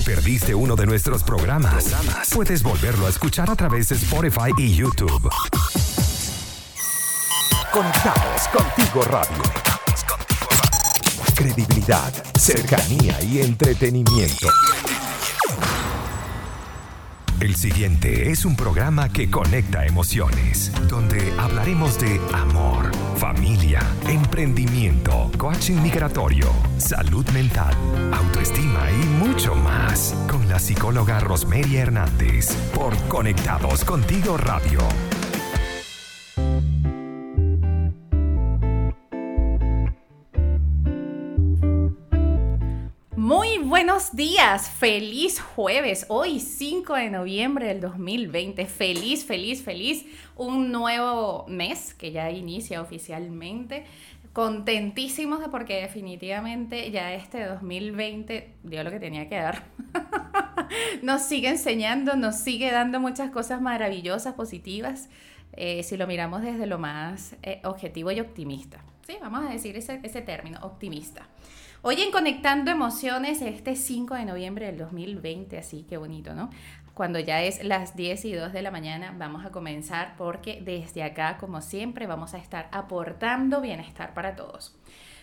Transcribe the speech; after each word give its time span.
¿Te 0.00 0.14
perdiste 0.14 0.54
uno 0.54 0.76
de 0.76 0.86
nuestros 0.86 1.22
programas? 1.22 1.94
Puedes 2.32 2.62
volverlo 2.62 3.04
a 3.04 3.10
escuchar 3.10 3.50
a 3.50 3.54
través 3.54 3.90
de 3.90 3.96
Spotify 3.96 4.50
y 4.56 4.74
YouTube. 4.74 5.28
Conectados 7.70 8.48
contigo 8.48 9.02
radio. 9.02 9.42
Credibilidad, 11.34 12.10
cercanía 12.38 13.20
y 13.22 13.42
entretenimiento. 13.42 14.48
El 17.40 17.56
siguiente 17.56 18.30
es 18.30 18.44
un 18.44 18.54
programa 18.54 19.08
que 19.08 19.30
conecta 19.30 19.86
emociones, 19.86 20.70
donde 20.90 21.32
hablaremos 21.38 21.98
de 21.98 22.20
amor, 22.34 22.90
familia, 23.16 23.80
emprendimiento, 24.06 25.30
coaching 25.38 25.80
migratorio, 25.80 26.52
salud 26.76 27.26
mental, 27.30 27.74
autoestima 28.12 28.90
y 28.90 29.06
mucho 29.24 29.54
más, 29.54 30.14
con 30.30 30.50
la 30.50 30.58
psicóloga 30.58 31.18
Rosemary 31.20 31.78
Hernández, 31.78 32.54
por 32.74 32.94
Conectados 33.08 33.86
Contigo 33.86 34.36
Radio. 34.36 34.80
Buenos 44.00 44.16
días, 44.16 44.70
feliz 44.70 45.42
jueves, 45.42 46.06
hoy 46.08 46.40
5 46.40 46.94
de 46.94 47.10
noviembre 47.10 47.66
del 47.66 47.82
2020, 47.82 48.64
feliz, 48.64 49.26
feliz, 49.26 49.62
feliz, 49.62 50.06
un 50.36 50.72
nuevo 50.72 51.44
mes 51.48 51.92
que 51.92 52.10
ya 52.10 52.30
inicia 52.30 52.80
oficialmente, 52.80 53.84
contentísimos 54.32 55.46
porque 55.50 55.82
definitivamente 55.82 56.90
ya 56.90 57.12
este 57.12 57.44
2020 57.44 58.54
dio 58.62 58.84
lo 58.84 58.90
que 58.90 59.00
tenía 59.00 59.28
que 59.28 59.36
dar, 59.36 59.64
nos 61.02 61.20
sigue 61.20 61.50
enseñando, 61.50 62.16
nos 62.16 62.36
sigue 62.36 62.70
dando 62.70 63.00
muchas 63.00 63.30
cosas 63.30 63.60
maravillosas, 63.60 64.32
positivas, 64.32 65.10
eh, 65.52 65.82
si 65.82 65.98
lo 65.98 66.06
miramos 66.06 66.40
desde 66.40 66.66
lo 66.66 66.78
más 66.78 67.36
eh, 67.42 67.60
objetivo 67.64 68.10
y 68.12 68.20
optimista, 68.20 68.82
¿sí? 69.06 69.18
Vamos 69.20 69.44
a 69.44 69.52
decir 69.52 69.76
ese, 69.76 70.00
ese 70.02 70.22
término, 70.22 70.58
optimista. 70.62 71.26
Hoy 71.82 72.02
en 72.02 72.10
Conectando 72.10 72.70
Emociones, 72.70 73.40
este 73.40 73.74
5 73.74 74.14
de 74.14 74.26
noviembre 74.26 74.66
del 74.66 74.76
2020, 74.76 75.56
así 75.56 75.84
que 75.84 75.96
bonito, 75.96 76.34
¿no? 76.34 76.50
Cuando 76.92 77.18
ya 77.18 77.42
es 77.42 77.64
las 77.64 77.96
10 77.96 78.26
y 78.26 78.34
2 78.34 78.52
de 78.52 78.60
la 78.60 78.70
mañana, 78.70 79.14
vamos 79.16 79.46
a 79.46 79.50
comenzar 79.50 80.14
porque 80.18 80.60
desde 80.62 81.02
acá, 81.02 81.38
como 81.38 81.62
siempre, 81.62 82.06
vamos 82.06 82.34
a 82.34 82.38
estar 82.38 82.68
aportando 82.70 83.62
bienestar 83.62 84.12
para 84.12 84.36
todos. 84.36 84.76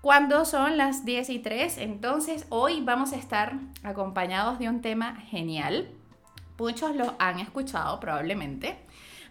Cuando 0.00 0.46
son 0.46 0.78
las 0.78 1.04
10 1.04 1.28
y 1.28 1.38
3, 1.40 1.76
entonces 1.76 2.46
hoy 2.48 2.80
vamos 2.80 3.12
a 3.12 3.16
estar 3.16 3.58
acompañados 3.82 4.58
de 4.58 4.70
un 4.70 4.80
tema 4.80 5.16
genial. 5.16 5.90
Muchos 6.56 6.96
lo 6.96 7.14
han 7.18 7.40
escuchado 7.40 8.00
probablemente. 8.00 8.78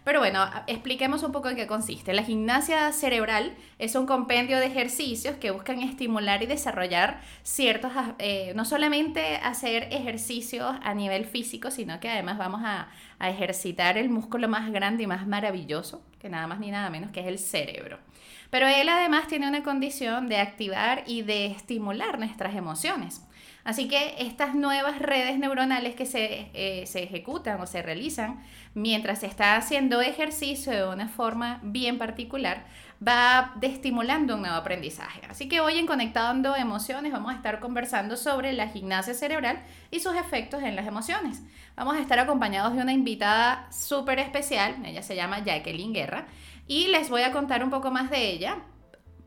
Pero 0.04 0.18
bueno, 0.18 0.44
expliquemos 0.66 1.22
un 1.22 1.32
poco 1.32 1.48
en 1.48 1.56
qué 1.56 1.66
consiste. 1.66 2.12
La 2.12 2.22
gimnasia 2.22 2.92
cerebral 2.92 3.54
es 3.78 3.94
un 3.94 4.04
compendio 4.04 4.58
de 4.58 4.66
ejercicios 4.66 5.36
que 5.36 5.50
buscan 5.50 5.80
estimular 5.80 6.42
y 6.42 6.46
desarrollar 6.46 7.20
ciertos, 7.42 7.90
eh, 8.18 8.52
no 8.54 8.66
solamente 8.66 9.36
hacer 9.36 9.88
ejercicios 9.90 10.76
a 10.82 10.92
nivel 10.92 11.24
físico, 11.24 11.70
sino 11.70 12.00
que 12.00 12.10
además 12.10 12.36
vamos 12.36 12.60
a, 12.64 12.88
a 13.18 13.30
ejercitar 13.30 13.96
el 13.96 14.10
músculo 14.10 14.46
más 14.46 14.70
grande 14.70 15.04
y 15.04 15.06
más 15.06 15.26
maravilloso, 15.26 16.02
que 16.20 16.28
nada 16.28 16.46
más 16.46 16.60
ni 16.60 16.70
nada 16.70 16.90
menos 16.90 17.10
que 17.10 17.20
es 17.20 17.26
el 17.26 17.38
cerebro. 17.38 17.98
Pero 18.50 18.68
él 18.68 18.88
además 18.90 19.26
tiene 19.26 19.48
una 19.48 19.62
condición 19.62 20.28
de 20.28 20.36
activar 20.36 21.02
y 21.06 21.22
de 21.22 21.46
estimular 21.46 22.18
nuestras 22.18 22.54
emociones. 22.54 23.22
Así 23.64 23.88
que 23.88 24.16
estas 24.18 24.54
nuevas 24.54 24.98
redes 24.98 25.38
neuronales 25.38 25.94
que 25.94 26.04
se, 26.04 26.50
eh, 26.52 26.86
se, 26.86 27.02
ejecutan 27.02 27.58
o 27.60 27.66
se 27.66 27.80
realizan 27.80 28.42
mientras 28.74 29.20
se 29.20 29.26
está 29.26 29.56
haciendo 29.56 30.02
ejercicio 30.02 30.72
de 30.72 30.86
una 30.86 31.08
forma 31.08 31.60
bien 31.62 31.96
particular, 31.96 32.66
va 33.06 33.54
estimulando 33.62 34.34
un 34.34 34.42
nuevo 34.42 34.56
aprendizaje. 34.56 35.22
Así 35.30 35.48
que 35.48 35.60
hoy 35.60 35.78
en 35.78 35.86
Conectando 35.86 36.54
Emociones 36.54 37.12
vamos 37.12 37.32
a 37.32 37.36
estar 37.36 37.58
conversando 37.60 38.18
sobre 38.18 38.52
la 38.52 38.68
gimnasia 38.68 39.14
cerebral 39.14 39.62
y 39.90 40.00
sus 40.00 40.14
efectos 40.14 40.62
en 40.62 40.76
las 40.76 40.86
emociones. 40.86 41.42
Vamos 41.74 41.96
a 41.96 42.00
estar 42.00 42.18
acompañados 42.18 42.74
de 42.74 42.82
una 42.82 42.92
invitada 42.92 43.66
súper 43.72 44.18
especial, 44.18 44.76
ella 44.84 45.02
se 45.02 45.16
llama 45.16 45.42
Jacqueline 45.42 45.94
Guerra, 45.94 46.26
y 46.66 46.88
les 46.88 47.08
voy 47.08 47.22
a 47.22 47.32
contar 47.32 47.64
un 47.64 47.70
poco 47.70 47.90
más 47.90 48.10
de 48.10 48.30
ella, 48.30 48.58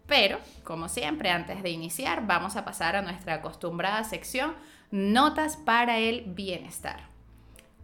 pero, 0.08 0.40
como 0.64 0.90
siempre, 0.90 1.30
antes 1.30 1.62
de 1.62 1.70
iniciar, 1.70 2.26
vamos 2.26 2.56
a 2.56 2.66
pasar 2.66 2.96
a 2.96 3.02
nuestra 3.02 3.36
acostumbrada 3.36 4.04
sección 4.04 4.56
Notas 4.90 5.58
para 5.58 5.98
el 6.00 6.24
Bienestar. 6.28 7.10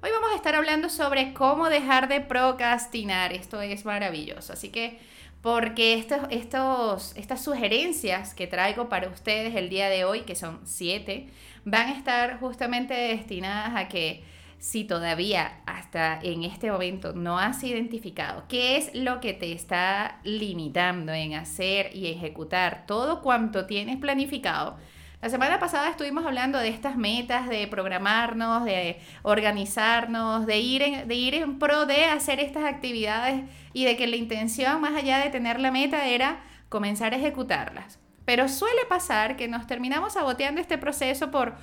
Hoy 0.02 0.10
vamos 0.12 0.32
a 0.32 0.36
estar 0.36 0.56
hablando 0.56 0.90
sobre 0.90 1.34
cómo 1.34 1.70
dejar 1.70 2.08
de 2.08 2.22
procrastinar. 2.22 3.34
Esto 3.34 3.62
es 3.62 3.84
maravilloso. 3.84 4.54
Así 4.54 4.70
que, 4.70 5.00
porque 5.42 5.96
estos, 5.96 6.22
estos, 6.30 7.14
estas 7.18 7.44
sugerencias 7.44 8.34
que 8.34 8.48
traigo 8.48 8.88
para 8.88 9.10
ustedes 9.10 9.56
el 9.56 9.70
día 9.70 9.90
de 9.90 10.06
hoy, 10.06 10.22
que 10.22 10.36
son 10.36 10.62
siete, 10.66 11.28
van 11.66 11.88
a 11.88 11.98
estar 11.98 12.40
justamente 12.40 12.94
destinadas 12.94 13.76
a 13.76 13.90
que 13.90 14.24
si 14.64 14.86
todavía 14.86 15.58
hasta 15.66 16.22
en 16.24 16.44
este 16.44 16.72
momento 16.72 17.12
no 17.12 17.38
has 17.38 17.62
identificado 17.66 18.46
qué 18.48 18.78
es 18.78 18.96
lo 18.96 19.20
que 19.20 19.34
te 19.34 19.52
está 19.52 20.22
limitando 20.24 21.12
en 21.12 21.34
hacer 21.34 21.94
y 21.94 22.08
ejecutar 22.08 22.86
todo 22.88 23.22
cuanto 23.22 23.66
tienes 23.66 23.98
planificado, 23.98 24.78
la 25.22 25.28
semana 25.28 25.60
pasada 25.60 25.90
estuvimos 25.90 26.26
hablando 26.26 26.60
de 26.60 26.70
estas 26.70 26.96
metas, 26.96 27.50
de 27.50 27.68
programarnos, 27.68 28.64
de 28.64 29.02
organizarnos, 29.24 30.46
de 30.46 30.60
ir, 30.60 30.82
en, 30.82 31.10
de 31.10 31.16
ir 31.16 31.36
en 31.36 31.60
pro 31.60 31.86
de 31.86 32.06
hacer 32.06 32.40
estas 32.40 32.64
actividades 32.64 33.44
y 33.74 33.84
de 33.84 33.98
que 33.98 34.08
la 34.08 34.16
intención, 34.16 34.80
más 34.80 34.96
allá 34.96 35.18
de 35.18 35.30
tener 35.30 35.60
la 35.60 35.72
meta, 35.72 36.08
era 36.08 36.42
comenzar 36.70 37.14
a 37.14 37.18
ejecutarlas. 37.18 38.00
Pero 38.24 38.48
suele 38.48 38.86
pasar 38.88 39.36
que 39.36 39.50
nos 39.50 39.68
terminamos 39.68 40.14
saboteando 40.14 40.62
este 40.62 40.78
proceso 40.78 41.32
por 41.32 41.56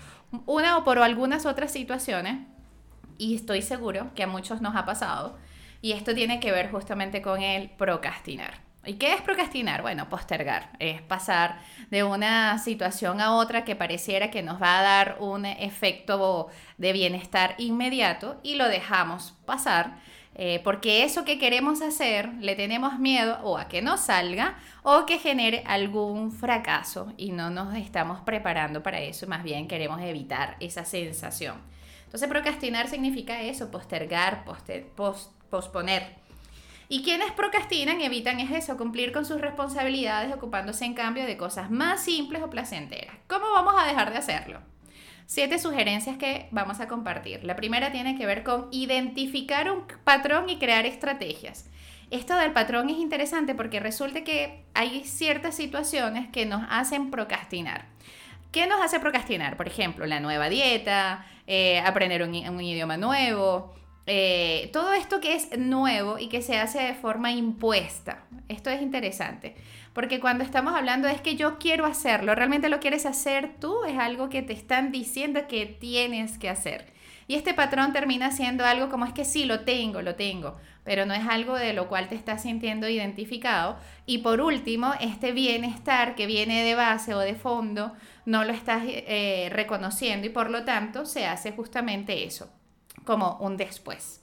una 0.45 0.77
o 0.77 0.85
por 0.85 0.99
algunas 0.99 1.47
otras 1.47 1.73
situaciones 1.73 2.37
y 3.21 3.35
estoy 3.35 3.61
seguro 3.61 4.13
que 4.15 4.23
a 4.23 4.27
muchos 4.27 4.63
nos 4.63 4.75
ha 4.75 4.87
pasado. 4.87 5.37
Y 5.83 5.93
esto 5.93 6.15
tiene 6.15 6.41
que 6.41 6.53
ver 6.53 6.71
justamente 6.71 7.21
con 7.21 7.43
el 7.43 7.69
procrastinar. 7.71 8.63
¿Y 8.87 8.95
qué 8.95 9.13
es 9.13 9.21
procrastinar? 9.21 9.83
Bueno, 9.83 10.09
postergar. 10.09 10.71
Es 10.79 11.03
pasar 11.03 11.61
de 11.91 12.03
una 12.03 12.59
situación 12.59 13.21
a 13.21 13.35
otra 13.35 13.65
que 13.65 13.77
pareciera 13.77 14.31
que 14.31 14.43
nos 14.43 14.61
va 14.61 14.79
a 14.79 14.83
dar 14.83 15.17
un 15.21 15.45
efecto 15.45 16.49
de 16.79 16.93
bienestar 16.95 17.57
inmediato 17.59 18.41
y 18.43 18.55
lo 18.55 18.69
dejamos 18.69 19.35
pasar. 19.45 19.99
Eh, 20.35 20.63
porque 20.65 21.05
eso 21.05 21.27
que 21.27 21.39
queremos 21.39 21.83
hacer 21.83 22.33
le 22.41 22.57
tenemos 22.57 22.99
miedo 22.99 23.39
o 23.43 23.59
a 23.59 23.69
que 23.69 23.83
no 23.83 23.99
salga 23.99 24.57
o 24.83 25.05
que 25.05 25.19
genere 25.19 25.63
algún 25.67 26.33
fracaso 26.33 27.13
y 27.19 27.33
no 27.33 27.51
nos 27.51 27.77
estamos 27.77 28.21
preparando 28.21 28.83
para 28.83 29.01
eso, 29.01 29.27
más 29.27 29.43
bien 29.43 29.69
queremos 29.69 30.01
evitar 30.01 30.57
esa 30.61 30.87
sensación. 30.87 31.57
Entonces 32.11 32.29
procrastinar 32.29 32.89
significa 32.89 33.41
eso, 33.41 33.71
postergar, 33.71 34.45
posponer. 35.49 36.17
Y 36.89 37.05
quienes 37.05 37.31
procrastinan 37.31 38.01
evitan 38.01 38.41
es 38.41 38.51
eso, 38.51 38.77
cumplir 38.77 39.13
con 39.13 39.25
sus 39.25 39.41
responsabilidades 39.41 40.35
ocupándose 40.35 40.85
en 40.85 40.95
cambio 40.95 41.25
de 41.25 41.37
cosas 41.37 41.71
más 41.71 42.03
simples 42.03 42.43
o 42.43 42.51
placenteras. 42.51 43.15
¿Cómo 43.29 43.53
vamos 43.53 43.75
a 43.79 43.87
dejar 43.87 44.11
de 44.11 44.19
hacerlo? 44.19 44.61
siete 45.27 45.61
sugerencias 45.61 46.17
que 46.17 46.49
vamos 46.51 46.81
a 46.81 46.89
compartir. 46.89 47.45
La 47.45 47.55
primera 47.55 47.93
tiene 47.93 48.19
que 48.19 48.27
ver 48.27 48.43
con 48.43 48.67
identificar 48.73 49.71
un 49.71 49.85
patrón 50.03 50.51
y 50.51 50.59
crear 50.59 50.87
estrategias. 50.87 51.71
Esto 52.11 52.35
del 52.35 52.51
patrón 52.51 52.91
es 52.91 52.97
interesante 52.97 53.55
porque 53.55 53.79
resulta 53.79 54.25
que 54.25 54.65
hay 54.75 55.05
ciertas 55.05 55.55
situaciones 55.55 56.29
que 56.31 56.47
nos 56.47 56.65
hacen 56.69 57.13
procrastinar. 57.13 57.87
¿Qué 58.53 58.67
nos 58.67 58.81
hace 58.81 58.99
procrastinar? 58.99 59.57
Por 59.57 59.69
ejemplo, 59.69 60.07
la 60.07 60.19
nueva 60.19 60.49
dieta, 60.49 61.25
eh, 61.47 61.79
aprender 61.81 62.23
un, 62.23 62.35
idioma 62.35 62.97
nuevo, 62.97 63.73
eh, 64.07 64.71
todo 64.73 64.93
esto 64.93 65.21
que 65.21 65.37
es 65.37 65.57
nuevo 65.57 66.19
y 66.19 66.29
que 66.29 66.43
se 66.43 66.59
hace 66.59 66.81
de 66.81 66.95
forma 66.95 67.31
impuesta. 67.31 68.25
Esto 68.49 68.71
es 68.71 68.83
interesante, 68.83 69.55
porque 69.93 70.19
cuando 70.19 70.43
estamos 70.43 70.75
hablando 70.75 71.07
es 71.07 71.21
que 71.21 71.37
yo 71.37 71.59
quiero 71.59 71.87
hacerlo, 71.87 72.35
realmente 72.35 72.69
lo 72.69 72.81
quieres 72.81 73.07
hacer 73.07 73.53
tú, 73.61 73.85
es 73.85 73.97
algo 73.97 74.29
que 74.29 74.43
te 74.43 74.53
están 74.53 74.91
diciendo 74.91 75.47
que 75.49 75.67
tienes 75.67 76.37
que 76.37 76.49
hacer. 76.49 76.93
Y 77.31 77.37
este 77.37 77.55
patrón 77.55 77.93
termina 77.93 78.33
siendo 78.33 78.65
algo 78.65 78.89
como 78.89 79.05
es 79.05 79.13
que 79.13 79.25
sí, 79.25 79.45
lo 79.45 79.61
tengo, 79.61 80.03
lo 80.03 80.17
tengo, 80.17 80.57
pero 80.83 81.07
no 81.07 81.15
es 81.15 81.29
algo 81.29 81.55
de 81.55 81.73
lo 81.73 81.87
cual 81.87 82.09
te 82.09 82.17
estás 82.17 82.43
sintiendo 82.43 82.89
identificado. 82.89 83.77
Y 84.05 84.19
por 84.19 84.41
último, 84.41 84.95
este 85.01 85.31
bienestar 85.31 86.17
que 86.17 86.27
viene 86.27 86.65
de 86.65 86.75
base 86.75 87.15
o 87.15 87.21
de 87.21 87.37
fondo, 87.37 87.93
no 88.27 88.43
lo 88.43 88.53
estás 88.53 88.83
eh, 88.85 89.49
reconociendo 89.53 90.27
y 90.27 90.31
por 90.31 90.51
lo 90.51 90.65
tanto 90.65 91.07
se 91.07 91.25
hace 91.25 91.53
justamente 91.53 92.25
eso, 92.25 92.53
como 93.05 93.37
un 93.39 93.57
después. 93.57 94.23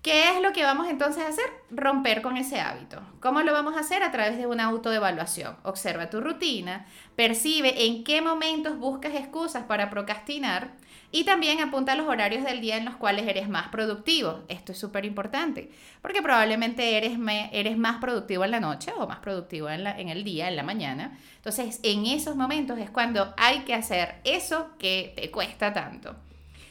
¿Qué 0.00 0.30
es 0.30 0.40
lo 0.40 0.54
que 0.54 0.64
vamos 0.64 0.88
entonces 0.88 1.22
a 1.22 1.28
hacer? 1.28 1.44
Romper 1.70 2.22
con 2.22 2.38
ese 2.38 2.60
hábito. 2.60 3.02
¿Cómo 3.20 3.42
lo 3.42 3.52
vamos 3.52 3.76
a 3.76 3.80
hacer? 3.80 4.02
A 4.02 4.10
través 4.10 4.38
de 4.38 4.46
una 4.46 4.64
autoevaluación. 4.64 5.58
Observa 5.64 6.08
tu 6.08 6.22
rutina, 6.22 6.86
percibe 7.14 7.84
en 7.84 8.04
qué 8.04 8.22
momentos 8.22 8.78
buscas 8.78 9.14
excusas 9.14 9.64
para 9.64 9.90
procrastinar 9.90 10.72
y 11.12 11.24
también 11.24 11.60
apunta 11.60 11.94
los 11.94 12.08
horarios 12.08 12.42
del 12.42 12.62
día 12.62 12.78
en 12.78 12.86
los 12.86 12.96
cuales 12.96 13.28
eres 13.28 13.48
más 13.48 13.68
productivo. 13.68 14.40
Esto 14.48 14.72
es 14.72 14.78
súper 14.78 15.04
importante, 15.04 15.70
porque 16.00 16.22
probablemente 16.22 16.96
eres, 16.96 17.18
eres 17.52 17.76
más 17.76 18.00
productivo 18.00 18.44
en 18.44 18.50
la 18.50 18.60
noche 18.60 18.92
o 18.96 19.06
más 19.06 19.18
productivo 19.18 19.68
en, 19.68 19.86
en 19.86 20.08
el 20.08 20.24
día, 20.24 20.48
en 20.48 20.56
la 20.56 20.62
mañana. 20.62 21.18
Entonces, 21.36 21.80
en 21.82 22.06
esos 22.06 22.34
momentos 22.34 22.78
es 22.78 22.90
cuando 22.90 23.34
hay 23.36 23.60
que 23.60 23.74
hacer 23.74 24.16
eso 24.24 24.70
que 24.78 25.12
te 25.14 25.30
cuesta 25.30 25.74
tanto. 25.74 26.16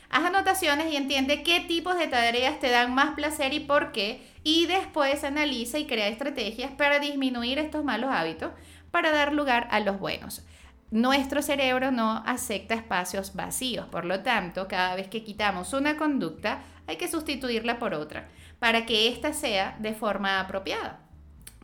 Haz 0.10 0.26
anotaciones 0.26 0.92
y 0.92 0.98
entiende 0.98 1.44
qué 1.44 1.62
tipos 1.62 1.98
de 1.98 2.08
tareas 2.08 2.60
te 2.60 2.70
dan 2.70 2.94
más 2.94 3.16
placer 3.16 3.54
y 3.54 3.62
por 3.62 3.92
qué. 3.92 4.22
Y 4.44 4.66
después 4.66 5.24
analiza 5.24 5.78
y 5.78 5.86
crea 5.86 6.08
estrategias 6.08 6.72
para 6.72 7.00
disminuir 7.00 7.60
estos 7.60 7.86
malos 7.86 8.10
hábitos 8.12 8.52
para 8.90 9.12
dar 9.12 9.34
lugar 9.34 9.68
a 9.72 9.80
los 9.80 10.00
buenos. 10.00 10.44
Nuestro 10.92 11.42
cerebro 11.42 11.90
no 11.92 12.22
acepta 12.26 12.76
espacios 12.76 13.34
vacíos, 13.34 13.88
por 13.88 14.04
lo 14.04 14.24
tanto, 14.24 14.68
cada 14.68 14.94
vez 14.96 15.08
que 15.08 15.24
quitamos 15.24 15.72
una 15.72 15.96
conducta, 15.96 16.60
hay 16.86 16.98
que 16.98 17.08
sustituirla 17.08 17.80
por 17.80 17.94
otra, 17.94 18.28
para 18.60 18.86
que 18.86 19.08
ésta 19.08 19.32
sea 19.32 19.78
de 19.80 19.94
forma 19.94 20.42
apropiada. 20.42 21.00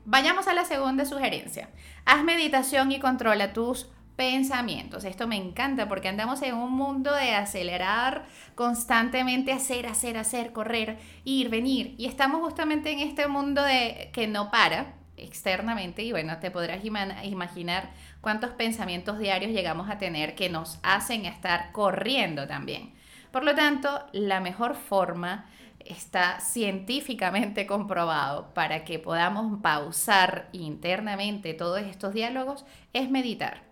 Vayamos 0.06 0.48
a 0.48 0.54
la 0.54 0.64
segunda 0.64 1.04
sugerencia. 1.04 1.70
Haz 2.06 2.24
meditación 2.24 2.90
y 2.94 3.00
controla 3.02 3.52
tus 3.52 3.90
pensamientos. 4.16 5.04
Esto 5.04 5.28
me 5.28 5.36
encanta 5.36 5.90
porque 5.90 6.08
andamos 6.08 6.42
en 6.42 6.56
un 6.56 6.72
mundo 6.72 7.14
de 7.14 7.36
acelerar 7.36 8.26
constantemente, 8.56 9.52
hacer, 9.52 9.88
hacer, 9.88 10.18
hacer, 10.18 10.54
correr, 10.54 11.00
ir, 11.26 11.50
venir. 11.50 11.96
Y 11.98 12.06
estamos 12.06 12.40
justamente 12.40 12.92
en 12.92 13.00
este 13.00 13.28
mundo 13.28 13.62
de 13.62 14.10
que 14.14 14.26
no 14.28 14.50
para 14.52 14.94
externamente 15.18 16.04
y 16.04 16.12
bueno, 16.12 16.38
te 16.38 16.52
podrás 16.52 16.86
imaginar 16.86 17.90
cuántos 18.22 18.52
pensamientos 18.52 19.20
diarios 19.20 19.52
llegamos 19.52 19.90
a 19.90 19.98
tener 19.98 20.36
que 20.36 20.50
nos 20.50 20.80
hacen 20.84 21.26
estar 21.26 21.72
corriendo 21.72 22.48
también. 22.48 22.94
Por 23.32 23.44
lo 23.44 23.56
tanto, 23.56 24.06
la 24.14 24.40
mejor 24.40 24.76
forma 24.76 25.46
está 25.86 26.40
científicamente 26.40 27.66
comprobado 27.66 28.54
para 28.54 28.84
que 28.84 29.00
podamos 29.00 29.62
pausar 29.62 30.50
internamente 30.52 31.54
todos 31.54 31.82
estos 31.82 32.14
diálogos 32.14 32.66
es 32.94 33.10
meditar. 33.10 33.68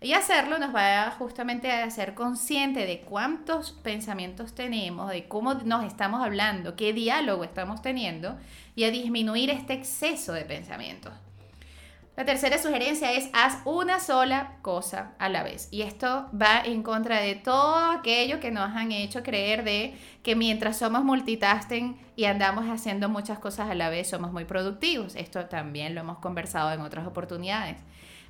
Y 0.00 0.12
hacerlo 0.12 0.58
nos 0.58 0.74
va 0.74 1.10
justamente 1.12 1.72
a 1.72 1.84
hacer 1.84 2.14
consciente 2.14 2.84
de 2.84 3.00
cuántos 3.00 3.72
pensamientos 3.72 4.54
tenemos, 4.54 5.10
de 5.10 5.26
cómo 5.26 5.54
nos 5.54 5.84
estamos 5.84 6.22
hablando, 6.22 6.76
qué 6.76 6.92
diálogo 6.92 7.44
estamos 7.44 7.80
teniendo 7.80 8.36
y 8.74 8.84
a 8.84 8.90
disminuir 8.90 9.50
este 9.50 9.72
exceso 9.72 10.34
de 10.34 10.44
pensamientos. 10.44 11.14
La 12.16 12.24
tercera 12.24 12.56
sugerencia 12.56 13.12
es 13.12 13.28
haz 13.34 13.58
una 13.66 14.00
sola 14.00 14.56
cosa 14.62 15.12
a 15.18 15.28
la 15.28 15.42
vez. 15.42 15.68
Y 15.70 15.82
esto 15.82 16.30
va 16.32 16.62
en 16.64 16.82
contra 16.82 17.20
de 17.20 17.34
todo 17.34 17.90
aquello 17.90 18.40
que 18.40 18.50
nos 18.50 18.74
han 18.74 18.90
hecho 18.90 19.22
creer 19.22 19.64
de 19.64 19.94
que 20.22 20.34
mientras 20.34 20.78
somos 20.78 21.04
multitasking 21.04 21.98
y 22.16 22.24
andamos 22.24 22.64
haciendo 22.66 23.10
muchas 23.10 23.38
cosas 23.38 23.68
a 23.68 23.74
la 23.74 23.90
vez, 23.90 24.08
somos 24.08 24.32
muy 24.32 24.46
productivos. 24.46 25.14
Esto 25.14 25.44
también 25.44 25.94
lo 25.94 26.00
hemos 26.00 26.18
conversado 26.18 26.72
en 26.72 26.80
otras 26.80 27.06
oportunidades 27.06 27.76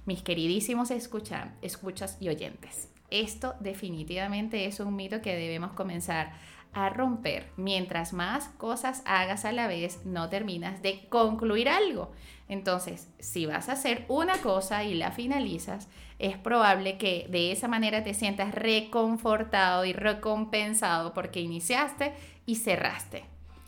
mis 0.06 0.22
queridísimos 0.22 0.90
escuchas 0.90 2.16
y 2.20 2.28
oyentes. 2.28 2.88
Esto 3.10 3.54
definitivamente 3.60 4.64
es 4.64 4.80
un 4.80 4.96
mito 4.96 5.20
que 5.20 5.36
debemos 5.36 5.72
comenzar 5.72 6.32
a 6.76 6.90
romper. 6.90 7.49
Mientras 7.56 8.12
más 8.12 8.49
cosas 8.58 9.02
hagas 9.06 9.46
a 9.46 9.52
la 9.52 9.67
vez, 9.67 10.05
no 10.05 10.28
terminas 10.28 10.82
de 10.82 11.08
concluir 11.08 11.70
algo. 11.70 12.12
Entonces, 12.49 13.08
si 13.19 13.46
vas 13.46 13.70
a 13.70 13.73
hacer 13.73 14.05
una 14.08 14.37
cosa 14.43 14.84
y 14.84 14.93
la 14.94 15.11
finalizas, 15.11 15.88
es 16.19 16.37
probable 16.37 16.99
que 16.99 17.26
de 17.31 17.50
esa 17.50 17.67
manera 17.67 18.05
te 18.05 18.12
sientas 18.12 18.55
reconfortado 18.55 19.87
y 19.87 19.94
recompensado 19.94 21.14
porque 21.14 21.40
iniciaste 21.40 22.12
y 22.44 22.56
cerraste. 22.56 23.25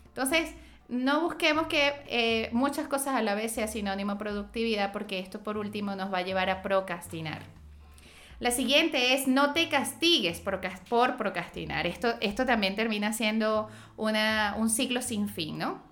Entonces, 0.09 0.53
no 0.87 1.21
busquemos 1.21 1.65
que 1.65 1.93
eh, 2.07 2.49
muchas 2.51 2.87
cosas 2.87 3.15
a 3.15 3.23
la 3.23 3.33
vez 3.33 3.51
sea 3.51 3.67
sinónimo 3.67 4.19
productividad 4.19 4.91
porque 4.91 5.17
esto 5.17 5.39
por 5.39 5.57
último 5.57 5.95
nos 5.95 6.13
va 6.13 6.19
a 6.19 6.23
llevar 6.23 6.51
a 6.51 6.61
procrastinar. 6.61 7.58
La 8.39 8.51
siguiente 8.51 9.13
es 9.13 9.27
no 9.27 9.51
te 9.53 9.67
castigues 9.67 10.39
por, 10.39 11.17
procrastinar. 11.17 11.85
Esto, 11.85 12.15
esto 12.21 12.45
también 12.45 12.75
termina 12.75 13.11
siendo 13.11 13.69
un 13.97 14.69
ciclo 14.69 15.01
sin 15.01 15.27
fin, 15.27 15.57
¿no? 15.57 15.89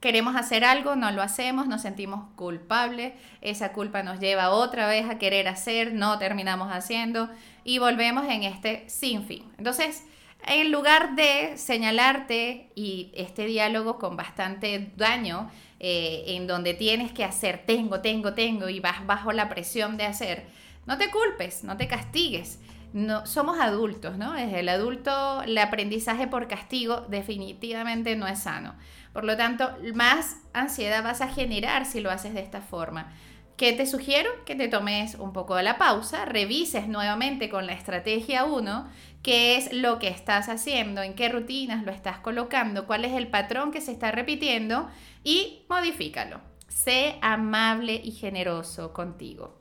Queremos 0.00 0.36
hacer 0.36 0.64
algo, 0.64 0.94
no 0.94 1.10
lo 1.10 1.22
hacemos, 1.22 1.66
nos 1.66 1.82
sentimos 1.82 2.32
culpables, 2.36 3.14
esa 3.40 3.72
culpa 3.72 4.04
nos 4.04 4.20
lleva 4.20 4.50
otra 4.50 4.86
vez 4.86 5.08
a 5.10 5.18
querer 5.18 5.48
hacer, 5.48 5.92
no 5.92 6.18
terminamos 6.18 6.70
haciendo 6.70 7.28
y 7.64 7.78
volvemos 7.78 8.24
en 8.28 8.44
este 8.44 8.88
sin 8.88 9.24
fin. 9.24 9.44
Entonces, 9.58 10.04
en 10.46 10.70
lugar 10.70 11.16
de 11.16 11.56
señalarte 11.56 12.70
y 12.76 13.10
este 13.14 13.46
diálogo 13.46 13.98
con 13.98 14.16
bastante 14.16 14.92
daño, 14.96 15.50
eh, 15.80 16.24
en 16.28 16.46
donde 16.46 16.74
tienes 16.74 17.12
que 17.12 17.24
hacer, 17.24 17.64
tengo, 17.66 18.00
tengo, 18.00 18.34
tengo, 18.34 18.68
y 18.68 18.78
vas 18.78 19.04
bajo 19.04 19.32
la 19.32 19.48
presión 19.48 19.96
de 19.96 20.06
hacer, 20.06 20.46
no 20.88 20.96
te 20.96 21.10
culpes, 21.10 21.64
no 21.64 21.76
te 21.76 21.86
castigues. 21.86 22.60
No, 22.94 23.26
somos 23.26 23.60
adultos, 23.60 24.16
¿no? 24.16 24.34
Es 24.34 24.54
el 24.54 24.70
adulto, 24.70 25.42
el 25.42 25.58
aprendizaje 25.58 26.26
por 26.26 26.48
castigo 26.48 27.02
definitivamente 27.02 28.16
no 28.16 28.26
es 28.26 28.38
sano. 28.38 28.74
Por 29.12 29.24
lo 29.24 29.36
tanto, 29.36 29.70
más 29.94 30.38
ansiedad 30.54 31.04
vas 31.04 31.20
a 31.20 31.28
generar 31.28 31.84
si 31.84 32.00
lo 32.00 32.10
haces 32.10 32.32
de 32.32 32.40
esta 32.40 32.62
forma. 32.62 33.12
¿Qué 33.58 33.74
te 33.74 33.84
sugiero? 33.84 34.30
Que 34.46 34.54
te 34.54 34.68
tomes 34.68 35.16
un 35.16 35.34
poco 35.34 35.56
de 35.56 35.62
la 35.62 35.76
pausa, 35.76 36.24
revises 36.24 36.88
nuevamente 36.88 37.50
con 37.50 37.66
la 37.66 37.74
estrategia 37.74 38.46
1 38.46 38.88
qué 39.22 39.58
es 39.58 39.70
lo 39.74 39.98
que 39.98 40.08
estás 40.08 40.48
haciendo, 40.48 41.02
en 41.02 41.14
qué 41.14 41.28
rutinas 41.28 41.84
lo 41.84 41.92
estás 41.92 42.18
colocando, 42.18 42.86
cuál 42.86 43.04
es 43.04 43.12
el 43.12 43.28
patrón 43.28 43.72
que 43.72 43.82
se 43.82 43.92
está 43.92 44.10
repitiendo 44.10 44.88
y 45.22 45.66
modifícalo. 45.68 46.40
Sé 46.68 47.18
amable 47.20 48.00
y 48.02 48.12
generoso 48.12 48.94
contigo. 48.94 49.57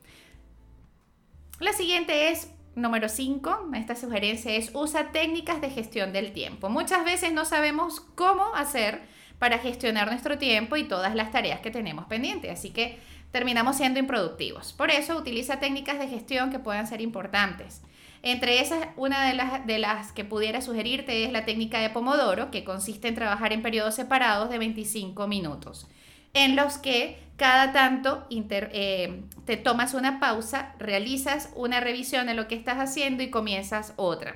La 1.59 1.73
siguiente 1.73 2.29
es 2.29 2.53
número 2.75 3.09
5, 3.09 3.71
esta 3.73 3.95
sugerencia 3.95 4.53
es 4.53 4.69
usa 4.75 5.11
técnicas 5.11 5.59
de 5.59 5.71
gestión 5.71 6.13
del 6.13 6.31
tiempo. 6.31 6.69
Muchas 6.69 7.03
veces 7.03 7.33
no 7.33 7.45
sabemos 7.45 8.01
cómo 8.13 8.53
hacer 8.53 9.01
para 9.39 9.57
gestionar 9.57 10.07
nuestro 10.07 10.37
tiempo 10.37 10.77
y 10.77 10.83
todas 10.83 11.15
las 11.15 11.31
tareas 11.31 11.59
que 11.61 11.71
tenemos 11.71 12.05
pendientes, 12.05 12.51
así 12.51 12.69
que 12.69 12.99
terminamos 13.31 13.75
siendo 13.75 13.99
improductivos. 13.99 14.71
Por 14.73 14.91
eso 14.91 15.17
utiliza 15.17 15.59
técnicas 15.59 15.97
de 15.97 16.07
gestión 16.07 16.51
que 16.51 16.59
puedan 16.59 16.85
ser 16.85 17.01
importantes. 17.01 17.81
Entre 18.21 18.61
esas, 18.61 18.89
una 18.95 19.25
de 19.27 19.33
las, 19.33 19.65
de 19.65 19.79
las 19.79 20.11
que 20.11 20.25
pudiera 20.25 20.61
sugerirte 20.61 21.25
es 21.25 21.31
la 21.31 21.45
técnica 21.45 21.79
de 21.79 21.89
Pomodoro, 21.89 22.51
que 22.51 22.63
consiste 22.63 23.07
en 23.07 23.15
trabajar 23.15 23.51
en 23.51 23.63
periodos 23.63 23.95
separados 23.95 24.51
de 24.51 24.59
25 24.59 25.27
minutos, 25.27 25.87
en 26.33 26.55
los 26.55 26.77
que 26.77 27.17
cada 27.37 27.71
tanto 27.71 28.27
eh, 28.29 29.23
te 29.45 29.57
tomas 29.57 29.93
una 29.93 30.19
pausa, 30.19 30.73
realizas 30.79 31.49
una 31.55 31.79
revisión 31.79 32.27
de 32.27 32.33
lo 32.33 32.47
que 32.47 32.55
estás 32.55 32.77
haciendo 32.77 33.23
y 33.23 33.29
comienzas 33.29 33.93
otra. 33.95 34.35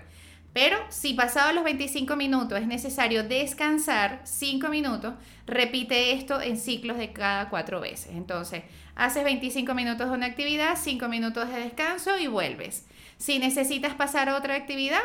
Pero 0.53 0.77
si 0.89 1.13
pasado 1.13 1.53
los 1.53 1.63
25 1.63 2.15
minutos 2.15 2.60
es 2.60 2.67
necesario 2.67 3.24
descansar 3.24 4.22
5 4.24 4.67
minutos, 4.70 5.13
repite 5.48 6.12
esto 6.12 6.41
en 6.41 6.58
ciclos 6.58 6.98
de 6.98 7.12
cada 7.13 7.50
4 7.50 7.79
veces. 7.79 8.13
Entonces, 8.13 8.63
haces 8.96 9.24
25 9.24 9.74
minutos 9.74 10.10
de 10.10 10.15
una 10.15 10.25
actividad, 10.25 10.77
5 10.77 11.08
minutos 11.08 11.50
de 11.50 11.60
descanso 11.60 12.17
y 12.17 12.27
vuelves. 12.27 12.86
Si 13.17 13.39
necesitas 13.39 13.96
pasar 13.96 14.29
a 14.29 14.36
otra 14.36 14.55
actividad, 14.55 15.01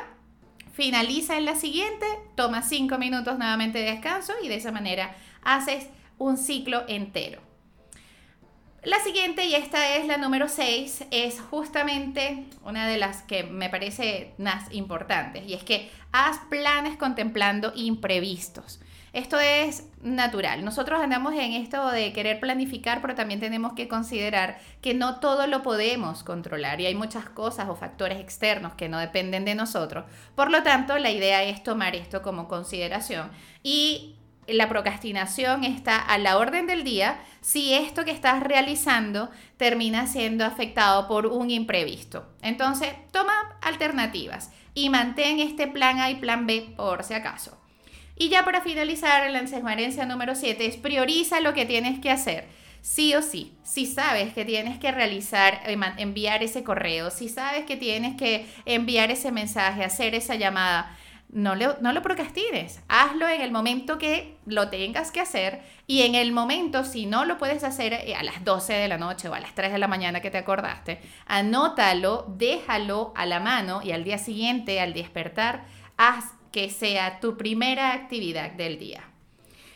finaliza 0.73 1.39
en 1.39 1.47
la 1.47 1.55
siguiente, 1.55 2.05
toma 2.35 2.63
cinco 2.63 2.99
minutos 2.99 3.39
nuevamente 3.39 3.79
de 3.79 3.93
descanso 3.93 4.35
y 4.43 4.49
de 4.49 4.57
esa 4.57 4.73
manera 4.73 5.15
haces 5.43 5.89
un 6.19 6.37
ciclo 6.37 6.85
entero. 6.89 7.46
La 8.87 9.01
siguiente, 9.01 9.45
y 9.47 9.57
esta 9.57 9.97
es 9.97 10.07
la 10.07 10.17
número 10.17 10.49
6, 10.49 11.07
es 11.11 11.41
justamente 11.41 12.45
una 12.63 12.87
de 12.87 12.99
las 12.99 13.23
que 13.23 13.43
me 13.43 13.69
parece 13.69 14.33
más 14.39 14.73
importantes, 14.73 15.43
y 15.45 15.55
es 15.55 15.65
que 15.65 15.91
haz 16.13 16.39
planes 16.49 16.97
contemplando 16.97 17.73
imprevistos. 17.75 18.79
Esto 19.13 19.41
es 19.41 19.89
natural. 20.03 20.65
Nosotros 20.65 21.01
andamos 21.01 21.35
en 21.35 21.55
esto 21.55 21.91
de 21.91 22.13
querer 22.13 22.39
planificar, 22.39 23.01
pero 23.01 23.17
también 23.17 23.41
tenemos 23.41 23.73
que 23.73 23.89
considerar 23.89 24.59
que 24.83 24.95
no 24.95 25.19
todo 25.19 25.49
lo 25.49 25.65
podemos 25.65 26.23
controlar 26.23 26.81
y 26.81 26.87
hay 26.87 26.95
muchas 26.95 27.29
cosas 27.29 27.69
o 27.69 27.75
factores 27.75 28.21
externos 28.21 28.75
que 28.75 28.89
no 28.89 28.99
dependen 28.99 29.45
de 29.45 29.57
nosotros. 29.57 30.05
Por 30.37 30.53
lo 30.53 30.63
tanto, 30.63 30.97
la 30.99 31.11
idea 31.11 31.43
es 31.43 31.65
tomar 31.65 31.97
esto 31.97 32.23
como 32.23 32.47
consideración 32.47 33.31
y 33.65 34.16
la 34.49 34.69
procrastinación 34.69 35.65
está 35.65 35.99
a 35.99 36.19
la 36.19 36.39
orden 36.39 36.67
del 36.67 36.85
día 36.85 37.19
si 37.41 37.75
esto 37.75 38.05
que 38.05 38.11
estás 38.11 38.43
realizando 38.43 39.31
termina 39.57 40.07
siendo 40.07 40.45
afectado 40.45 41.09
por 41.09 41.27
un 41.27 41.51
imprevisto. 41.51 42.27
Entonces, 42.43 42.91
toma 43.13 43.59
alternativas 43.61 44.51
y 44.75 44.91
mantén 44.91 45.41
este 45.41 45.67
plan 45.67 46.01
A 46.01 46.11
y 46.11 46.17
plan 46.17 46.47
B 46.47 46.75
por 46.77 47.05
si 47.05 47.15
acaso. 47.15 47.59
Y 48.17 48.29
ya 48.29 48.45
para 48.45 48.63
finalizar, 48.63 49.31
la 49.31 49.47
sugerencia 49.47 50.07
número 50.07 50.35
7 50.35 50.67
es 50.67 50.77
prioriza 50.77 51.41
lo 51.41 51.53
que 51.53 51.67
tienes 51.67 51.99
que 52.01 52.11
hacer. 52.11 52.47
Sí 52.81 53.15
o 53.15 53.21
sí, 53.21 53.53
si 53.65 53.85
sabes 53.85 54.33
que 54.33 54.45
tienes 54.45 54.79
que 54.79 54.93
realizar, 54.93 55.61
eh, 55.67 55.77
enviar 55.99 56.43
ese 56.43 56.63
correo, 56.63 57.11
si 57.11 57.29
sabes 57.29 57.67
que 57.67 57.77
tienes 57.77 58.17
que 58.17 58.47
enviar 58.65 59.11
ese 59.11 59.33
mensaje, 59.33 59.85
hacer 59.85 60.15
esa 60.15 60.37
llamada, 60.37 60.97
no 61.29 61.55
lo, 61.55 61.77
no 61.81 61.93
lo 61.93 62.03
procrastines, 62.03 62.81
hazlo 62.89 63.29
en 63.29 63.41
el 63.41 63.51
momento 63.51 63.99
que 63.99 64.37
lo 64.47 64.69
tengas 64.69 65.11
que 65.11 65.21
hacer 65.21 65.61
y 65.87 66.03
en 66.03 66.15
el 66.15 66.33
momento, 66.33 66.85
si 66.85 67.07
no 67.07 67.25
lo 67.25 67.39
puedes 67.39 67.65
hacer 67.65 67.93
eh, 67.93 68.15
a 68.15 68.23
las 68.23 68.45
12 68.45 68.73
de 68.73 68.89
la 68.89 68.99
noche 68.99 69.29
o 69.29 69.35
a 69.35 69.41
las 69.41 69.55
3 69.55 69.73
de 69.73 69.79
la 69.79 69.89
mañana 69.89 70.21
que 70.21 70.31
te 70.31 70.39
acordaste, 70.39 71.01
anótalo, 71.27 72.27
déjalo 72.37 73.13
a 73.17 73.27
la 73.27 73.41
mano 73.41 73.81
y 73.83 73.93
al 73.93 74.05
día 74.05 74.19
siguiente, 74.19 74.81
al 74.81 74.95
despertar, 74.95 75.65
haz 75.97 76.33
que 76.53 76.71
sea 76.71 77.21
tu 77.21 77.37
primera 77.37 77.93
actividad 77.93 78.53
del 78.53 78.79
día. 78.79 79.05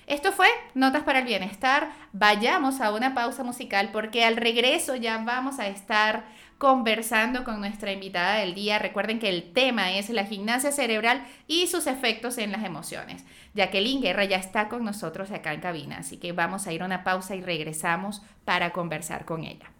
Esto 0.07 0.33
fue 0.33 0.49
Notas 0.75 1.04
para 1.04 1.21
el 1.21 1.25
Bienestar. 1.25 1.92
Vayamos 2.12 2.80
a 2.80 2.92
una 2.92 3.14
pausa 3.14 3.45
musical 3.45 3.90
porque 3.92 4.25
al 4.25 4.37
regreso 4.37 4.97
ya 4.97 5.19
vamos 5.19 5.61
a 5.61 5.69
estar 5.69 6.25
conversando 6.61 7.43
con 7.43 7.59
nuestra 7.59 7.90
invitada 7.90 8.35
del 8.35 8.55
día. 8.55 8.79
Recuerden 8.79 9.19
que 9.19 9.31
el 9.31 9.55
tema 9.55 9.93
es 9.93 10.11
la 10.11 10.26
gimnasia 10.26 10.71
cerebral 10.71 11.26
y 11.47 11.67
sus 11.69 11.87
efectos 11.87 12.37
en 12.37 12.52
las 12.52 12.64
emociones. 12.64 13.25
Jacqueline 13.55 14.02
Guerra 14.02 14.26
ya 14.26 14.37
está 14.37 14.69
con 14.69 14.85
nosotros 14.85 15.31
acá 15.31 15.55
en 15.55 15.62
cabina, 15.62 15.97
así 15.97 16.19
que 16.19 16.33
vamos 16.33 16.67
a 16.67 16.73
ir 16.75 16.83
a 16.83 16.85
una 16.85 17.02
pausa 17.02 17.35
y 17.35 17.40
regresamos 17.40 18.21
para 18.45 18.75
conversar 18.75 19.25
con 19.25 19.43
ella. 19.43 19.73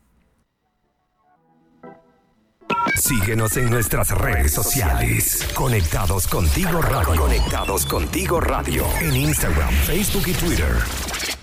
Síguenos 2.96 3.58
en 3.58 3.68
nuestras 3.68 4.10
redes 4.12 4.52
sociales. 4.54 5.46
Conectados 5.54 6.26
contigo 6.26 6.80
radio. 6.80 7.20
Conectados 7.20 7.84
contigo 7.84 8.40
radio. 8.40 8.87
En 9.00 9.16
Instagram, 9.16 9.70
Facebook 9.70 10.28
y 10.28 10.32
Twitter. 10.32 11.39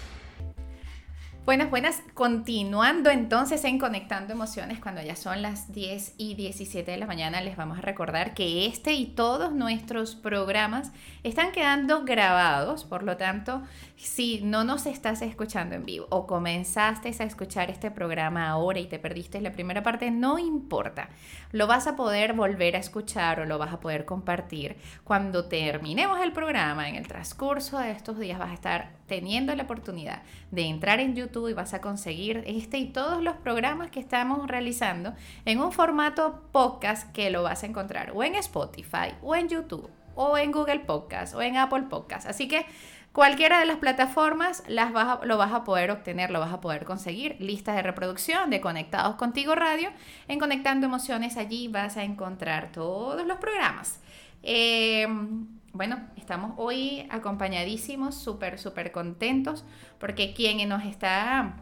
Buenas, 1.48 1.70
buenas. 1.70 2.04
Continuando 2.14 3.10
entonces 3.10 3.64
en 3.64 3.80
Conectando 3.80 4.34
Emociones, 4.34 4.82
cuando 4.82 5.02
ya 5.02 5.16
son 5.16 5.42
las 5.42 5.72
10 5.72 6.16
y 6.18 6.36
17 6.36 6.92
de 6.92 6.98
la 6.98 7.08
mañana, 7.08 7.40
les 7.40 7.56
vamos 7.56 7.78
a 7.78 7.82
recordar 7.82 8.34
que 8.34 8.66
este 8.66 8.92
y 8.96 9.06
todos 9.06 9.54
nuestros 9.54 10.14
programas 10.14 10.92
están 11.24 11.54
quedando 11.54 12.04
grabados. 12.04 12.84
Por 12.84 13.04
lo 13.04 13.16
tanto, 13.16 13.62
si 13.98 14.42
no 14.42 14.64
nos 14.64 14.86
estás 14.86 15.24
escuchando 15.24 15.76
en 15.76 15.84
vivo 15.84 16.06
o 16.12 16.28
comenzaste 16.28 17.10
a 17.20 17.24
escuchar 17.24 17.72
este 17.72 17.90
programa 17.90 18.48
ahora 18.48 18.80
y 18.80 18.86
te 18.86 19.00
perdiste 19.00 19.42
la 19.42 19.52
primera 19.52 19.82
parte, 19.82 20.12
no 20.12 20.38
importa. 20.38 21.10
Lo 21.52 21.66
vas 21.66 21.88
a 21.88 21.96
poder 21.96 22.34
volver 22.34 22.76
a 22.76 22.80
escuchar 22.80 23.40
o 23.40 23.46
lo 23.46 23.58
vas 23.58 23.74
a 23.74 23.80
poder 23.80 24.06
compartir. 24.06 24.78
Cuando 25.04 25.46
terminemos 25.46 26.20
el 26.22 26.32
programa, 26.32 26.88
en 26.88 26.96
el 26.96 27.08
transcurso 27.08 27.80
de 27.80 27.92
estos 27.92 28.20
días, 28.20 28.38
vas 28.38 28.52
a 28.52 28.54
estar 28.54 28.92
teniendo 29.08 29.56
la 29.56 29.64
oportunidad 29.64 30.22
de 30.52 30.66
entrar 30.66 31.00
en 31.00 31.16
YouTube 31.16 31.50
y 31.50 31.54
vas 31.54 31.74
a 31.74 31.82
conseguir 31.82 32.44
este 32.46 32.78
y 32.78 32.86
todos 32.86 33.24
los 33.24 33.36
programas 33.38 33.90
que 33.90 34.00
estamos 34.00 34.48
realizando 34.48 35.14
en 35.46 35.60
un 35.60 35.72
formato 35.72 36.44
podcast 36.52 37.12
que 37.14 37.32
lo 37.32 37.42
vas 37.42 37.64
a 37.64 37.66
encontrar 37.66 38.12
o 38.14 38.24
en 38.24 38.36
Spotify 38.36 39.16
o 39.24 39.36
en 39.36 39.50
YouTube 39.50 39.97
o 40.18 40.38
en 40.38 40.52
Google 40.52 40.80
Podcast 40.80 41.34
o 41.34 41.42
en 41.42 41.56
Apple 41.56 41.84
Podcast. 41.84 42.28
Así 42.28 42.48
que 42.48 42.66
cualquiera 43.14 43.60
de 43.60 43.66
las 43.66 43.78
plataformas 43.78 44.64
las 44.68 44.92
lo 45.24 45.38
vas 45.38 45.54
a 45.54 45.64
poder 45.64 45.92
obtener, 45.92 46.32
lo 46.32 46.40
vas 46.40 46.52
a 46.52 46.60
poder 46.60 46.84
conseguir. 46.84 47.38
Listas 47.40 47.76
de 47.76 47.84
reproducción 47.84 48.50
de 48.50 48.60
Conectados 48.60 49.16
Contigo 49.16 49.56
Radio. 49.56 49.92
En 50.28 50.40
Conectando 50.40 50.88
Emociones 50.88 51.38
allí 51.38 51.70
vas 51.70 51.96
a 51.96 52.04
encontrar 52.04 52.72
todos 52.72 53.26
los 53.26 53.38
programas. 53.38 54.02
Eh, 54.44 55.08
bueno, 55.74 56.00
estamos 56.16 56.54
hoy 56.58 57.08
acompañadísimos, 57.12 58.16
súper, 58.16 58.58
súper 58.58 58.92
contentos, 58.92 59.64
porque 60.00 60.34
quien 60.34 60.68
nos 60.68 60.84
está 60.84 61.58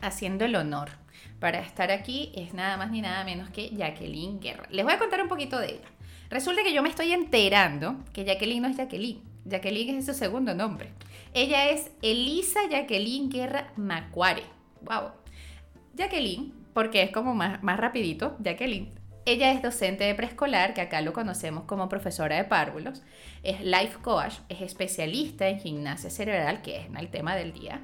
haciendo 0.00 0.44
el 0.44 0.56
honor 0.56 0.90
para 1.38 1.60
estar 1.60 1.90
aquí 1.90 2.32
es 2.34 2.52
nada 2.54 2.76
más 2.76 2.90
ni 2.90 3.00
nada 3.00 3.24
menos 3.24 3.50
que 3.50 3.70
Jacqueline 3.70 4.40
Guerra. 4.40 4.66
Les 4.70 4.84
voy 4.84 4.94
a 4.94 4.98
contar 4.98 5.22
un 5.22 5.28
poquito 5.28 5.58
de 5.58 5.74
ella. 5.74 5.88
Resulta 6.30 6.62
que 6.62 6.72
yo 6.72 6.82
me 6.82 6.88
estoy 6.88 7.12
enterando 7.12 7.96
que 8.12 8.24
Jacqueline 8.24 8.62
no 8.62 8.68
es 8.68 8.76
Jacqueline. 8.76 9.20
Jacqueline 9.44 9.98
es 9.98 10.06
su 10.06 10.14
segundo 10.14 10.54
nombre. 10.54 10.92
Ella 11.34 11.68
es 11.68 11.90
Elisa 12.02 12.60
Jacqueline 12.70 13.28
Guerra 13.28 13.72
Macuare. 13.76 14.44
Wow. 14.82 15.10
Jacqueline, 15.94 16.54
porque 16.72 17.02
es 17.02 17.10
como 17.10 17.34
más, 17.34 17.62
más 17.62 17.78
rapidito, 17.78 18.36
Jacqueline 18.38 19.00
ella 19.26 19.52
es 19.52 19.62
docente 19.62 20.04
de 20.04 20.14
preescolar, 20.14 20.74
que 20.74 20.80
acá 20.80 21.00
lo 21.02 21.12
conocemos 21.12 21.64
como 21.64 21.88
profesora 21.88 22.36
de 22.36 22.44
párvulos, 22.44 23.02
es 23.42 23.60
life 23.60 23.98
coach, 24.02 24.34
es 24.48 24.60
especialista 24.60 25.48
en 25.48 25.60
gimnasia 25.60 26.10
cerebral, 26.10 26.62
que 26.62 26.78
es 26.78 26.86
el 26.98 27.08
tema 27.10 27.36
del 27.36 27.52
día, 27.52 27.82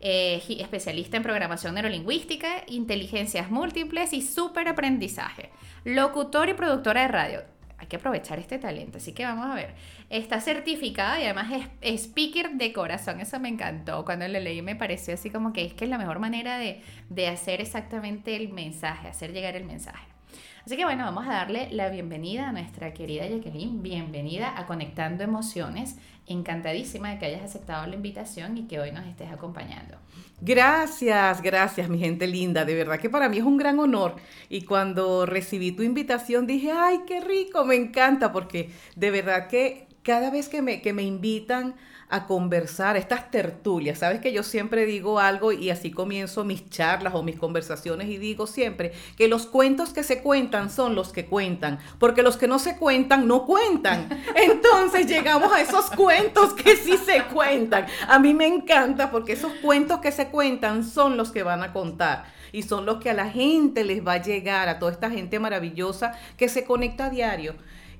eh, 0.00 0.42
especialista 0.58 1.16
en 1.16 1.22
programación 1.22 1.74
neurolingüística, 1.74 2.64
inteligencias 2.66 3.50
múltiples 3.50 4.12
y 4.12 4.22
superaprendizaje, 4.22 5.50
locutor 5.84 6.48
y 6.48 6.54
productora 6.54 7.02
de 7.02 7.08
radio. 7.08 7.51
Hay 7.82 7.88
que 7.88 7.96
aprovechar 7.96 8.38
este 8.38 8.60
talento, 8.60 8.98
así 8.98 9.12
que 9.12 9.24
vamos 9.24 9.44
a 9.44 9.56
ver. 9.56 9.74
Está 10.08 10.40
certificada 10.40 11.20
y 11.20 11.24
además 11.24 11.50
es 11.80 12.02
speaker 12.04 12.52
de 12.52 12.72
corazón. 12.72 13.18
Eso 13.18 13.40
me 13.40 13.48
encantó. 13.48 14.04
Cuando 14.04 14.28
lo 14.28 14.38
leí 14.38 14.62
me 14.62 14.76
pareció 14.76 15.14
así 15.14 15.30
como 15.30 15.52
que 15.52 15.64
es 15.64 15.74
que 15.74 15.86
es 15.86 15.90
la 15.90 15.98
mejor 15.98 16.20
manera 16.20 16.58
de, 16.58 16.80
de 17.08 17.26
hacer 17.26 17.60
exactamente 17.60 18.36
el 18.36 18.52
mensaje, 18.52 19.08
hacer 19.08 19.32
llegar 19.32 19.56
el 19.56 19.64
mensaje. 19.64 20.11
Así 20.64 20.76
que 20.76 20.84
bueno, 20.84 21.04
vamos 21.04 21.26
a 21.26 21.32
darle 21.32 21.68
la 21.72 21.88
bienvenida 21.88 22.48
a 22.48 22.52
nuestra 22.52 22.94
querida 22.94 23.26
Jacqueline. 23.26 23.82
Bienvenida 23.82 24.56
a 24.56 24.64
Conectando 24.66 25.24
Emociones. 25.24 25.96
Encantadísima 26.28 27.10
de 27.10 27.18
que 27.18 27.26
hayas 27.26 27.42
aceptado 27.42 27.84
la 27.88 27.96
invitación 27.96 28.56
y 28.56 28.68
que 28.68 28.78
hoy 28.78 28.92
nos 28.92 29.04
estés 29.06 29.32
acompañando. 29.32 29.96
Gracias, 30.40 31.42
gracias, 31.42 31.88
mi 31.88 31.98
gente 31.98 32.28
linda. 32.28 32.64
De 32.64 32.76
verdad 32.76 33.00
que 33.00 33.10
para 33.10 33.28
mí 33.28 33.38
es 33.38 33.44
un 33.44 33.56
gran 33.56 33.80
honor. 33.80 34.14
Y 34.48 34.62
cuando 34.62 35.26
recibí 35.26 35.72
tu 35.72 35.82
invitación 35.82 36.46
dije, 36.46 36.70
ay, 36.70 37.00
qué 37.08 37.20
rico, 37.20 37.64
me 37.64 37.74
encanta, 37.74 38.30
porque 38.30 38.70
de 38.94 39.10
verdad 39.10 39.48
que 39.48 39.88
cada 40.02 40.30
vez 40.30 40.48
que 40.48 40.62
me, 40.62 40.82
que 40.82 40.92
me 40.92 41.02
invitan 41.02 41.74
a 42.12 42.26
conversar, 42.26 42.98
estas 42.98 43.30
tertulias. 43.30 44.00
Sabes 44.00 44.20
que 44.20 44.34
yo 44.34 44.42
siempre 44.42 44.84
digo 44.84 45.18
algo 45.18 45.50
y 45.50 45.70
así 45.70 45.90
comienzo 45.90 46.44
mis 46.44 46.68
charlas 46.68 47.14
o 47.14 47.22
mis 47.22 47.36
conversaciones 47.36 48.06
y 48.08 48.18
digo 48.18 48.46
siempre 48.46 48.92
que 49.16 49.28
los 49.28 49.46
cuentos 49.46 49.94
que 49.94 50.02
se 50.02 50.20
cuentan 50.20 50.68
son 50.68 50.94
los 50.94 51.10
que 51.10 51.24
cuentan, 51.24 51.78
porque 51.98 52.22
los 52.22 52.36
que 52.36 52.48
no 52.48 52.58
se 52.58 52.76
cuentan 52.76 53.26
no 53.26 53.46
cuentan. 53.46 54.08
Entonces 54.36 55.06
llegamos 55.06 55.50
a 55.54 55.62
esos 55.62 55.86
cuentos 55.92 56.52
que 56.52 56.76
sí 56.76 56.98
se 56.98 57.24
cuentan. 57.32 57.86
A 58.06 58.18
mí 58.18 58.34
me 58.34 58.46
encanta 58.46 59.10
porque 59.10 59.32
esos 59.32 59.52
cuentos 59.62 60.00
que 60.00 60.12
se 60.12 60.28
cuentan 60.28 60.84
son 60.84 61.16
los 61.16 61.32
que 61.32 61.42
van 61.42 61.62
a 61.62 61.72
contar 61.72 62.26
y 62.52 62.64
son 62.64 62.84
los 62.84 62.98
que 62.98 63.08
a 63.08 63.14
la 63.14 63.30
gente 63.30 63.84
les 63.84 64.06
va 64.06 64.14
a 64.14 64.22
llegar, 64.22 64.68
a 64.68 64.78
toda 64.78 64.92
esta 64.92 65.08
gente 65.08 65.38
maravillosa 65.38 66.12
que 66.36 66.50
se 66.50 66.64
conecta 66.64 67.06
a 67.06 67.10
diario 67.10 67.54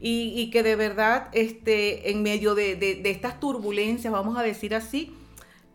y, 0.04 0.50
que 0.50 0.64
de 0.64 0.74
verdad 0.74 1.28
este, 1.32 2.10
en 2.10 2.24
medio 2.24 2.56
de, 2.56 3.00
estas 3.04 3.38
turbulencias, 3.38 4.12
vamos 4.12 4.36
a 4.36 4.42
decir 4.42 4.74
así, 4.74 5.14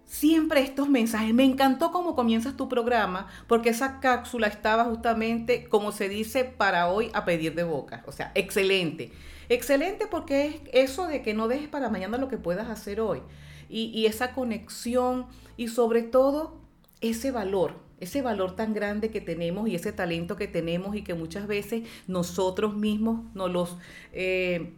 siempre 0.06 0.62
estos 0.62 0.90
mensajes. 0.90 1.34
Me 1.34 1.46
encantó 1.46 1.94
cómo 1.94 2.14
comienzas 2.14 2.58
tu 2.58 2.68
programa, 2.68 3.28
porque 3.48 3.70
esa 3.70 4.02
cápsula 4.02 4.48
estaba 4.48 4.84
justamente, 4.84 5.70
como 5.70 5.94
se 5.94 6.10
dice, 6.10 6.44
para 6.44 6.90
hoy 6.90 7.10
a 7.14 7.24
pedir 7.24 7.56
de 7.56 7.64
boca. 7.64 8.04
O 8.06 8.12
sea, 8.12 8.34
excelente. 8.36 9.14
Excelente 9.48 10.08
porque 10.08 10.62
es 10.74 10.90
eso 10.92 11.08
de 11.08 11.22
que 11.22 11.34
no 11.34 11.48
dejes 11.48 11.70
para 11.70 11.90
mañana 11.90 12.18
lo 12.18 12.28
que 12.28 12.38
puedas 12.38 12.68
hacer 12.70 13.00
hoy. 13.00 13.22
Y, 13.70 13.86
y 13.86 14.08
esa 14.08 14.34
conexión 14.34 15.28
y 15.56 15.70
sobre 15.70 16.04
todo 16.04 16.60
ese 17.00 17.32
valor 17.32 17.87
ese 18.00 18.22
valor 18.22 18.56
tan 18.56 18.74
grande 18.74 19.10
que 19.10 19.22
tenemos 19.22 19.68
y 19.68 19.76
ese 19.76 19.92
talento 19.92 20.36
que 20.36 20.48
tenemos 20.48 20.96
y 20.96 21.04
que 21.04 21.14
muchas 21.14 21.48
veces 21.48 21.84
nosotros 22.08 22.76
mismos 22.76 23.22
nos 23.34 23.52
los, 23.52 23.78
eh, 24.14 24.74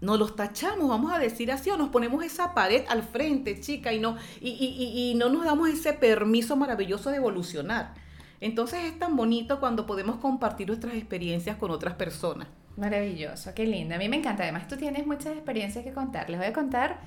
los 0.00 0.36
tachamos, 0.36 0.88
vamos 0.88 1.12
a 1.12 1.18
decir 1.18 1.50
así, 1.50 1.70
o 1.70 1.76
nos 1.76 1.88
ponemos 1.88 2.24
esa 2.24 2.54
pared 2.54 2.84
al 2.88 3.02
frente, 3.02 3.60
chica, 3.60 3.92
y 3.92 3.98
no, 3.98 4.16
y, 4.40 4.50
y, 4.50 5.10
y 5.10 5.14
no 5.14 5.28
nos 5.28 5.44
damos 5.44 5.68
ese 5.68 5.92
permiso 5.92 6.56
maravilloso 6.56 7.10
de 7.10 7.16
evolucionar. 7.16 7.94
Entonces 8.40 8.84
es 8.84 8.98
tan 8.98 9.16
bonito 9.16 9.58
cuando 9.60 9.86
podemos 9.86 10.16
compartir 10.16 10.66
nuestras 10.66 10.94
experiencias 10.94 11.56
con 11.56 11.70
otras 11.70 11.94
personas. 11.94 12.48
Maravilloso, 12.76 13.54
qué 13.54 13.66
lindo. 13.66 13.94
A 13.94 13.98
mí 13.98 14.08
me 14.08 14.16
encanta. 14.16 14.42
Además, 14.42 14.66
tú 14.68 14.76
tienes 14.76 15.06
muchas 15.06 15.32
experiencias 15.32 15.84
que 15.84 15.92
contar. 15.92 16.28
Les 16.28 16.38
voy 16.38 16.48
a 16.48 16.52
contar, 16.52 17.00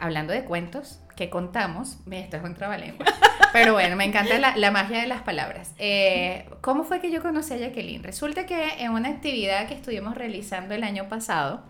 hablando 0.00 0.32
de 0.32 0.44
cuentos 0.44 1.00
que 1.16 1.30
contamos. 1.30 1.98
Esto 2.10 2.36
es 2.36 2.42
un 2.42 2.54
trabalengua. 2.54 3.06
Pero 3.52 3.74
bueno, 3.74 3.96
me 3.96 4.04
encanta 4.04 4.38
la, 4.38 4.70
magia 4.70 5.00
de 5.00 5.06
las 5.06 5.22
palabras. 5.22 5.74
Eh, 5.78 6.48
¿Cómo 6.60 6.84
fue 6.84 7.00
que 7.00 7.10
yo 7.10 7.22
conocí 7.22 7.54
a 7.54 7.58
Jacqueline? 7.58 8.02
Resulta 8.02 8.46
que 8.46 8.82
en 8.82 8.92
una 8.92 9.08
actividad 9.08 9.66
que 9.68 9.74
estuvimos 9.74 10.14
realizando 10.14 10.74
el 10.74 10.84
año 10.84 11.08
pasado, 11.08 11.62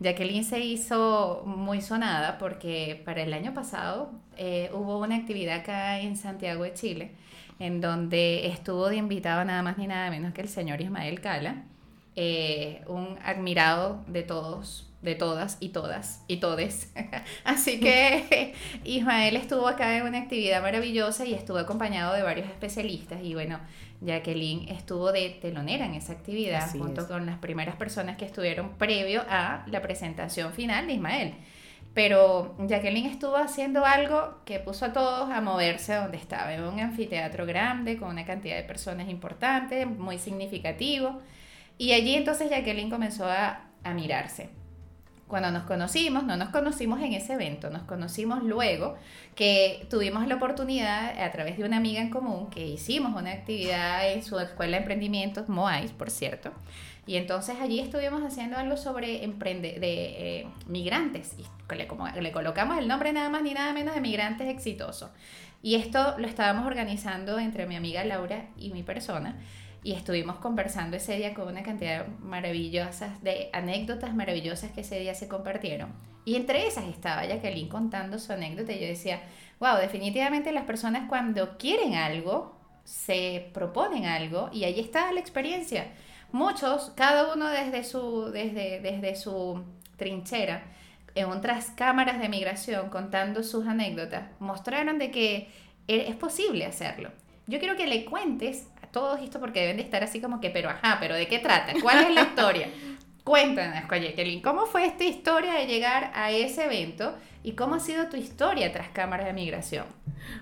Jacqueline 0.00 0.44
se 0.44 0.60
hizo 0.60 1.42
muy 1.46 1.80
sonada 1.80 2.38
porque 2.38 3.02
para 3.04 3.22
el 3.22 3.32
año 3.32 3.54
pasado 3.54 4.12
eh, 4.36 4.70
hubo 4.74 4.98
una 4.98 5.16
actividad 5.16 5.60
acá 5.60 6.00
en 6.00 6.16
Santiago 6.16 6.64
de 6.64 6.74
Chile 6.74 7.12
en 7.58 7.80
donde 7.80 8.46
estuvo 8.48 8.88
de 8.88 8.96
invitado 8.96 9.44
nada 9.44 9.62
más 9.62 9.78
ni 9.78 9.86
nada 9.86 10.10
menos 10.10 10.34
que 10.34 10.42
el 10.42 10.48
señor 10.48 10.80
Ismael 10.80 11.20
Cala, 11.20 11.64
eh, 12.14 12.82
un 12.86 13.18
admirado 13.24 14.04
de 14.06 14.22
todos, 14.22 14.90
de 15.06 15.14
todas 15.14 15.56
y 15.60 15.70
todas 15.70 16.22
y 16.28 16.36
todes. 16.36 16.92
Así 17.44 17.80
que 17.80 18.54
Ismael 18.84 19.36
estuvo 19.36 19.66
acá 19.66 19.96
en 19.96 20.04
una 20.04 20.18
actividad 20.18 20.60
maravillosa 20.60 21.24
y 21.24 21.32
estuvo 21.32 21.56
acompañado 21.56 22.12
de 22.12 22.22
varios 22.22 22.46
especialistas 22.48 23.20
y 23.22 23.32
bueno, 23.32 23.58
Jacqueline 24.02 24.68
estuvo 24.68 25.12
de 25.12 25.30
telonera 25.30 25.86
en 25.86 25.94
esa 25.94 26.12
actividad 26.12 26.70
junto 26.72 27.06
con 27.08 27.24
las 27.24 27.38
primeras 27.38 27.76
personas 27.76 28.16
que 28.18 28.26
estuvieron 28.26 28.70
previo 28.76 29.22
a 29.28 29.64
la 29.68 29.80
presentación 29.80 30.52
final 30.52 30.86
de 30.86 30.94
Ismael. 30.94 31.34
Pero 31.94 32.54
Jacqueline 32.58 33.06
estuvo 33.06 33.36
haciendo 33.36 33.86
algo 33.86 34.42
que 34.44 34.58
puso 34.58 34.84
a 34.84 34.92
todos 34.92 35.30
a 35.30 35.40
moverse 35.40 35.94
donde 35.94 36.18
estaba, 36.18 36.52
en 36.52 36.62
un 36.62 36.78
anfiteatro 36.78 37.46
grande, 37.46 37.96
con 37.96 38.10
una 38.10 38.26
cantidad 38.26 38.56
de 38.56 38.64
personas 38.64 39.08
importantes, 39.08 39.86
muy 39.86 40.18
significativo. 40.18 41.22
Y 41.78 41.92
allí 41.92 42.14
entonces 42.14 42.50
Jacqueline 42.50 42.90
comenzó 42.90 43.24
a, 43.24 43.70
a 43.82 43.94
mirarse. 43.94 44.50
Cuando 45.28 45.50
nos 45.50 45.64
conocimos, 45.64 46.24
no 46.24 46.36
nos 46.36 46.50
conocimos 46.50 47.00
en 47.02 47.12
ese 47.12 47.32
evento, 47.32 47.68
nos 47.70 47.82
conocimos 47.82 48.44
luego 48.44 48.96
que 49.34 49.86
tuvimos 49.90 50.26
la 50.28 50.36
oportunidad 50.36 51.20
a 51.20 51.32
través 51.32 51.58
de 51.58 51.64
una 51.64 51.78
amiga 51.78 52.00
en 52.00 52.10
común 52.10 52.48
que 52.48 52.64
hicimos 52.64 53.20
una 53.20 53.32
actividad 53.32 54.12
en 54.12 54.22
su 54.22 54.38
escuela 54.38 54.76
de 54.76 54.78
emprendimientos, 54.78 55.48
MOAIS, 55.48 55.90
por 55.90 56.10
cierto, 56.10 56.52
y 57.06 57.16
entonces 57.16 57.56
allí 57.60 57.78
estuvimos 57.78 58.22
haciendo 58.24 58.56
algo 58.56 58.76
sobre 58.76 59.22
emprende 59.22 59.78
de 59.78 60.40
eh, 60.40 60.46
migrantes. 60.66 61.36
Y 61.38 61.74
le, 61.74 61.86
como, 61.86 62.08
le 62.08 62.32
colocamos 62.32 62.78
el 62.78 62.88
nombre 62.88 63.12
nada 63.12 63.28
más 63.28 63.42
ni 63.42 63.54
nada 63.54 63.72
menos 63.72 63.94
de 63.94 64.00
migrantes 64.00 64.48
exitosos. 64.48 65.10
Y 65.62 65.76
esto 65.76 66.16
lo 66.18 66.26
estábamos 66.26 66.66
organizando 66.66 67.38
entre 67.38 67.66
mi 67.66 67.76
amiga 67.76 68.04
Laura 68.04 68.46
y 68.56 68.70
mi 68.70 68.82
persona. 68.82 69.36
Y 69.86 69.92
estuvimos 69.92 70.38
conversando 70.38 70.96
ese 70.96 71.16
día 71.16 71.32
con 71.32 71.46
una 71.46 71.62
cantidad 71.62 72.08
maravillosas 72.18 73.22
de 73.22 73.50
anécdotas 73.52 74.16
maravillosas 74.16 74.72
que 74.72 74.80
ese 74.80 74.98
día 74.98 75.14
se 75.14 75.28
compartieron. 75.28 75.92
Y 76.24 76.34
entre 76.34 76.66
esas 76.66 76.86
estaba 76.86 77.24
Jacqueline 77.24 77.68
contando 77.68 78.18
su 78.18 78.32
anécdota 78.32 78.72
y 78.72 78.80
yo 78.80 78.86
decía, 78.88 79.20
wow, 79.60 79.76
definitivamente 79.76 80.50
las 80.50 80.64
personas 80.64 81.08
cuando 81.08 81.56
quieren 81.56 81.94
algo, 81.94 82.58
se 82.82 83.48
proponen 83.54 84.06
algo 84.06 84.50
y 84.52 84.64
ahí 84.64 84.80
está 84.80 85.12
la 85.12 85.20
experiencia 85.20 85.86
muchos, 86.32 86.92
cada 86.96 87.32
uno 87.32 87.48
desde 87.48 87.84
su, 87.84 88.30
desde, 88.32 88.80
desde 88.80 89.14
su 89.14 89.64
trinchera, 89.96 90.64
en 91.14 91.26
otras 91.30 91.70
cámaras 91.70 92.18
de 92.18 92.28
migración 92.28 92.90
contando 92.90 93.44
sus 93.44 93.68
anécdotas, 93.68 94.24
mostraron 94.40 94.98
de 94.98 95.12
que 95.12 95.48
e, 95.86 96.08
es 96.08 96.16
posible 96.16 96.66
hacerlo. 96.66 97.10
Yo 97.46 97.60
quiero 97.60 97.76
que 97.76 97.86
le 97.86 98.04
cuentes 98.04 98.66
todos 98.96 99.20
esto 99.20 99.40
porque 99.40 99.60
deben 99.60 99.76
de 99.76 99.82
estar 99.82 100.02
así 100.02 100.22
como 100.22 100.40
que, 100.40 100.48
pero 100.48 100.70
ajá, 100.70 100.96
pero 100.98 101.14
¿de 101.14 101.28
qué 101.28 101.38
trata? 101.38 101.74
¿Cuál 101.82 102.04
es 102.04 102.14
la 102.14 102.22
historia? 102.22 102.70
Cuéntanos, 103.24 103.82
Jacqueline, 103.90 104.40
¿cómo 104.40 104.64
fue 104.64 104.86
esta 104.86 105.04
historia 105.04 105.52
de 105.52 105.66
llegar 105.66 106.12
a 106.14 106.30
ese 106.30 106.64
evento 106.64 107.14
y 107.42 107.52
cómo 107.52 107.74
ha 107.74 107.80
sido 107.80 108.06
tu 108.06 108.16
historia 108.16 108.72
tras 108.72 108.88
cámaras 108.88 109.26
de 109.26 109.34
migración? 109.34 109.84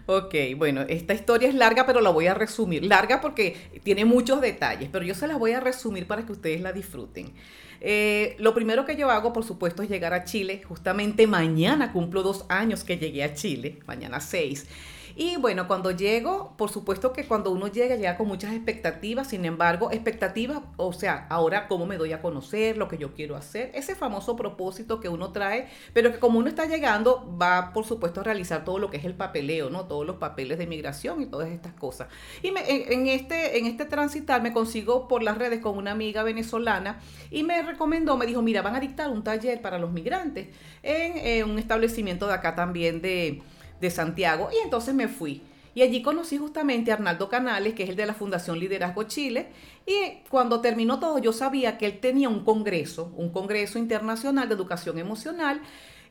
Ok, 0.07 0.37
bueno, 0.57 0.83
esta 0.83 1.15
historia 1.15 1.49
es 1.49 1.57
larga, 1.57 1.85
pero 1.85 2.01
la 2.01 2.11
voy 2.11 2.29
a 2.29 2.35
resumir. 2.35 2.85
Larga 2.85 3.21
porque 3.21 3.57
tiene 3.83 4.05
muchos 4.05 4.41
detalles, 4.41 4.89
pero 4.93 5.05
yo 5.05 5.17
se 5.17 5.27
las 5.27 5.37
voy 5.37 5.51
a 5.51 5.59
resumir 5.59 6.07
para 6.07 6.25
que 6.25 6.31
ustedes 6.31 6.61
la 6.61 6.73
disfruten. 6.73 7.33
Eh, 7.81 8.37
lo 8.39 8.55
primero 8.55 8.85
que 8.85 8.95
yo 8.95 9.11
hago, 9.11 9.33
por 9.33 9.43
supuesto, 9.43 9.83
es 9.83 9.89
llegar 9.89 10.15
a 10.15 10.23
Chile. 10.23 10.63
Justamente 10.65 11.27
mañana 11.27 11.91
cumplo 11.91 12.23
dos 12.23 12.45
años 12.49 12.85
que 12.85 12.99
llegué 12.99 13.25
a 13.25 13.35
Chile, 13.35 13.81
mañana 13.85 14.21
seis. 14.21 14.69
Y 15.17 15.37
bueno, 15.37 15.69
cuando 15.69 15.93
llego, 15.93 16.55
por 16.57 16.71
supuesto 16.71 17.13
que 17.13 17.25
cuando 17.25 17.51
uno 17.51 17.69
llega, 17.69 17.95
llega 17.95 18.17
con 18.17 18.27
muchas 18.27 18.53
expectativas, 18.53 19.29
sin 19.29 19.45
embargo, 19.45 19.93
expectativas, 19.93 20.61
o 20.77 20.93
sea, 20.93 21.27
ahora 21.31 21.69
cómo 21.69 21.87
me 21.87 21.97
doy 21.97 22.13
a 22.13 22.21
conocer, 22.21 22.77
lo 22.77 22.89
que 22.89 22.99
yo 22.99 23.15
quiero 23.15 23.37
hacer, 23.37 23.71
ese 23.75 23.95
famoso 23.95 24.35
propósito 24.35 24.99
que 25.01 25.09
uno 25.09 25.31
trae, 25.31 25.69
pero 25.93 26.11
que 26.11 26.19
como 26.19 26.41
uno 26.41 26.49
está 26.49 26.67
llegando, 26.67 27.37
va 27.41 27.73
por 27.73 27.85
supuesto 27.85 28.21
a 28.21 28.25
realizar 28.25 28.65
todo 28.65 28.79
lo 28.79 28.91
que 28.91 28.97
es 28.97 29.05
el 29.05 29.15
papeleo, 29.15 29.71
¿no? 29.71 29.85
Todos 29.85 30.05
los 30.05 30.17
papeles 30.17 30.59
de 30.59 30.67
migración 30.67 31.23
y 31.23 31.27
todas 31.27 31.49
estas 31.49 31.75
cosas. 31.75 32.09
Y 32.43 32.49
en, 32.49 33.07
este, 33.07 33.59
en 33.59 33.67
este 33.67 33.85
transitar 33.85 34.43
me 34.43 34.53
consigo 34.53 35.07
por 35.07 35.23
las 35.23 35.39
redes 35.39 35.61
con 35.61 35.79
una 35.79 35.93
amiga 35.93 36.25
venezolana 36.25 36.99
y 37.31 37.45
me 37.45 37.63
recomendó, 37.63 38.17
me 38.17 38.27
dijo, 38.27 38.43
mira, 38.43 38.63
van 38.63 38.75
a 38.75 38.81
dictar 38.81 39.11
un 39.11 39.23
taller 39.23 39.63
para 39.63 39.79
los 39.79 39.93
migrantes 39.93 40.49
en 40.83 41.49
un 41.49 41.59
establecimiento 41.59 42.27
de 42.27 42.35
acá 42.35 42.55
también 42.55 43.01
de 43.01 43.43
de 43.85 43.91
Santiago 43.91 44.49
y 44.53 44.65
entonces 44.65 44.95
me 44.95 45.09
fui. 45.09 45.43
Y 45.75 45.83
allí 45.83 46.03
conocí 46.03 46.39
justamente 46.39 46.91
a 46.91 46.95
Arnaldo 46.95 47.29
Canales, 47.29 47.75
que 47.75 47.83
es 47.83 47.91
el 47.91 47.97
de 47.97 48.07
la 48.07 48.15
Fundación 48.15 48.59
Liderazgo 48.59 49.03
Chile. 49.05 49.49
Y 49.87 50.23
cuando 50.29 50.61
terminó 50.61 51.01
todo, 51.01 51.19
yo 51.19 51.33
sabía 51.33 51.79
que 51.79 51.87
él 51.87 51.99
tenía 51.99 52.29
un 52.29 52.45
congreso, 52.45 53.13
un 53.17 53.31
congreso 53.31 53.79
internacional 53.79 54.49
de 54.49 54.55
educación 54.55 54.99
emocional. 54.99 55.61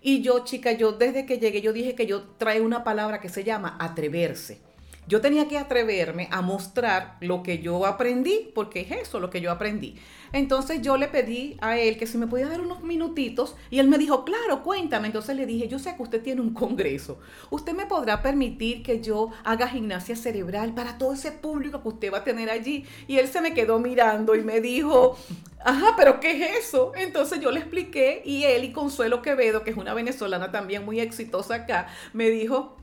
Y 0.01 0.21
yo, 0.21 0.43
chica, 0.43 0.73
yo 0.73 0.91
desde 0.91 1.25
que 1.25 1.39
llegué, 1.39 1.61
yo 1.61 1.71
dije 1.71 1.95
que 1.95 2.05
yo 2.05 2.23
trae 2.37 2.59
una 2.59 2.83
palabra 2.83 3.21
que 3.21 3.29
se 3.29 3.45
llama 3.45 3.77
atreverse. 3.79 4.59
Yo 5.07 5.21
tenía 5.21 5.47
que 5.47 5.57
atreverme 5.57 6.27
a 6.31 6.41
mostrar 6.41 7.17
lo 7.19 7.43
que 7.43 7.59
yo 7.59 7.85
aprendí, 7.85 8.51
porque 8.55 8.81
es 8.81 8.91
eso 8.91 9.19
lo 9.19 9.29
que 9.29 9.41
yo 9.41 9.51
aprendí. 9.51 9.95
Entonces 10.31 10.81
yo 10.81 10.97
le 10.97 11.07
pedí 11.07 11.57
a 11.61 11.77
él 11.77 11.97
que 11.97 12.07
si 12.07 12.17
me 12.17 12.25
podía 12.25 12.49
dar 12.49 12.59
unos 12.61 12.81
minutitos 12.81 13.55
y 13.69 13.79
él 13.79 13.87
me 13.87 13.99
dijo, 13.99 14.25
claro, 14.25 14.63
cuéntame. 14.63 15.07
Entonces 15.07 15.35
le 15.35 15.45
dije, 15.45 15.67
yo 15.67 15.77
sé 15.77 15.95
que 15.95 16.01
usted 16.01 16.23
tiene 16.23 16.41
un 16.41 16.53
congreso. 16.53 17.19
¿Usted 17.51 17.73
me 17.73 17.85
podrá 17.85 18.23
permitir 18.23 18.81
que 18.81 18.99
yo 18.99 19.29
haga 19.43 19.67
gimnasia 19.67 20.15
cerebral 20.15 20.73
para 20.73 20.97
todo 20.97 21.13
ese 21.13 21.31
público 21.31 21.83
que 21.83 21.89
usted 21.89 22.11
va 22.11 22.19
a 22.19 22.23
tener 22.23 22.49
allí? 22.49 22.85
Y 23.07 23.17
él 23.17 23.27
se 23.27 23.41
me 23.41 23.53
quedó 23.53 23.77
mirando 23.77 24.35
y 24.35 24.41
me 24.41 24.59
dijo, 24.59 25.17
ajá, 25.63 25.93
pero 25.95 26.19
¿qué 26.19 26.31
es 26.31 26.65
eso? 26.65 26.93
Entonces 26.95 27.39
yo 27.39 27.51
le 27.51 27.59
expliqué 27.59 28.23
y 28.25 28.45
él 28.45 28.63
y 28.63 28.71
Consuelo 28.71 29.21
Quevedo, 29.21 29.63
que 29.63 29.69
es 29.69 29.77
una 29.77 29.93
venezolana 29.93 30.51
también 30.51 30.83
muy 30.83 30.99
exitosa 30.99 31.55
acá, 31.55 31.87
me 32.13 32.31
dijo, 32.31 32.75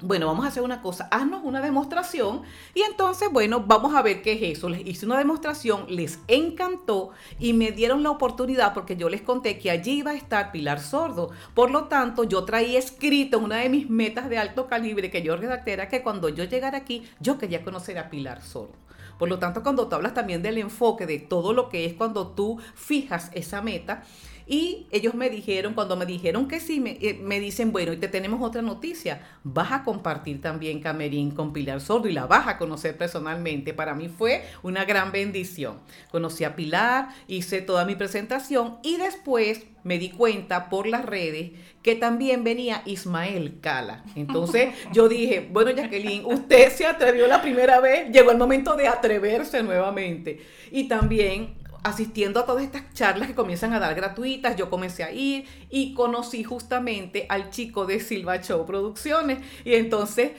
bueno, 0.00 0.26
vamos 0.26 0.44
a 0.44 0.48
hacer 0.48 0.62
una 0.64 0.82
cosa, 0.82 1.06
haznos 1.12 1.42
una 1.44 1.60
demostración 1.60 2.42
y 2.74 2.82
entonces, 2.82 3.28
bueno, 3.32 3.60
vamos 3.60 3.94
a 3.94 4.02
ver 4.02 4.22
qué 4.22 4.32
es 4.32 4.58
eso. 4.58 4.68
Les 4.68 4.84
hice 4.84 5.06
una 5.06 5.18
demostración, 5.18 5.86
les 5.88 6.18
encantó 6.26 7.10
y 7.38 7.52
me 7.52 7.70
dieron 7.70 8.02
la 8.02 8.10
oportunidad 8.10 8.74
porque 8.74 8.96
yo 8.96 9.08
les 9.08 9.22
conté 9.22 9.56
que 9.58 9.70
allí 9.70 9.98
iba 9.98 10.10
a 10.10 10.14
estar 10.14 10.50
Pilar 10.50 10.80
Sordo. 10.80 11.30
Por 11.54 11.70
lo 11.70 11.84
tanto, 11.84 12.24
yo 12.24 12.44
traía 12.44 12.78
escrito 12.78 13.38
una 13.38 13.58
de 13.58 13.68
mis 13.68 13.88
metas 13.88 14.28
de 14.28 14.38
alto 14.38 14.66
calibre 14.66 15.12
que 15.12 15.22
yo 15.22 15.36
redacté 15.36 15.72
era 15.72 15.88
que 15.88 16.02
cuando 16.02 16.28
yo 16.28 16.42
llegara 16.42 16.78
aquí, 16.78 17.04
yo 17.20 17.38
quería 17.38 17.62
conocer 17.62 17.96
a 17.98 18.10
Pilar 18.10 18.42
Sordo. 18.42 18.74
Por 19.18 19.28
lo 19.28 19.38
tanto, 19.38 19.62
cuando 19.62 19.86
tú 19.86 19.94
hablas 19.94 20.14
también 20.14 20.42
del 20.42 20.58
enfoque 20.58 21.06
de 21.06 21.20
todo 21.20 21.52
lo 21.52 21.68
que 21.68 21.84
es 21.84 21.94
cuando 21.94 22.28
tú 22.28 22.58
fijas 22.74 23.30
esa 23.32 23.62
meta, 23.62 24.02
y 24.46 24.86
ellos 24.90 25.14
me 25.14 25.30
dijeron, 25.30 25.74
cuando 25.74 25.96
me 25.96 26.06
dijeron 26.06 26.48
que 26.48 26.60
sí, 26.60 26.80
me, 26.80 26.98
eh, 27.00 27.18
me, 27.22 27.40
dicen, 27.40 27.72
bueno, 27.72 27.92
y 27.92 27.96
te 27.96 28.08
tenemos 28.08 28.42
otra 28.42 28.62
noticia, 28.62 29.22
vas 29.42 29.72
a 29.72 29.84
compartir 29.84 30.40
también 30.40 30.80
Camerín 30.80 31.30
con 31.30 31.52
Pilar 31.52 31.80
Sordo 31.80 32.08
y 32.08 32.12
la 32.12 32.26
vas 32.26 32.46
a 32.46 32.58
conocer 32.58 32.96
personalmente. 32.96 33.72
Para 33.72 33.94
mí 33.94 34.08
fue 34.08 34.44
una 34.62 34.84
gran 34.84 35.12
bendición. 35.12 35.78
Conocí 36.10 36.44
a 36.44 36.56
Pilar, 36.56 37.08
hice 37.26 37.62
toda 37.62 37.84
mi 37.84 37.94
presentación 37.94 38.78
y 38.82 38.96
después 38.96 39.64
me 39.82 39.98
di 39.98 40.10
cuenta 40.10 40.68
por 40.68 40.86
las 40.86 41.04
redes 41.04 41.52
que 41.82 41.94
también 41.94 42.44
venía 42.44 42.82
Ismael 42.86 43.60
Cala. 43.60 44.04
Entonces 44.16 44.74
yo 44.92 45.08
dije, 45.08 45.48
bueno 45.50 45.70
Jacqueline, 45.70 46.24
usted 46.24 46.72
se 46.72 46.86
atrevió 46.86 47.26
la 47.26 47.40
primera 47.40 47.80
vez, 47.80 48.10
llegó 48.10 48.30
el 48.30 48.38
momento 48.38 48.76
de 48.76 48.88
atreverse 48.88 49.62
nuevamente. 49.62 50.40
Y 50.70 50.88
también 50.88 51.54
asistiendo 51.84 52.40
a 52.40 52.46
todas 52.46 52.64
estas 52.64 52.92
charlas 52.94 53.28
que 53.28 53.34
comienzan 53.34 53.74
a 53.74 53.78
dar 53.78 53.94
gratuitas, 53.94 54.56
yo 54.56 54.70
comencé 54.70 55.04
a 55.04 55.12
ir 55.12 55.44
y 55.70 55.94
conocí 55.94 56.42
justamente 56.42 57.26
al 57.28 57.50
chico 57.50 57.84
de 57.84 58.00
Silva 58.00 58.40
Show 58.40 58.64
Producciones. 58.64 59.38
Y 59.64 59.74
entonces, 59.74 60.32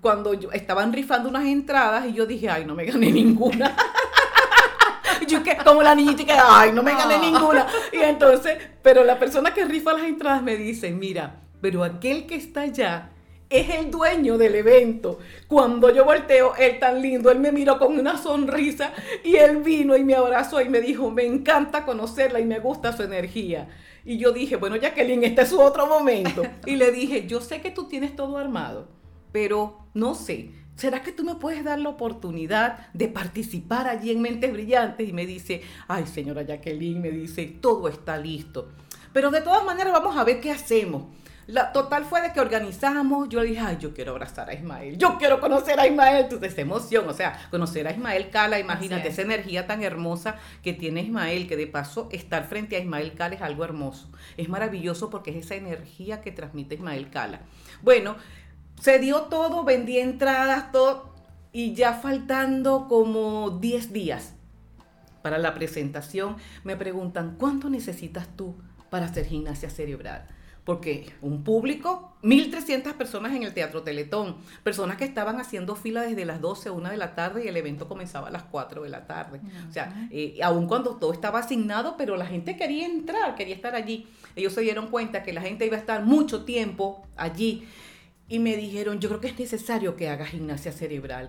cuando 0.00 0.32
yo, 0.34 0.50
estaban 0.52 0.92
rifando 0.92 1.28
unas 1.28 1.44
entradas 1.44 2.06
y 2.06 2.14
yo 2.14 2.24
dije, 2.26 2.48
ay, 2.48 2.64
no 2.64 2.74
me 2.74 2.86
gané 2.86 3.12
ninguna. 3.12 3.76
yo 5.28 5.42
que, 5.42 5.56
como 5.58 5.82
la 5.82 5.94
niñita 5.94 6.24
que, 6.24 6.32
ay, 6.32 6.72
no 6.72 6.82
me 6.82 6.94
gané 6.94 7.18
ninguna. 7.18 7.66
Y 7.92 7.98
entonces, 7.98 8.56
pero 8.82 9.04
la 9.04 9.18
persona 9.18 9.52
que 9.52 9.66
rifa 9.66 9.92
las 9.92 10.04
entradas 10.04 10.42
me 10.42 10.56
dice, 10.56 10.90
mira, 10.92 11.42
pero 11.60 11.84
aquel 11.84 12.26
que 12.26 12.36
está 12.36 12.62
allá 12.62 13.10
es 13.58 13.70
el 13.70 13.90
dueño 13.90 14.38
del 14.38 14.54
evento. 14.54 15.18
Cuando 15.48 15.90
yo 15.90 16.04
volteo, 16.04 16.54
él 16.56 16.78
tan 16.78 17.00
lindo, 17.00 17.30
él 17.30 17.38
me 17.38 17.52
miró 17.52 17.78
con 17.78 17.98
una 17.98 18.18
sonrisa 18.18 18.92
y 19.22 19.36
él 19.36 19.58
vino 19.58 19.96
y 19.96 20.04
me 20.04 20.14
abrazó 20.14 20.60
y 20.60 20.68
me 20.68 20.80
dijo, 20.80 21.10
me 21.10 21.24
encanta 21.24 21.84
conocerla 21.84 22.40
y 22.40 22.44
me 22.44 22.58
gusta 22.58 22.96
su 22.96 23.02
energía. 23.02 23.68
Y 24.04 24.18
yo 24.18 24.32
dije, 24.32 24.56
bueno, 24.56 24.76
Jacqueline, 24.76 25.24
este 25.24 25.42
es 25.42 25.48
su 25.48 25.60
otro 25.60 25.86
momento. 25.86 26.42
Y 26.66 26.76
le 26.76 26.90
dije, 26.90 27.26
yo 27.26 27.40
sé 27.40 27.60
que 27.60 27.70
tú 27.70 27.84
tienes 27.84 28.16
todo 28.16 28.38
armado, 28.38 28.88
pero 29.32 29.86
no 29.94 30.14
sé, 30.14 30.50
¿será 30.76 31.02
que 31.02 31.12
tú 31.12 31.24
me 31.24 31.36
puedes 31.36 31.64
dar 31.64 31.78
la 31.78 31.90
oportunidad 31.90 32.92
de 32.92 33.08
participar 33.08 33.86
allí 33.86 34.10
en 34.10 34.20
Mentes 34.20 34.52
Brillantes? 34.52 35.08
Y 35.08 35.12
me 35.12 35.26
dice, 35.26 35.62
ay, 35.88 36.06
señora 36.06 36.42
Jacqueline, 36.42 37.00
me 37.00 37.10
dice, 37.10 37.46
todo 37.46 37.88
está 37.88 38.16
listo. 38.18 38.68
Pero 39.12 39.30
de 39.30 39.40
todas 39.40 39.64
maneras 39.64 39.92
vamos 39.92 40.16
a 40.16 40.24
ver 40.24 40.40
qué 40.40 40.50
hacemos. 40.50 41.04
La 41.46 41.72
total 41.72 42.04
fue 42.04 42.22
de 42.22 42.32
que 42.32 42.40
organizamos, 42.40 43.28
yo 43.28 43.42
le 43.42 43.50
dije, 43.50 43.60
ay, 43.60 43.76
yo 43.78 43.92
quiero 43.92 44.12
abrazar 44.12 44.48
a 44.48 44.54
Ismael, 44.54 44.96
yo 44.96 45.18
quiero 45.18 45.40
conocer 45.40 45.78
a 45.78 45.86
Ismael, 45.86 46.24
entonces 46.24 46.52
esa 46.52 46.62
emoción, 46.62 47.06
o 47.08 47.12
sea, 47.12 47.38
conocer 47.50 47.86
a 47.86 47.92
Ismael 47.92 48.30
Cala, 48.30 48.58
imagínate 48.58 49.08
esa 49.08 49.22
energía 49.22 49.66
tan 49.66 49.82
hermosa 49.82 50.36
que 50.62 50.72
tiene 50.72 51.02
Ismael, 51.02 51.46
que 51.46 51.56
de 51.56 51.66
paso 51.66 52.08
estar 52.12 52.44
frente 52.44 52.76
a 52.76 52.78
Ismael 52.78 53.12
Cala 53.14 53.34
es 53.34 53.42
algo 53.42 53.62
hermoso, 53.64 54.08
es 54.38 54.48
maravilloso 54.48 55.10
porque 55.10 55.30
es 55.30 55.44
esa 55.44 55.54
energía 55.54 56.22
que 56.22 56.32
transmite 56.32 56.76
Ismael 56.76 57.10
Cala. 57.10 57.40
Bueno, 57.82 58.16
se 58.80 58.98
dio 58.98 59.22
todo, 59.22 59.64
vendí 59.64 59.98
entradas, 59.98 60.72
todo, 60.72 61.14
y 61.52 61.74
ya 61.74 61.92
faltando 61.92 62.88
como 62.88 63.50
10 63.50 63.92
días 63.92 64.34
para 65.22 65.38
la 65.38 65.54
presentación, 65.54 66.36
me 66.64 66.76
preguntan, 66.76 67.36
¿cuánto 67.38 67.68
necesitas 67.70 68.28
tú 68.36 68.56
para 68.90 69.06
hacer 69.06 69.26
gimnasia 69.26 69.70
cerebral? 69.70 70.26
Porque 70.64 71.12
un 71.20 71.44
público, 71.44 72.16
1.300 72.22 72.94
personas 72.94 73.34
en 73.34 73.42
el 73.42 73.52
Teatro 73.52 73.82
Teletón, 73.82 74.36
personas 74.62 74.96
que 74.96 75.04
estaban 75.04 75.38
haciendo 75.38 75.76
fila 75.76 76.02
desde 76.02 76.24
las 76.24 76.40
12 76.40 76.70
a 76.70 76.72
1 76.72 76.90
de 76.90 76.96
la 76.96 77.14
tarde 77.14 77.44
y 77.44 77.48
el 77.48 77.56
evento 77.56 77.86
comenzaba 77.86 78.28
a 78.28 78.30
las 78.30 78.44
4 78.44 78.82
de 78.82 78.88
la 78.88 79.06
tarde. 79.06 79.40
O 79.68 79.72
sea, 79.72 80.08
eh, 80.10 80.38
aun 80.42 80.66
cuando 80.66 80.96
todo 80.96 81.12
estaba 81.12 81.40
asignado, 81.40 81.96
pero 81.98 82.16
la 82.16 82.26
gente 82.26 82.56
quería 82.56 82.86
entrar, 82.86 83.34
quería 83.34 83.54
estar 83.54 83.74
allí. 83.74 84.06
Ellos 84.36 84.54
se 84.54 84.62
dieron 84.62 84.88
cuenta 84.88 85.22
que 85.22 85.32
la 85.32 85.42
gente 85.42 85.66
iba 85.66 85.76
a 85.76 85.80
estar 85.80 86.02
mucho 86.02 86.44
tiempo 86.44 87.06
allí 87.16 87.66
y 88.26 88.38
me 88.38 88.56
dijeron, 88.56 89.00
yo 89.00 89.10
creo 89.10 89.20
que 89.20 89.28
es 89.28 89.38
necesario 89.38 89.96
que 89.96 90.08
hagas 90.08 90.30
gimnasia 90.30 90.72
cerebral. 90.72 91.28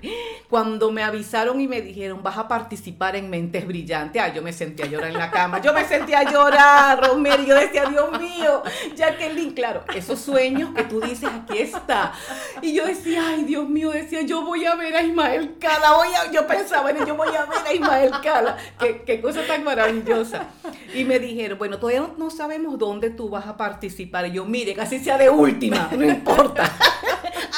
Cuando 0.50 0.92
me 0.92 1.04
avisaron 1.04 1.60
y 1.60 1.68
me 1.68 1.82
dijeron, 1.82 2.24
vas 2.24 2.38
a 2.38 2.48
participar 2.48 3.18
en 3.18 3.30
Mentes 3.30 3.68
Brillantes, 3.68 4.22
ah, 4.22 4.34
yo 4.34 4.42
me 4.42 4.54
sentía 4.54 4.86
a 4.86 4.88
llorar 4.88 5.10
en 5.10 5.18
la 5.18 5.30
cama, 5.30 5.60
yo 5.62 5.74
me 5.74 5.84
sentía 5.84 6.20
a 6.20 6.32
llorar, 6.32 7.06
Romero, 7.06 7.44
yo 7.44 7.56
decía, 7.56 7.86
Dios 7.88 8.18
mío, 8.18 8.64
Jacqueline, 8.96 9.54
claro, 9.54 9.84
esos 9.94 10.20
sueños 10.20 10.74
que 10.74 10.84
tú 10.84 11.02
dices, 11.02 11.30
aquí 11.30 11.58
está. 11.58 12.14
Y 12.62 12.74
yo 12.74 12.86
decía, 12.86 13.28
ay, 13.28 13.44
Dios 13.44 13.68
mío, 13.68 13.92
decía, 13.92 14.22
yo 14.22 14.46
voy 14.46 14.66
a 14.66 14.76
ver 14.76 14.96
a 14.96 15.02
Ismael 15.02 15.58
Cala, 15.60 15.98
yo 16.32 16.48
pensaba, 16.48 16.94
yo 17.06 17.16
voy 17.16 17.28
a 17.36 17.46
ver 17.46 17.60
a 17.68 17.74
Ismael 17.74 18.12
Cala, 18.24 18.58
qué, 18.80 19.04
qué 19.06 19.20
cosa 19.20 19.46
tan 19.46 19.66
maravillosa. 19.66 20.48
Y 20.94 21.04
me 21.04 21.20
dijeron, 21.20 21.58
bueno, 21.58 21.78
todavía 21.78 22.00
no, 22.00 22.16
no 22.18 22.30
sabemos 22.30 22.80
dónde 22.80 23.10
tú 23.10 23.30
vas 23.30 23.48
a 23.48 23.58
participar. 23.58 24.28
Y 24.28 24.32
yo, 24.32 24.46
mire, 24.46 24.74
casi 24.74 25.00
sea 25.00 25.18
de 25.18 25.30
última, 25.30 25.90
no 25.92 26.06
importa. 26.06 26.72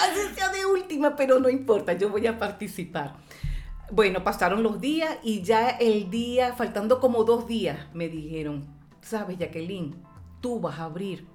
Así 0.03 0.35
sea 0.35 0.49
de 0.49 0.65
última, 0.65 1.15
pero 1.15 1.39
no 1.39 1.49
importa, 1.49 1.93
yo 1.93 2.09
voy 2.09 2.27
a 2.27 2.37
participar. 2.37 3.15
Bueno, 3.91 4.23
pasaron 4.23 4.63
los 4.63 4.81
días 4.81 5.17
y 5.23 5.41
ya 5.41 5.69
el 5.69 6.09
día, 6.09 6.53
faltando 6.53 6.99
como 6.99 7.23
dos 7.23 7.47
días, 7.47 7.79
me 7.93 8.09
dijeron, 8.09 8.65
sabes, 9.01 9.37
Jacqueline, 9.37 9.95
tú 10.41 10.59
vas 10.59 10.79
a 10.79 10.85
abrir 10.85 11.25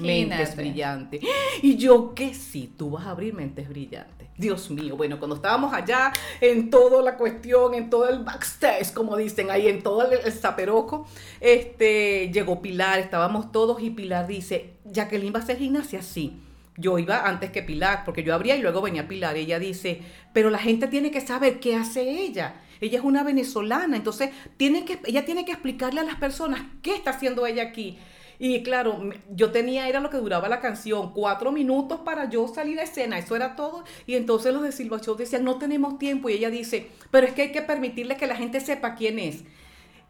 Mentes 0.00 0.56
brillantes. 0.56 1.20
Y 1.60 1.76
yo 1.76 2.14
que 2.14 2.32
sí, 2.32 2.72
tú 2.76 2.90
vas 2.90 3.06
a 3.06 3.10
abrir 3.10 3.34
mentes 3.34 3.68
brillantes. 3.68 4.28
Dios 4.38 4.70
mío, 4.70 4.96
bueno, 4.96 5.18
cuando 5.18 5.36
estábamos 5.36 5.74
allá 5.74 6.10
en 6.40 6.70
toda 6.70 7.02
la 7.02 7.16
cuestión, 7.16 7.74
en 7.74 7.90
todo 7.90 8.08
el 8.08 8.20
backstage, 8.20 8.94
como 8.94 9.16
dicen 9.16 9.50
ahí, 9.50 9.68
en 9.68 9.82
todo 9.82 10.10
el, 10.10 10.18
el 10.24 10.32
zaperoco, 10.32 11.06
este, 11.38 12.30
llegó 12.32 12.62
Pilar, 12.62 12.98
estábamos 12.98 13.52
todos 13.52 13.82
y 13.82 13.90
Pilar 13.90 14.26
dice, 14.26 14.78
Jacqueline 14.86 15.34
va 15.34 15.40
a 15.40 15.42
hacer 15.42 15.58
gimnasia, 15.58 16.00
sí 16.00 16.40
yo 16.76 16.98
iba 16.98 17.28
antes 17.28 17.50
que 17.50 17.62
Pilar, 17.62 18.04
porque 18.04 18.22
yo 18.22 18.34
abría 18.34 18.56
y 18.56 18.62
luego 18.62 18.82
venía 18.82 19.08
Pilar. 19.08 19.36
Y 19.36 19.40
ella 19.40 19.58
dice, 19.58 20.00
pero 20.32 20.50
la 20.50 20.58
gente 20.58 20.86
tiene 20.86 21.10
que 21.10 21.20
saber 21.20 21.60
qué 21.60 21.76
hace 21.76 22.02
ella. 22.02 22.54
Ella 22.80 22.98
es 22.98 23.04
una 23.04 23.22
venezolana, 23.22 23.96
entonces 23.96 24.30
tiene 24.56 24.84
que, 24.84 24.98
ella 25.04 25.24
tiene 25.24 25.44
que 25.44 25.52
explicarle 25.52 26.00
a 26.00 26.04
las 26.04 26.16
personas 26.16 26.62
qué 26.82 26.94
está 26.94 27.10
haciendo 27.10 27.46
ella 27.46 27.62
aquí. 27.62 27.98
Y 28.38 28.64
claro, 28.64 28.98
yo 29.30 29.52
tenía, 29.52 29.88
era 29.88 30.00
lo 30.00 30.10
que 30.10 30.16
duraba 30.16 30.48
la 30.48 30.58
canción, 30.58 31.12
cuatro 31.12 31.52
minutos 31.52 32.00
para 32.00 32.28
yo 32.28 32.48
salir 32.48 32.80
a 32.80 32.82
escena, 32.82 33.18
eso 33.18 33.36
era 33.36 33.54
todo. 33.54 33.84
Y 34.04 34.16
entonces 34.16 34.52
los 34.52 34.64
de 34.64 34.72
Silva 34.72 34.98
Show 34.98 35.14
decían, 35.14 35.44
no 35.44 35.58
tenemos 35.58 35.96
tiempo. 35.98 36.28
Y 36.28 36.32
ella 36.32 36.50
dice, 36.50 36.88
pero 37.12 37.26
es 37.26 37.34
que 37.34 37.42
hay 37.42 37.52
que 37.52 37.62
permitirle 37.62 38.16
que 38.16 38.26
la 38.26 38.34
gente 38.34 38.58
sepa 38.58 38.96
quién 38.96 39.20
es. 39.20 39.44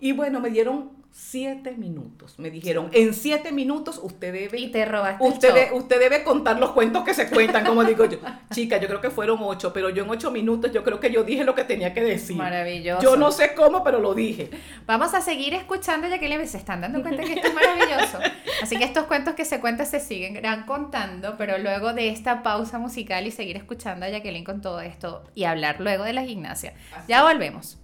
Y 0.01 0.13
bueno, 0.13 0.41
me 0.41 0.49
dieron 0.49 1.02
siete 1.13 1.73
minutos. 1.73 2.39
Me 2.39 2.51
dijeron, 2.51 2.89
en 2.93 3.13
siete 3.13 3.53
minutos 3.53 4.01
usted 4.03 4.33
debe... 4.33 4.59
Y 4.59 4.71
te 4.71 4.85
robaste 4.85 5.23
usted, 5.23 5.73
usted 5.73 6.01
debe 6.01 6.25
contar 6.25 6.59
los 6.59 6.71
cuentos 6.71 7.05
que 7.05 7.13
se 7.13 7.29
cuentan, 7.29 7.65
como 7.67 7.85
digo 7.85 8.07
yo. 8.07 8.19
Chica, 8.51 8.79
yo 8.79 8.89
creo 8.89 9.01
que 9.01 9.11
fueron 9.11 9.39
ocho, 9.43 9.73
pero 9.73 9.91
yo 9.91 10.05
en 10.05 10.11
ocho 10.11 10.31
minutos 10.31 10.73
yo 10.73 10.83
creo 10.83 10.99
que 10.99 11.11
yo 11.11 11.23
dije 11.23 11.45
lo 11.45 11.55
que 11.55 11.65
tenía 11.65 11.93
que 11.93 12.03
decir. 12.03 12.37
Maravilloso. 12.37 13.03
Yo 13.03 13.17
no 13.17 13.31
sé 13.31 13.55
cómo, 13.55 13.85
pero 13.85 14.01
lo 14.01 14.15
dije. 14.15 14.51
Vamos 14.87 15.13
a 15.13 15.21
seguir 15.21 15.53
escuchando, 15.55 16.09
ya 16.09 16.19
que 16.19 16.47
se 16.47 16.57
están 16.57 16.81
dando 16.81 17.03
cuenta 17.03 17.23
que 17.23 17.35
esto 17.35 17.49
es 17.49 17.55
maravilloso. 17.55 18.19
Así 18.63 18.79
que 18.79 18.85
estos 18.85 19.05
cuentos 19.05 19.35
que 19.35 19.45
se 19.45 19.61
cuentan 19.61 19.87
se 19.87 20.01
siguen 20.01 20.41
contando, 20.67 21.37
pero 21.37 21.59
luego 21.59 21.93
de 21.93 22.09
esta 22.09 22.43
pausa 22.43 22.79
musical 22.79 23.27
y 23.27 23.31
seguir 23.31 23.57
escuchando 23.57 24.07
a 24.07 24.09
Jacqueline 24.09 24.45
con 24.45 24.61
todo 24.63 24.81
esto 24.81 25.25
y 25.35 25.45
hablar 25.45 25.81
luego 25.81 26.05
de 26.05 26.15
la 26.15 26.23
gimnasia. 26.23 26.73
Ya 27.07 27.23
volvemos. 27.23 27.79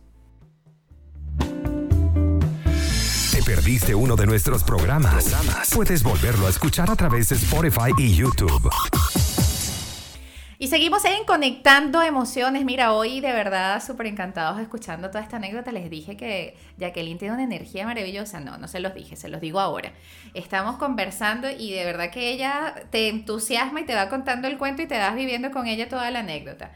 Perdiste 3.49 3.95
uno 3.95 4.15
de 4.15 4.27
nuestros 4.27 4.63
programas, 4.63 5.35
puedes 5.75 6.03
volverlo 6.03 6.49
a 6.49 6.51
escuchar 6.51 6.91
a 6.91 6.97
través 6.97 7.31
de 7.31 7.37
Spotify 7.37 7.93
y 7.97 8.15
YouTube. 8.15 8.69
Y 10.59 10.69
seguimos 10.69 11.03
en 11.07 11.25
Conectando 11.25 12.03
Emociones. 12.03 12.67
Mira, 12.67 12.93
hoy 12.93 13.21
de 13.21 13.33
verdad 13.33 13.83
súper 13.83 14.09
encantados 14.09 14.61
escuchando 14.61 15.09
toda 15.09 15.23
esta 15.23 15.39
anécdota. 15.39 15.73
Les 15.73 15.89
dije 15.89 16.15
que 16.15 16.59
Jacqueline 16.77 17.17
tiene 17.17 17.33
una 17.33 17.45
energía 17.45 17.87
maravillosa. 17.87 18.39
No, 18.39 18.59
no 18.59 18.69
se 18.69 18.81
los 18.81 18.93
dije, 18.93 19.17
se 19.17 19.31
los 19.31 19.41
digo 19.41 19.61
ahora. 19.61 19.95
Estamos 20.35 20.77
conversando 20.77 21.49
y 21.51 21.73
de 21.73 21.87
verdad 21.87 22.11
que 22.11 22.31
ella 22.31 22.75
te 22.91 23.09
entusiasma 23.09 23.81
y 23.81 23.87
te 23.87 23.95
va 23.95 24.11
contando 24.11 24.47
el 24.47 24.59
cuento 24.59 24.83
y 24.83 24.87
te 24.87 24.99
vas 24.99 25.15
viviendo 25.15 25.53
con 25.53 25.67
ella 25.67 25.89
toda 25.89 26.11
la 26.11 26.19
anécdota. 26.19 26.73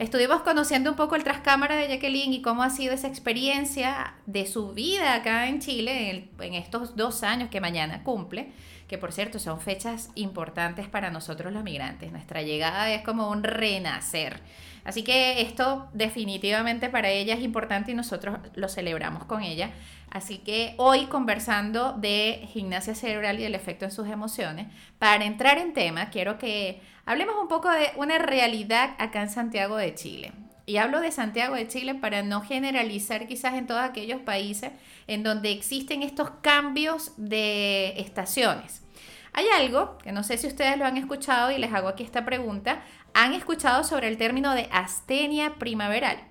Estuvimos 0.00 0.40
conociendo 0.40 0.88
un 0.88 0.96
poco 0.96 1.14
el 1.14 1.24
trascámara 1.24 1.76
de 1.76 1.86
Jacqueline 1.86 2.32
y 2.32 2.40
cómo 2.40 2.62
ha 2.62 2.70
sido 2.70 2.94
esa 2.94 3.06
experiencia 3.06 4.14
de 4.24 4.46
su 4.46 4.72
vida 4.72 5.12
acá 5.14 5.46
en 5.46 5.60
Chile 5.60 6.30
en, 6.38 6.54
estos 6.54 6.96
dos 6.96 7.22
años 7.22 7.50
que 7.50 7.60
mañana 7.60 8.02
cumple, 8.02 8.50
que 8.88 8.96
por 8.96 9.12
cierto 9.12 9.38
son 9.38 9.60
fechas 9.60 10.08
importantes 10.14 10.88
para 10.88 11.10
nosotros 11.10 11.52
los 11.52 11.62
migrantes. 11.62 12.12
Nuestra 12.12 12.40
llegada 12.40 12.90
es 12.90 13.02
como 13.02 13.28
un 13.28 13.42
renacer. 13.42 14.40
Así 14.84 15.02
que 15.02 15.42
esto 15.42 15.90
definitivamente 15.92 16.88
para 16.88 17.10
ella 17.10 17.34
es 17.34 17.42
importante 17.42 17.92
y 17.92 17.94
nosotros 17.94 18.38
lo 18.54 18.70
celebramos 18.70 19.26
con 19.26 19.42
ella. 19.42 19.70
Así 20.10 20.38
que 20.38 20.74
hoy 20.78 21.08
conversando 21.08 21.92
de 21.92 22.48
gimnasia 22.54 22.94
cerebral 22.94 23.38
y 23.38 23.44
el 23.44 23.54
efecto 23.54 23.84
en 23.84 23.90
sus 23.90 24.08
emociones, 24.08 24.68
para 24.98 25.26
entrar 25.26 25.58
en 25.58 25.74
tema, 25.74 26.08
quiero 26.08 26.38
que 26.38 26.80
Hablemos 27.10 27.34
un 27.42 27.48
poco 27.48 27.68
de 27.68 27.90
una 27.96 28.18
realidad 28.18 28.94
acá 28.98 29.22
en 29.22 29.30
Santiago 29.30 29.76
de 29.76 29.96
Chile. 29.96 30.30
Y 30.64 30.76
hablo 30.76 31.00
de 31.00 31.10
Santiago 31.10 31.56
de 31.56 31.66
Chile 31.66 31.96
para 31.96 32.22
no 32.22 32.40
generalizar 32.40 33.26
quizás 33.26 33.54
en 33.54 33.66
todos 33.66 33.80
aquellos 33.80 34.20
países 34.20 34.70
en 35.08 35.24
donde 35.24 35.50
existen 35.50 36.04
estos 36.04 36.30
cambios 36.40 37.12
de 37.16 37.94
estaciones. 37.96 38.84
Hay 39.32 39.46
algo 39.48 39.98
que 39.98 40.12
no 40.12 40.22
sé 40.22 40.38
si 40.38 40.46
ustedes 40.46 40.78
lo 40.78 40.84
han 40.84 40.98
escuchado 40.98 41.50
y 41.50 41.58
les 41.58 41.72
hago 41.72 41.88
aquí 41.88 42.04
esta 42.04 42.24
pregunta. 42.24 42.80
¿Han 43.12 43.32
escuchado 43.32 43.82
sobre 43.82 44.06
el 44.06 44.16
término 44.16 44.54
de 44.54 44.68
astenia 44.70 45.54
primaveral? 45.58 46.29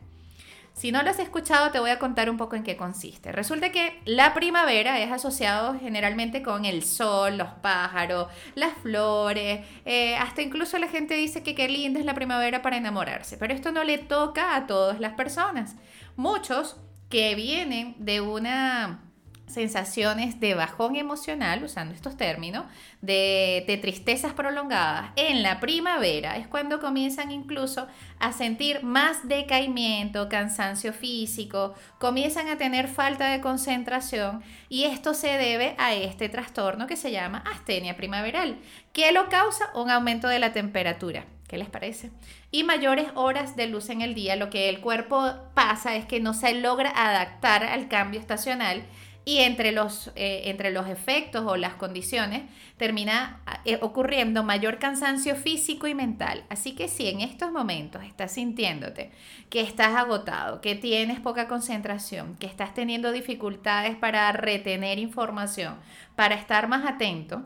Si 0.80 0.94
no 0.94 1.04
lo 1.04 1.10
has 1.10 1.20
escuchado, 1.20 1.72
te 1.72 1.80
voy 1.80 1.90
a 1.90 2.00
contar 2.00 2.30
un 2.30 2.38
poco 2.38 2.56
en 2.56 2.64
qué 2.64 2.78
consiste. 2.78 3.34
Resulta 3.34 3.70
que 3.70 4.00
la 4.06 4.34
primavera 4.34 4.98
es 5.02 5.12
asociado 5.12 5.78
generalmente 5.78 6.42
con 6.42 6.64
el 6.64 6.84
sol, 6.84 7.38
los 7.38 7.50
pájaros, 7.62 8.30
las 8.56 8.72
flores, 8.76 9.68
eh, 9.84 10.16
hasta 10.16 10.42
incluso 10.42 10.78
la 10.78 10.88
gente 10.88 11.16
dice 11.16 11.44
que 11.44 11.54
qué 11.54 11.68
linda 11.68 12.00
es 12.00 12.06
la 12.06 12.14
primavera 12.14 12.62
para 12.62 12.78
enamorarse, 12.78 13.36
pero 13.38 13.54
esto 13.54 13.74
no 13.74 13.84
le 13.84 13.98
toca 13.98 14.56
a 14.56 14.68
todas 14.68 15.02
las 15.02 15.16
personas. 15.16 15.76
Muchos 16.16 16.78
que 17.10 17.36
vienen 17.36 17.96
de 18.00 18.22
una 18.22 19.02
sensaciones 19.50 20.40
de 20.40 20.54
bajón 20.54 20.96
emocional, 20.96 21.64
usando 21.64 21.94
estos 21.94 22.16
términos, 22.16 22.66
de, 23.02 23.80
tristezas 23.82 24.34
prolongadas 24.34 25.12
en 25.16 25.44
la 25.44 25.60
primavera, 25.60 26.38
es 26.38 26.48
cuando 26.48 26.80
comienzan 26.80 27.32
incluso 27.32 27.88
a 28.20 28.32
sentir 28.32 28.84
más 28.84 29.28
decaimiento, 29.28 30.30
cansancio 30.30 30.94
físico, 30.94 31.74
comienzan 31.98 32.48
a 32.48 32.58
tener 32.58 32.88
falta 32.88 33.30
de 33.30 33.42
concentración 33.42 34.44
y 34.70 34.84
esto 34.84 35.14
se 35.14 35.30
debe 35.30 35.76
a 35.78 35.94
este 35.94 36.30
trastorno 36.30 36.88
que 36.88 36.96
se 36.96 37.12
llama 37.12 37.44
astenia 37.52 37.98
primaveral, 37.98 38.60
que 38.94 39.12
lo 39.12 39.30
causa 39.30 39.70
un 39.76 39.90
aumento 39.90 40.28
de 40.28 40.40
la 40.40 40.54
temperatura. 40.54 41.26
¿Qué 41.48 41.58
les 41.58 41.70
parece? 41.70 42.12
Y 42.52 42.64
mayores 42.64 43.08
horas 43.16 43.56
de 43.56 43.66
luz 43.66 43.90
en 43.90 44.02
el 44.02 44.14
día, 44.14 44.36
lo 44.36 44.52
que 44.52 44.70
el 44.70 44.82
cuerpo 44.82 45.34
pasa 45.56 45.96
es 45.96 46.06
que 46.06 46.20
no 46.20 46.36
se 46.36 46.54
logra 46.54 46.92
adaptar 46.92 47.64
al 47.64 47.88
cambio 47.88 48.20
estacional 48.20 48.84
y 49.26 49.40
entre 49.40 49.72
los, 49.72 50.12
eh, 50.16 50.44
entre 50.46 50.72
los 50.72 50.88
efectos 50.88 51.44
o 51.46 51.56
las 51.56 51.76
condiciones 51.76 52.44
termina 52.78 53.42
eh, 53.66 53.78
ocurriendo 53.82 54.44
mayor 54.44 54.80
cansancio 54.80 55.36
físico 55.36 55.88
y 55.88 55.94
mental. 55.94 56.44
Así 56.50 56.74
que 56.74 56.88
si 56.88 57.08
en 57.08 57.22
estos 57.22 57.52
momentos 57.52 58.04
estás 58.04 58.32
sintiéndote 58.32 59.12
que 59.50 59.62
estás 59.62 59.96
agotado, 59.96 60.62
que 60.62 60.76
tienes 60.76 61.20
poca 61.20 61.48
concentración, 61.48 62.36
que 62.38 62.48
estás 62.48 62.74
teniendo 62.74 63.12
dificultades 63.12 63.96
para 63.96 64.32
retener 64.32 65.00
información, 65.00 65.76
para 66.16 66.36
estar 66.36 66.68
más 66.68 66.86
atento, 66.86 67.44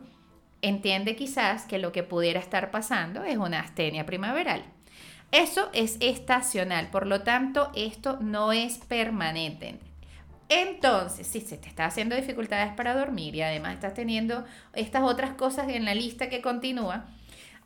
entiende 0.62 1.16
quizás 1.16 1.66
que 1.66 1.78
lo 1.78 1.92
que 1.92 2.02
pudiera 2.02 2.40
estar 2.40 2.70
pasando 2.70 3.24
es 3.24 3.36
una 3.36 3.60
astenia 3.60 4.06
primaveral. 4.06 4.64
Eso 5.32 5.68
es 5.72 5.96
estacional, 6.00 6.88
por 6.90 7.06
lo 7.06 7.22
tanto 7.22 7.70
esto 7.74 8.18
no 8.20 8.52
es 8.52 8.78
permanente. 8.78 9.80
Entonces, 10.48 11.26
si 11.26 11.40
se 11.40 11.56
te 11.56 11.68
está 11.68 11.86
haciendo 11.86 12.16
dificultades 12.16 12.72
para 12.74 12.94
dormir 12.94 13.34
y 13.34 13.42
además 13.42 13.74
estás 13.74 13.94
teniendo 13.94 14.44
estas 14.74 15.02
otras 15.02 15.32
cosas 15.34 15.68
en 15.68 15.84
la 15.84 15.94
lista 15.94 16.28
que 16.28 16.42
continúa, 16.42 17.06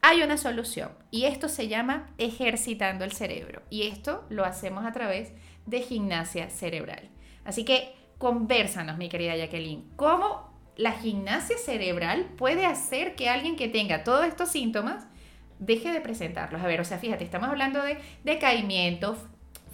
hay 0.00 0.22
una 0.22 0.36
solución 0.36 0.90
y 1.10 1.24
esto 1.24 1.48
se 1.48 1.68
llama 1.68 2.08
ejercitando 2.18 3.04
el 3.04 3.12
cerebro 3.12 3.62
y 3.68 3.88
esto 3.88 4.24
lo 4.28 4.44
hacemos 4.44 4.86
a 4.86 4.92
través 4.92 5.32
de 5.66 5.80
gimnasia 5.80 6.50
cerebral. 6.50 7.08
Así 7.44 7.64
que 7.64 7.94
conversanos, 8.18 8.96
mi 8.96 9.08
querida 9.08 9.36
Jacqueline, 9.36 9.90
¿cómo 9.96 10.48
la 10.76 10.92
gimnasia 10.92 11.58
cerebral 11.58 12.26
puede 12.36 12.64
hacer 12.64 13.16
que 13.16 13.28
alguien 13.28 13.56
que 13.56 13.68
tenga 13.68 14.04
todos 14.04 14.24
estos 14.24 14.50
síntomas 14.50 15.06
deje 15.58 15.90
de 15.92 16.00
presentarlos? 16.00 16.62
A 16.62 16.66
ver, 16.66 16.80
o 16.80 16.84
sea, 16.84 16.98
fíjate, 16.98 17.24
estamos 17.24 17.48
hablando 17.48 17.82
de 17.82 17.98
decaimiento, 18.22 19.16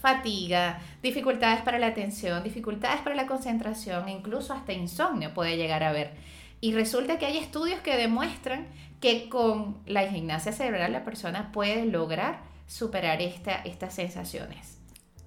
fatiga, 0.05 0.81
dificultades 1.03 1.63
para 1.63 1.79
la 1.79 1.87
atención, 1.87 2.45
dificultades 2.45 3.01
para 3.01 3.17
la 3.17 3.27
concentración, 3.27 4.07
incluso 4.11 4.53
hasta 4.53 4.75
insomnio 4.75 5.33
puede 5.33 5.57
llegar 5.57 5.83
a 5.83 5.89
haber. 5.89 6.11
Y 6.61 6.75
resulta 6.75 7.19
que 7.19 7.25
hay 7.25 7.39
estudios 7.39 7.81
que 7.81 7.97
demuestran 7.97 8.67
que 9.01 9.31
con 9.31 9.79
la 9.87 10.07
gimnasia 10.07 10.53
cerebral 10.53 10.93
la 10.93 11.07
persona 11.07 11.53
puede 11.53 11.87
lograr 11.87 12.43
superar 12.67 13.23
esta, 13.23 13.55
estas 13.55 13.95
sensaciones. 13.95 14.79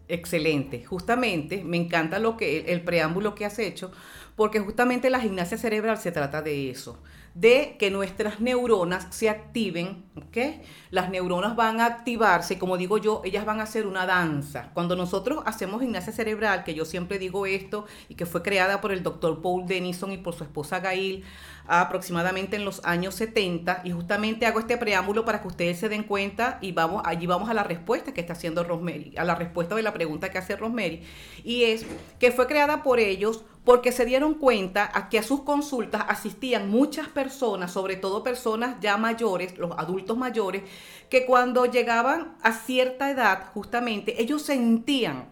Excelente, 0.10 0.86
justamente 0.86 1.63
me 1.63 1.78
encanta 1.78 2.20
lo 2.20 2.38
que 2.38 2.60
el 2.72 2.82
preámbulo 2.82 3.34
que 3.34 3.46
has 3.46 3.58
hecho, 3.58 3.92
porque 4.38 4.60
justamente 4.60 5.10
la 5.10 5.19
gimnasia 5.19 5.58
cerebral 5.58 5.97
se 5.97 6.12
trata 6.12 6.43
de 6.43 6.69
eso, 6.69 7.02
de 7.34 7.76
que 7.80 7.89
nuestras 7.89 8.39
neuronas 8.39 9.08
se 9.10 9.30
activen, 9.30 10.06
¿ok? 10.15 10.62
Las 10.91 11.10
neuronas 11.10 11.56
van 11.56 11.82
a 11.82 11.88
activarse, 11.88 12.60
como 12.60 12.78
digo 12.78 13.00
yo, 13.00 13.23
ellas 13.26 13.45
van 13.45 13.60
a 13.60 13.63
hacer 13.63 13.88
una 13.88 14.06
danza. 14.06 14.69
Cuando 14.76 14.95
nosotros 14.95 15.41
hacemos 15.47 15.82
gimnasia 15.82 16.13
cerebral, 16.13 16.63
que 16.63 16.76
yo 16.76 16.86
siempre 16.86 17.17
digo 17.17 17.47
esto, 17.47 17.86
y 18.10 18.15
que 18.15 18.28
fue 18.28 18.43
creada 18.43 18.80
por 18.80 18.91
el 18.91 19.02
doctor 19.02 19.41
Paul 19.41 19.65
Denison 19.65 20.12
y 20.12 20.17
por 20.17 20.36
su 20.36 20.43
esposa 20.43 20.80
Gail, 20.82 21.23
aproximadamente 21.65 22.58
en 22.58 22.63
los 22.63 22.86
años 22.86 23.15
70, 23.15 23.82
y 23.86 23.91
justamente 23.91 24.45
hago 24.45 24.60
este 24.60 24.78
preámbulo 24.78 25.26
para 25.26 25.41
que 25.41 25.47
ustedes 25.47 25.80
se 25.80 25.89
den 25.89 26.04
cuenta, 26.04 26.60
y 26.62 26.73
vamos, 26.73 27.02
allí 27.06 27.26
vamos 27.26 27.50
a 27.50 27.56
la 27.56 27.63
respuesta 27.63 28.13
que 28.13 28.21
está 28.21 28.34
haciendo 28.34 28.63
Rosemary, 28.63 29.13
a 29.17 29.23
la 29.23 29.34
respuesta 29.34 29.76
de 29.76 29.82
la 29.82 29.93
pregunta 29.93 30.30
que 30.30 30.38
hace 30.38 30.56
Rosemary, 30.56 31.02
y 31.43 31.63
es 31.63 31.88
que 32.19 32.32
fue 32.32 32.45
creada 32.45 32.84
por 32.84 33.00
ellos 33.00 33.43
porque 33.68 33.92
se 33.92 34.06
dieron 34.06 34.36
cuenta 34.36 34.90
a 34.94 35.10
que 35.10 35.20
a 35.20 35.24
sus 35.24 35.42
consultas 35.42 36.06
asistían 36.08 36.70
muchas 36.70 37.10
personas, 37.10 37.70
sobre 37.70 37.98
todo 37.98 38.24
personas 38.24 38.78
ya 38.80 38.96
mayores, 38.96 39.58
los 39.58 39.72
adultos 39.78 40.18
mayores, 40.18 40.64
que 41.10 41.26
cuando 41.26 41.66
llegaban 41.66 42.38
a 42.42 42.54
cierta 42.54 43.12
edad, 43.12 43.52
justamente, 43.54 44.22
ellos 44.22 44.44
sentían 44.44 45.26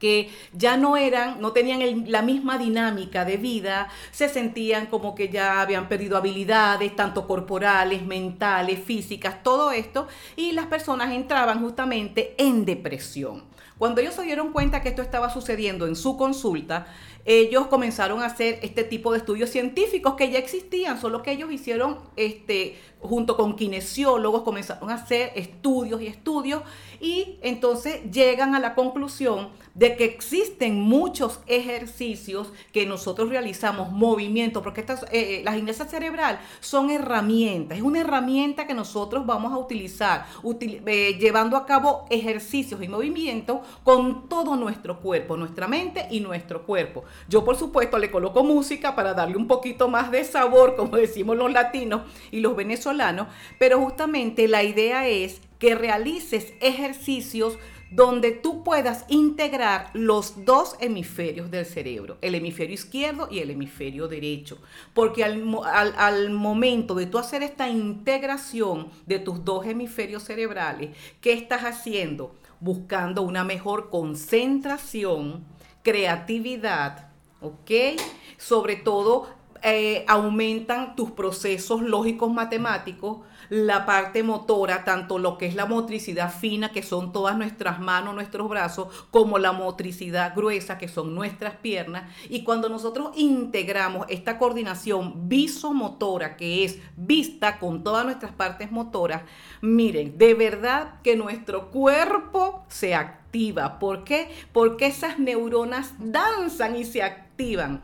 que 0.00 0.30
ya 0.52 0.76
no 0.76 0.96
eran, 0.96 1.40
no 1.40 1.52
tenían 1.52 2.10
la 2.10 2.22
misma 2.22 2.58
dinámica 2.58 3.24
de 3.24 3.36
vida, 3.36 3.88
se 4.10 4.28
sentían 4.28 4.86
como 4.86 5.14
que 5.14 5.28
ya 5.28 5.60
habían 5.60 5.88
perdido 5.88 6.16
habilidades, 6.16 6.96
tanto 6.96 7.28
corporales, 7.28 8.04
mentales, 8.04 8.80
físicas, 8.80 9.44
todo 9.44 9.70
esto, 9.70 10.08
y 10.34 10.50
las 10.50 10.66
personas 10.66 11.12
entraban 11.12 11.60
justamente 11.60 12.34
en 12.36 12.64
depresión. 12.64 13.54
Cuando 13.78 14.00
ellos 14.00 14.14
se 14.14 14.22
dieron 14.22 14.52
cuenta 14.52 14.82
que 14.82 14.88
esto 14.88 15.02
estaba 15.02 15.30
sucediendo 15.30 15.86
en 15.86 15.96
su 15.96 16.16
consulta, 16.16 16.86
ellos 17.24 17.68
comenzaron 17.68 18.22
a 18.22 18.26
hacer 18.26 18.58
este 18.62 18.84
tipo 18.84 19.12
de 19.12 19.18
estudios 19.18 19.50
científicos 19.50 20.14
que 20.14 20.30
ya 20.30 20.38
existían, 20.38 21.00
solo 21.00 21.22
que 21.22 21.32
ellos 21.32 21.50
hicieron, 21.50 21.98
este, 22.16 22.78
junto 23.00 23.36
con 23.36 23.56
kinesiólogos, 23.56 24.42
comenzaron 24.42 24.90
a 24.90 24.94
hacer 24.94 25.32
estudios 25.34 26.00
y 26.00 26.06
estudios 26.06 26.62
y 27.00 27.38
entonces 27.42 28.10
llegan 28.10 28.54
a 28.54 28.60
la 28.60 28.74
conclusión 28.74 29.50
de 29.74 29.96
que 29.96 30.04
existen 30.04 30.80
muchos 30.80 31.40
ejercicios 31.46 32.52
que 32.72 32.86
nosotros 32.86 33.28
realizamos, 33.28 33.90
movimientos, 33.90 34.62
porque 34.62 34.80
estas, 34.80 35.02
eh, 35.04 35.08
eh, 35.12 35.42
la 35.44 35.52
gimnasia 35.52 35.84
cerebral 35.86 36.38
son 36.60 36.90
herramientas, 36.90 37.78
es 37.78 37.84
una 37.84 38.00
herramienta 38.00 38.66
que 38.66 38.74
nosotros 38.74 39.26
vamos 39.26 39.52
a 39.52 39.58
utilizar, 39.58 40.26
eh, 40.60 41.18
llevando 41.18 41.56
a 41.56 41.66
cabo 41.66 42.06
ejercicios 42.08 42.82
y 42.82 42.88
movimientos 42.88 43.58
con 43.82 44.28
todo 44.28 44.56
nuestro 44.56 45.00
cuerpo, 45.00 45.36
nuestra 45.36 45.66
mente 45.66 46.06
y 46.10 46.20
nuestro 46.20 46.64
cuerpo. 46.64 47.04
Yo, 47.28 47.44
por 47.44 47.56
supuesto, 47.56 47.98
le 47.98 48.10
coloco 48.10 48.44
música 48.44 48.94
para 48.94 49.14
darle 49.14 49.36
un 49.36 49.46
poquito 49.46 49.88
más 49.88 50.10
de 50.10 50.24
sabor, 50.24 50.76
como 50.76 50.96
decimos 50.96 51.36
los 51.36 51.52
latinos 51.52 52.02
y 52.30 52.40
los 52.40 52.56
venezolanos, 52.56 53.28
pero 53.58 53.80
justamente 53.80 54.48
la 54.48 54.62
idea 54.62 55.08
es 55.08 55.40
que 55.58 55.74
realices 55.74 56.52
ejercicios 56.60 57.58
donde 57.94 58.32
tú 58.32 58.64
puedas 58.64 59.04
integrar 59.08 59.90
los 59.92 60.44
dos 60.44 60.76
hemisferios 60.80 61.50
del 61.50 61.64
cerebro, 61.64 62.18
el 62.22 62.34
hemisferio 62.34 62.74
izquierdo 62.74 63.28
y 63.30 63.38
el 63.38 63.50
hemisferio 63.50 64.08
derecho. 64.08 64.58
Porque 64.94 65.22
al, 65.22 66.30
momento 66.30 66.96
de 66.96 67.06
tú 67.06 67.18
hacer 67.18 67.44
esta 67.44 67.68
integración 67.68 68.88
de 69.06 69.20
tus 69.20 69.44
dos 69.44 69.64
hemisferios 69.66 70.24
cerebrales, 70.24 70.90
¿qué 71.20 71.34
estás 71.34 71.62
haciendo? 71.62 72.34
Buscando 72.58 73.22
una 73.22 73.44
mejor 73.44 73.90
concentración, 73.90 75.44
creatividad, 75.84 77.10
¿ok? 77.40 78.00
Sobre 78.36 78.74
todo 78.74 79.28
eh, 79.66 80.04
aumentan 80.08 80.94
tus 80.94 81.10
procesos 81.10 81.80
lógicos 81.80 82.30
matemáticos, 82.30 83.20
la 83.48 83.86
parte 83.86 84.22
motora, 84.22 84.84
tanto 84.84 85.18
lo 85.18 85.38
que 85.38 85.46
es 85.46 85.54
la 85.54 85.64
motricidad 85.64 86.30
fina, 86.30 86.70
que 86.70 86.82
son 86.82 87.12
todas 87.12 87.38
nuestras 87.38 87.80
manos, 87.80 88.14
nuestros 88.14 88.46
brazos, 88.50 89.06
como 89.10 89.38
la 89.38 89.52
motricidad 89.52 90.34
gruesa, 90.36 90.76
que 90.76 90.86
son 90.86 91.14
nuestras 91.14 91.56
piernas. 91.56 92.10
Y 92.28 92.44
cuando 92.44 92.68
nosotros 92.68 93.12
integramos 93.16 94.04
esta 94.10 94.38
coordinación 94.38 95.30
visomotora, 95.30 96.36
que 96.36 96.64
es 96.64 96.78
vista 96.96 97.58
con 97.58 97.82
todas 97.82 98.04
nuestras 98.04 98.32
partes 98.32 98.70
motoras, 98.70 99.22
miren, 99.62 100.18
de 100.18 100.34
verdad 100.34 101.00
que 101.02 101.16
nuestro 101.16 101.70
cuerpo 101.70 102.66
se 102.68 102.94
activa. 102.94 103.78
¿Por 103.78 104.04
qué? 104.04 104.28
Porque 104.52 104.86
esas 104.86 105.18
neuronas 105.18 105.94
danzan 105.98 106.76
y 106.76 106.84
se 106.84 107.02
activan. 107.02 107.80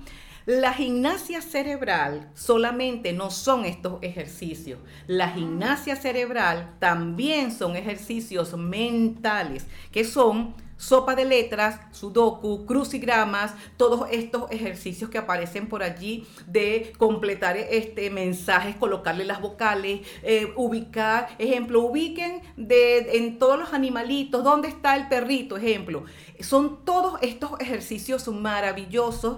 La 0.52 0.72
gimnasia 0.72 1.42
cerebral 1.42 2.28
solamente 2.34 3.12
no 3.12 3.30
son 3.30 3.64
estos 3.64 4.02
ejercicios. 4.02 4.80
La 5.06 5.28
gimnasia 5.28 5.94
cerebral 5.94 6.74
también 6.80 7.52
son 7.52 7.76
ejercicios 7.76 8.58
mentales, 8.58 9.68
que 9.92 10.02
son 10.02 10.56
sopa 10.76 11.14
de 11.14 11.24
letras, 11.24 11.78
sudoku, 11.92 12.66
crucigramas, 12.66 13.54
todos 13.76 14.08
estos 14.10 14.50
ejercicios 14.50 15.08
que 15.08 15.18
aparecen 15.18 15.68
por 15.68 15.84
allí 15.84 16.26
de 16.48 16.94
completar 16.98 17.56
este 17.56 18.10
mensajes, 18.10 18.74
colocarle 18.74 19.24
las 19.24 19.40
vocales, 19.40 20.00
eh, 20.24 20.52
ubicar, 20.56 21.28
ejemplo, 21.38 21.80
ubiquen 21.82 22.42
de, 22.56 23.18
en 23.18 23.38
todos 23.38 23.56
los 23.56 23.72
animalitos, 23.72 24.42
¿dónde 24.42 24.66
está 24.66 24.96
el 24.96 25.06
perrito? 25.06 25.56
Ejemplo, 25.56 26.02
son 26.40 26.84
todos 26.84 27.20
estos 27.22 27.52
ejercicios 27.60 28.26
maravillosos 28.26 29.36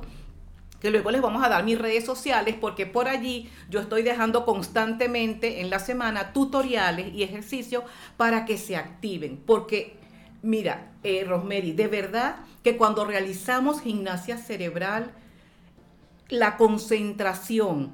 que 0.82 0.90
luego 0.90 1.12
les 1.12 1.22
vamos 1.22 1.44
a 1.44 1.48
dar 1.48 1.62
mis 1.62 1.78
redes 1.78 2.04
sociales 2.04 2.56
porque 2.60 2.86
por 2.86 3.06
allí 3.06 3.48
yo 3.70 3.78
estoy 3.78 4.02
dejando 4.02 4.44
constantemente 4.44 5.60
en 5.60 5.70
la 5.70 5.78
semana 5.78 6.32
tutoriales 6.32 7.14
y 7.14 7.22
ejercicios 7.22 7.84
para 8.16 8.44
que 8.44 8.58
se 8.58 8.74
activen. 8.74 9.40
Porque, 9.46 9.96
mira, 10.42 10.90
eh, 11.04 11.24
Rosemary, 11.24 11.70
de 11.70 11.86
verdad 11.86 12.38
que 12.64 12.76
cuando 12.76 13.04
realizamos 13.04 13.80
gimnasia 13.80 14.38
cerebral, 14.38 15.12
la 16.28 16.56
concentración, 16.56 17.92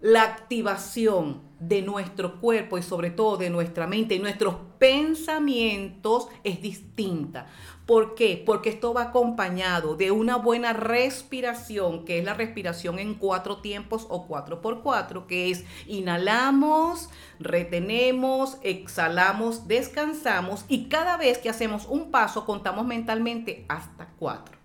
la 0.00 0.22
activación 0.22 1.42
de 1.58 1.82
nuestro 1.82 2.40
cuerpo 2.40 2.78
y 2.78 2.84
sobre 2.84 3.10
todo 3.10 3.36
de 3.36 3.50
nuestra 3.50 3.88
mente 3.88 4.14
y 4.14 4.20
nuestros 4.20 4.54
pensamientos 4.78 6.28
es 6.44 6.62
distinta. 6.62 7.48
¿Por 7.88 8.14
qué? 8.14 8.42
Porque 8.44 8.68
esto 8.68 8.92
va 8.92 9.04
acompañado 9.04 9.96
de 9.96 10.10
una 10.10 10.36
buena 10.36 10.74
respiración, 10.74 12.04
que 12.04 12.18
es 12.18 12.24
la 12.26 12.34
respiración 12.34 12.98
en 12.98 13.14
cuatro 13.14 13.62
tiempos 13.62 14.04
o 14.10 14.26
cuatro 14.26 14.60
por 14.60 14.82
cuatro, 14.82 15.26
que 15.26 15.50
es 15.50 15.64
inhalamos, 15.86 17.08
retenemos, 17.40 18.58
exhalamos, 18.60 19.68
descansamos 19.68 20.66
y 20.68 20.90
cada 20.90 21.16
vez 21.16 21.38
que 21.38 21.48
hacemos 21.48 21.86
un 21.86 22.10
paso 22.10 22.44
contamos 22.44 22.86
mentalmente 22.86 23.64
hasta 23.70 24.10
cuatro. 24.18 24.58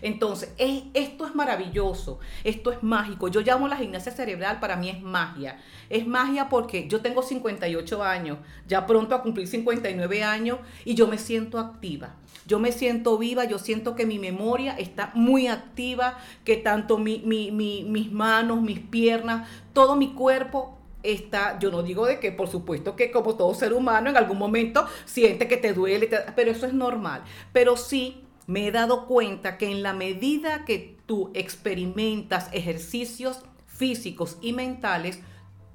Entonces, 0.00 0.50
esto 0.94 1.26
es 1.26 1.34
maravilloso, 1.34 2.20
esto 2.44 2.70
es 2.70 2.80
mágico. 2.84 3.26
Yo 3.26 3.40
llamo 3.40 3.66
la 3.66 3.76
gimnasia 3.76 4.12
cerebral, 4.12 4.60
para 4.60 4.76
mí 4.76 4.88
es 4.88 5.02
magia. 5.02 5.58
Es 5.90 6.06
magia 6.06 6.48
porque 6.48 6.86
yo 6.86 7.00
tengo 7.00 7.22
58 7.22 8.04
años, 8.04 8.38
ya 8.68 8.86
pronto 8.86 9.16
a 9.16 9.22
cumplir 9.22 9.48
59 9.48 10.22
años 10.22 10.60
y 10.84 10.94
yo 10.94 11.08
me 11.08 11.18
siento 11.18 11.58
activa. 11.58 12.14
Yo 12.48 12.58
me 12.58 12.72
siento 12.72 13.18
viva, 13.18 13.44
yo 13.44 13.58
siento 13.58 13.94
que 13.94 14.06
mi 14.06 14.18
memoria 14.18 14.74
está 14.78 15.12
muy 15.14 15.48
activa, 15.48 16.18
que 16.44 16.56
tanto 16.56 16.96
mis 16.96 18.10
manos, 18.10 18.62
mis 18.62 18.80
piernas, 18.80 19.46
todo 19.74 19.96
mi 19.96 20.14
cuerpo 20.14 20.78
está, 21.02 21.58
yo 21.58 21.70
no 21.70 21.82
digo 21.82 22.06
de 22.06 22.18
que 22.18 22.32
por 22.32 22.48
supuesto 22.48 22.96
que 22.96 23.10
como 23.10 23.36
todo 23.36 23.54
ser 23.54 23.74
humano 23.74 24.08
en 24.08 24.16
algún 24.16 24.38
momento 24.38 24.86
siente 25.04 25.46
que 25.46 25.58
te 25.58 25.74
duele, 25.74 26.08
pero 26.34 26.50
eso 26.50 26.64
es 26.64 26.72
normal. 26.72 27.22
Pero 27.52 27.76
sí 27.76 28.22
me 28.46 28.66
he 28.66 28.72
dado 28.72 29.06
cuenta 29.06 29.58
que 29.58 29.70
en 29.70 29.82
la 29.82 29.92
medida 29.92 30.64
que 30.64 30.96
tú 31.04 31.30
experimentas 31.34 32.48
ejercicios 32.52 33.40
físicos 33.66 34.38
y 34.40 34.54
mentales, 34.54 35.20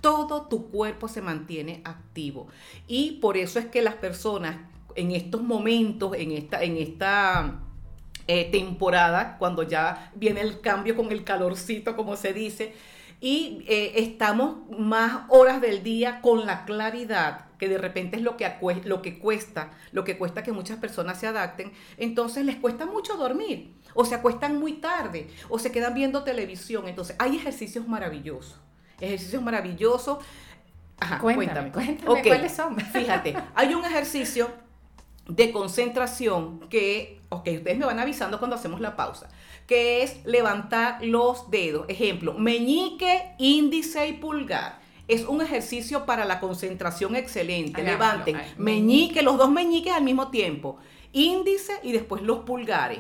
todo 0.01 0.47
tu 0.47 0.71
cuerpo 0.71 1.07
se 1.07 1.21
mantiene 1.21 1.81
activo. 1.85 2.47
Y 2.87 3.19
por 3.21 3.37
eso 3.37 3.59
es 3.59 3.67
que 3.67 3.83
las 3.83 3.93
personas 3.93 4.72
en 4.95 5.11
estos 5.11 5.41
momentos, 5.41 6.13
en 6.15 6.31
esta, 6.31 6.63
en 6.63 6.77
esta 6.77 7.59
eh, 8.27 8.49
temporada, 8.51 9.37
cuando 9.37 9.63
ya 9.63 10.11
viene 10.15 10.41
el 10.41 10.61
cambio 10.61 10.95
con 10.95 11.11
el 11.11 11.23
calorcito, 11.23 11.95
como 11.95 12.15
se 12.15 12.33
dice, 12.33 12.73
y 13.19 13.63
eh, 13.67 13.93
estamos 13.95 14.57
más 14.77 15.23
horas 15.29 15.61
del 15.61 15.83
día 15.83 16.21
con 16.21 16.45
la 16.45 16.65
claridad, 16.65 17.45
que 17.57 17.69
de 17.69 17.77
repente 17.77 18.17
es 18.17 18.21
lo 18.21 18.35
que, 18.35 18.49
lo 18.85 19.01
que 19.01 19.19
cuesta, 19.19 19.71
lo 19.91 20.03
que 20.03 20.17
cuesta 20.17 20.43
que 20.43 20.51
muchas 20.51 20.77
personas 20.77 21.19
se 21.19 21.27
adapten, 21.27 21.71
entonces 21.97 22.45
les 22.45 22.57
cuesta 22.57 22.85
mucho 22.85 23.15
dormir, 23.15 23.73
o 23.93 24.05
se 24.05 24.15
acuestan 24.15 24.57
muy 24.57 24.73
tarde, 24.73 25.29
o 25.49 25.59
se 25.59 25.71
quedan 25.71 25.93
viendo 25.93 26.23
televisión. 26.23 26.87
Entonces, 26.87 27.15
hay 27.19 27.35
ejercicios 27.35 27.87
maravillosos, 27.87 28.59
ejercicios 28.99 29.41
maravillosos. 29.41 30.17
Ajá, 30.99 31.19
cuéntame, 31.19 31.71
cuéntame, 31.71 32.21
cuáles 32.23 32.53
son. 32.53 32.77
Fíjate, 32.93 33.35
hay 33.55 33.73
un 33.73 33.83
ejercicio 33.85 34.62
de 35.27 35.51
concentración 35.51 36.59
que, 36.69 37.21
ok, 37.29 37.47
ustedes 37.47 37.77
me 37.77 37.85
van 37.85 37.99
avisando 37.99 38.39
cuando 38.39 38.55
hacemos 38.55 38.81
la 38.81 38.95
pausa 38.95 39.29
que 39.67 40.03
es 40.03 40.25
levantar 40.25 41.03
los 41.03 41.49
dedos. 41.49 41.85
Ejemplo, 41.89 42.33
meñique, 42.33 43.33
índice 43.37 44.07
y 44.07 44.13
pulgar. 44.13 44.81
Es 45.07 45.25
un 45.25 45.41
ejercicio 45.41 46.05
para 46.05 46.25
la 46.25 46.39
concentración 46.39 47.15
excelente. 47.15 47.83
Levanten 47.83 48.37
meñique, 48.57 49.21
los 49.21 49.37
dos 49.37 49.51
meñiques 49.51 49.93
al 49.93 50.03
mismo 50.03 50.29
tiempo. 50.29 50.77
Índice 51.11 51.73
y 51.83 51.91
después 51.91 52.21
los 52.23 52.39
pulgares. 52.39 52.99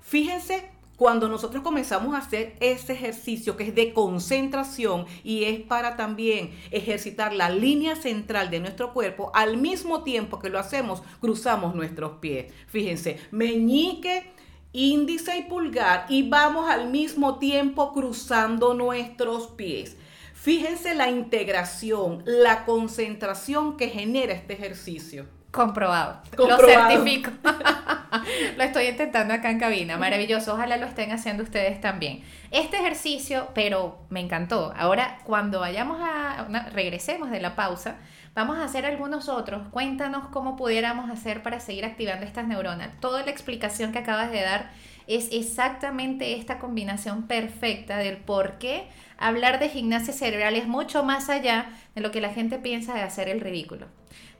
Fíjense 0.00 0.68
cuando 1.02 1.28
nosotros 1.28 1.64
comenzamos 1.64 2.14
a 2.14 2.18
hacer 2.18 2.54
ese 2.60 2.92
ejercicio 2.92 3.56
que 3.56 3.64
es 3.64 3.74
de 3.74 3.92
concentración 3.92 5.04
y 5.24 5.42
es 5.42 5.58
para 5.58 5.96
también 5.96 6.52
ejercitar 6.70 7.34
la 7.34 7.50
línea 7.50 7.96
central 7.96 8.50
de 8.50 8.60
nuestro 8.60 8.92
cuerpo, 8.92 9.32
al 9.34 9.56
mismo 9.56 10.04
tiempo 10.04 10.38
que 10.38 10.48
lo 10.48 10.60
hacemos, 10.60 11.02
cruzamos 11.20 11.74
nuestros 11.74 12.18
pies. 12.20 12.52
Fíjense, 12.68 13.18
meñique, 13.32 14.30
índice 14.72 15.38
y 15.38 15.42
pulgar 15.42 16.06
y 16.08 16.28
vamos 16.28 16.70
al 16.70 16.88
mismo 16.88 17.40
tiempo 17.40 17.92
cruzando 17.92 18.72
nuestros 18.72 19.48
pies. 19.48 19.96
Fíjense 20.34 20.94
la 20.94 21.10
integración, 21.10 22.22
la 22.26 22.64
concentración 22.64 23.76
que 23.76 23.88
genera 23.88 24.34
este 24.34 24.52
ejercicio. 24.52 25.26
Comprobado. 25.50 26.22
Lo 26.38 26.56
certifico. 26.58 27.32
lo 28.56 28.62
estoy 28.62 28.86
intentando 28.86 29.34
acá 29.34 29.50
en 29.50 29.58
cabina. 29.58 29.96
Maravilloso. 29.96 30.54
Ojalá 30.54 30.76
lo 30.76 30.86
estén 30.86 31.12
haciendo 31.12 31.42
ustedes 31.42 31.80
también. 31.80 32.22
Este 32.50 32.78
ejercicio, 32.78 33.48
pero 33.54 34.04
me 34.10 34.20
encantó. 34.20 34.72
Ahora, 34.76 35.18
cuando 35.24 35.60
vayamos 35.60 36.00
a. 36.00 36.46
regresemos 36.72 37.30
de 37.30 37.40
la 37.40 37.56
pausa, 37.56 37.96
Vamos 38.34 38.56
a 38.56 38.64
hacer 38.64 38.86
algunos 38.86 39.28
otros. 39.28 39.68
Cuéntanos 39.68 40.28
cómo 40.28 40.56
pudiéramos 40.56 41.10
hacer 41.10 41.42
para 41.42 41.60
seguir 41.60 41.84
activando 41.84 42.24
estas 42.24 42.48
neuronas. 42.48 42.98
Toda 42.98 43.22
la 43.22 43.30
explicación 43.30 43.92
que 43.92 43.98
acabas 43.98 44.32
de 44.32 44.40
dar 44.40 44.70
es 45.06 45.28
exactamente 45.32 46.38
esta 46.38 46.58
combinación 46.58 47.26
perfecta 47.26 47.98
del 47.98 48.16
por 48.16 48.56
qué 48.56 48.86
hablar 49.18 49.58
de 49.58 49.68
gimnasia 49.68 50.14
cerebral 50.14 50.56
es 50.56 50.66
mucho 50.66 51.04
más 51.04 51.28
allá 51.28 51.66
de 51.94 52.00
lo 52.00 52.10
que 52.10 52.22
la 52.22 52.32
gente 52.32 52.58
piensa 52.58 52.94
de 52.94 53.02
hacer 53.02 53.28
el 53.28 53.42
ridículo. 53.42 53.88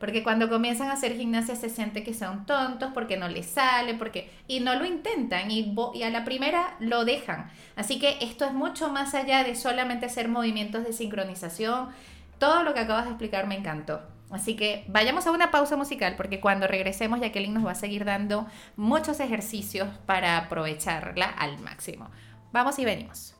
Porque 0.02 0.24
cuando 0.24 0.48
comienzan 0.48 0.90
a 0.90 0.94
hacer 0.94 1.16
gimnasia 1.16 1.54
se 1.54 1.70
siente 1.70 2.02
que 2.02 2.12
son 2.12 2.44
tontos, 2.44 2.90
porque 2.92 3.16
no 3.16 3.28
les 3.28 3.46
sale, 3.46 3.94
porque 3.94 4.28
y 4.48 4.58
no 4.58 4.74
lo 4.74 4.84
intentan 4.84 5.48
y, 5.48 5.76
a 6.02 6.10
la 6.10 6.24
primera 6.24 6.74
lo 6.80 7.04
dejan. 7.04 7.48
Así 7.76 8.00
que 8.00 8.18
esto 8.20 8.44
es 8.44 8.52
mucho 8.52 8.90
más 8.90 9.14
allá 9.14 9.44
de 9.44 9.54
solamente 9.54 10.06
hacer 10.06 10.26
movimientos 10.26 10.82
de 10.82 10.92
sincronización, 10.92 11.90
todo 12.38 12.64
lo 12.64 12.74
que 12.74 12.80
acabas 12.80 13.04
de 13.04 13.10
explicar 13.10 13.46
me 13.46 13.56
encantó. 13.56 14.02
Así 14.32 14.56
que 14.56 14.84
vayamos 14.88 15.28
a 15.28 15.30
una 15.30 15.52
pausa 15.52 15.76
musical 15.76 16.16
porque 16.16 16.40
cuando 16.40 16.66
regresemos 16.66 17.20
Jacqueline 17.20 17.54
nos 17.54 17.64
va 17.64 17.70
a 17.70 17.76
seguir 17.76 18.04
dando 18.04 18.48
muchos 18.74 19.20
ejercicios 19.20 19.88
para 20.04 20.36
aprovecharla 20.36 21.26
al 21.26 21.60
máximo. 21.60 22.10
Vamos 22.50 22.76
y 22.80 22.84
venimos. 22.84 23.36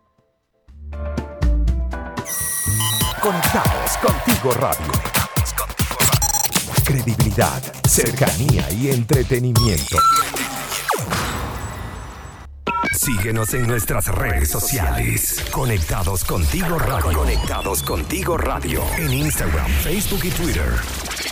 Conectados 3.21 3.97
contigo 3.99 4.53
radio. 4.53 5.22
Credibilidad, 6.93 7.63
cercanía 7.89 8.71
y 8.71 8.91
entretenimiento. 8.91 9.97
Síguenos 12.93 13.55
en 13.55 13.67
nuestras 13.67 14.09
redes 14.09 14.51
sociales. 14.51 15.43
Conectados 15.51 16.23
contigo 16.23 16.79
radio. 16.79 17.19
Conectados 17.19 17.83
contigo 17.83 18.37
radio. 18.37 18.83
En 18.99 19.11
Instagram, 19.11 19.71
Facebook 19.83 20.21
y 20.23 20.31
Twitter. 20.33 21.32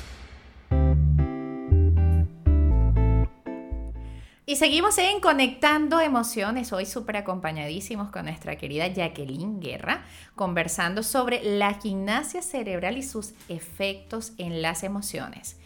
Y 4.50 4.56
seguimos 4.56 4.98
en 4.98 5.20
Conectando 5.20 6.00
Emociones, 6.00 6.72
hoy 6.72 6.84
súper 6.84 7.18
acompañadísimos 7.18 8.10
con 8.10 8.24
nuestra 8.24 8.56
querida 8.56 8.88
Jacqueline 8.88 9.60
Guerra, 9.60 10.02
conversando 10.34 11.04
sobre 11.04 11.40
la 11.44 11.74
gimnasia 11.74 12.42
cerebral 12.42 12.98
y 12.98 13.04
sus 13.04 13.32
efectos 13.48 14.32
en 14.38 14.60
las 14.60 14.82
emociones. 14.82 15.56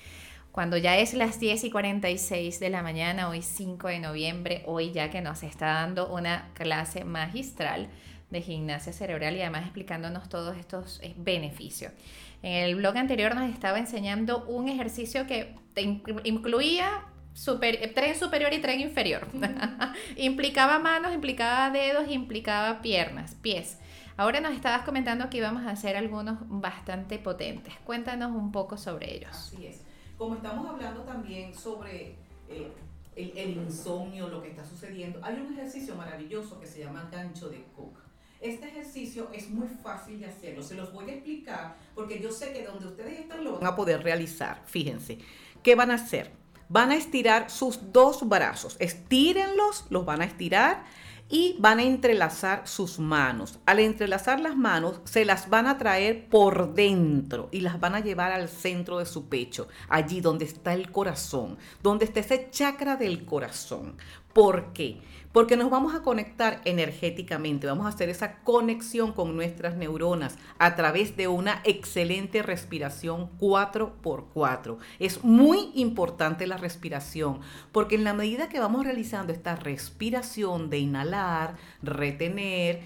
Cuando 0.53 0.77
ya 0.77 0.99
es 0.99 1.15
las 1.15 1.41
10 1.41 1.65
y 1.65 1.71
46 1.71 2.61
de 2.61 2.69
la 2.69 2.83
mañana, 2.83 3.31
hoy 3.31 3.41
5 3.41 3.89
de 3.89 4.01
noviembre, 4.01 4.63
hoy 4.67 4.93
ya 4.93 5.09
que 5.09 5.23
nos 5.23 5.45
está 5.45 5.65
dando 5.69 6.13
una 6.13 6.51
clase 6.53 7.05
magistral 7.05 7.89
de 8.29 8.43
gimnasia 8.43 8.93
cerebral 8.93 9.35
y 9.35 9.41
además 9.41 9.63
explicándonos 9.63 10.29
todos 10.29 10.59
estos 10.59 11.01
eh, 11.03 11.15
beneficios. 11.17 11.91
En 12.43 12.53
el 12.53 12.75
blog 12.75 12.99
anterior 12.99 13.35
nos 13.35 13.51
estaba 13.51 13.79
enseñando 13.79 14.45
un 14.45 14.69
ejercicio 14.69 15.27
que 15.27 15.55
incluía 16.25 17.07
super, 17.35 17.93
tren 17.93 18.19
superior 18.19 18.53
y 18.55 18.61
tren 18.61 18.81
inferior. 18.81 19.27
implicaba 20.17 20.79
manos, 20.79 21.13
implicaba 21.13 21.71
dedos, 21.71 22.09
implicaba 22.09 22.81
piernas, 22.81 23.35
pies. 23.35 23.79
Ahora 24.17 24.41
nos 24.41 24.55
estabas 24.55 24.83
comentando 24.85 25.29
que 25.29 25.39
íbamos 25.39 25.65
a 25.65 25.71
hacer 25.71 25.97
algunos 25.97 26.39
bastante 26.43 27.19
potentes. 27.19 27.75
Cuéntanos 27.85 28.31
un 28.31 28.53
poco 28.53 28.79
sobre 28.79 29.13
ellos. 29.13 29.31
Así 29.31 29.67
es. 29.67 29.83
Como 30.17 30.37
estamos 30.37 30.67
hablando 30.69 31.01
también 31.03 31.53
sobre 31.53 32.15
eh, 32.49 32.73
el, 33.17 33.57
insomnio, 33.57 34.29
lo 34.29 34.41
que 34.41 34.51
está 34.51 34.65
sucediendo, 34.65 35.19
hay 35.23 35.35
un 35.35 35.53
ejercicio 35.53 35.97
maravilloso 35.97 36.61
que 36.61 36.67
se 36.67 36.81
llama 36.81 37.09
gancho 37.11 37.49
de 37.49 37.65
Cook. 37.75 37.99
Este 38.41 38.69
ejercicio 38.69 39.31
es 39.33 39.51
muy 39.51 39.67
fácil 39.67 40.21
de 40.21 40.27
hacerlo, 40.27 40.63
se 40.63 40.75
los 40.75 40.93
voy 40.93 41.09
a 41.09 41.15
explicar 41.15 41.77
porque 41.95 42.21
yo 42.21 42.31
sé 42.31 42.53
que 42.53 42.63
donde 42.63 42.87
ustedes 42.87 43.19
están 43.19 43.43
lo 43.43 43.59
van 43.59 43.67
a 43.67 43.75
poder 43.75 44.03
realizar. 44.03 44.63
Fíjense, 44.67 45.19
¿qué 45.63 45.75
van 45.75 45.91
a 45.91 45.95
hacer? 45.95 46.31
Van 46.75 46.91
a 46.91 46.97
estirar 46.97 47.53
sus 47.53 47.93
dos 47.93 48.29
brazos, 48.29 48.75
estírenlos, 48.81 49.85
los 49.91 50.05
van 50.05 50.23
a 50.23 50.25
estirar 50.25 50.83
y 51.29 51.55
van 51.61 51.79
a 51.79 51.85
entrelazar 51.85 52.67
sus 52.67 52.99
manos. 52.99 53.61
Al 53.65 53.79
entrelazar 53.79 54.41
las 54.41 54.57
manos, 54.57 55.01
se 55.05 55.25
las 55.25 55.49
van 55.49 55.69
a 55.69 55.79
traer 55.79 56.29
por 56.29 56.75
dentro 56.75 57.49
y 57.53 57.61
las 57.61 57.79
van 57.79 57.95
a 57.95 58.01
llevar 58.01 58.33
al 58.33 58.49
centro 58.49 58.99
de 58.99 59.07
su 59.07 59.29
pecho, 59.29 59.69
allí 59.89 60.21
donde 60.21 60.47
está 60.47 60.75
el 60.75 60.91
corazón, 60.91 61.59
donde 61.81 62.07
está 62.07 62.19
ese 62.19 62.49
chakra 62.51 62.97
del 62.97 63.25
corazón. 63.25 63.97
¿Por 64.33 64.73
qué? 64.73 65.01
Porque 65.35 65.57
nos 65.57 65.69
vamos 65.69 65.97
a 65.97 66.03
conectar 66.03 66.61
energéticamente, 66.65 67.67
vamos 67.67 67.87
a 67.87 67.89
hacer 67.89 68.09
esa 68.09 68.37
conexión 68.45 69.13
con 69.13 69.35
nuestras 69.35 69.75
neuronas 69.77 70.39
a 70.61 70.77
través 70.77 71.17
de 71.17 71.27
una 71.27 71.61
excelente 71.65 72.41
respiración 72.41 73.37
4x4. 73.41 74.79
Es 75.01 75.25
muy 75.25 75.73
importante 75.75 76.47
la 76.47 76.57
respiración, 76.57 77.41
porque 77.73 77.97
en 77.97 78.05
la 78.05 78.15
medida 78.15 78.49
que 78.49 78.61
vamos 78.61 78.85
realizando 78.85 79.33
esta 79.33 79.57
respiración 79.57 80.71
de 80.71 80.79
inhalar, 80.79 81.57
retener, 81.83 82.83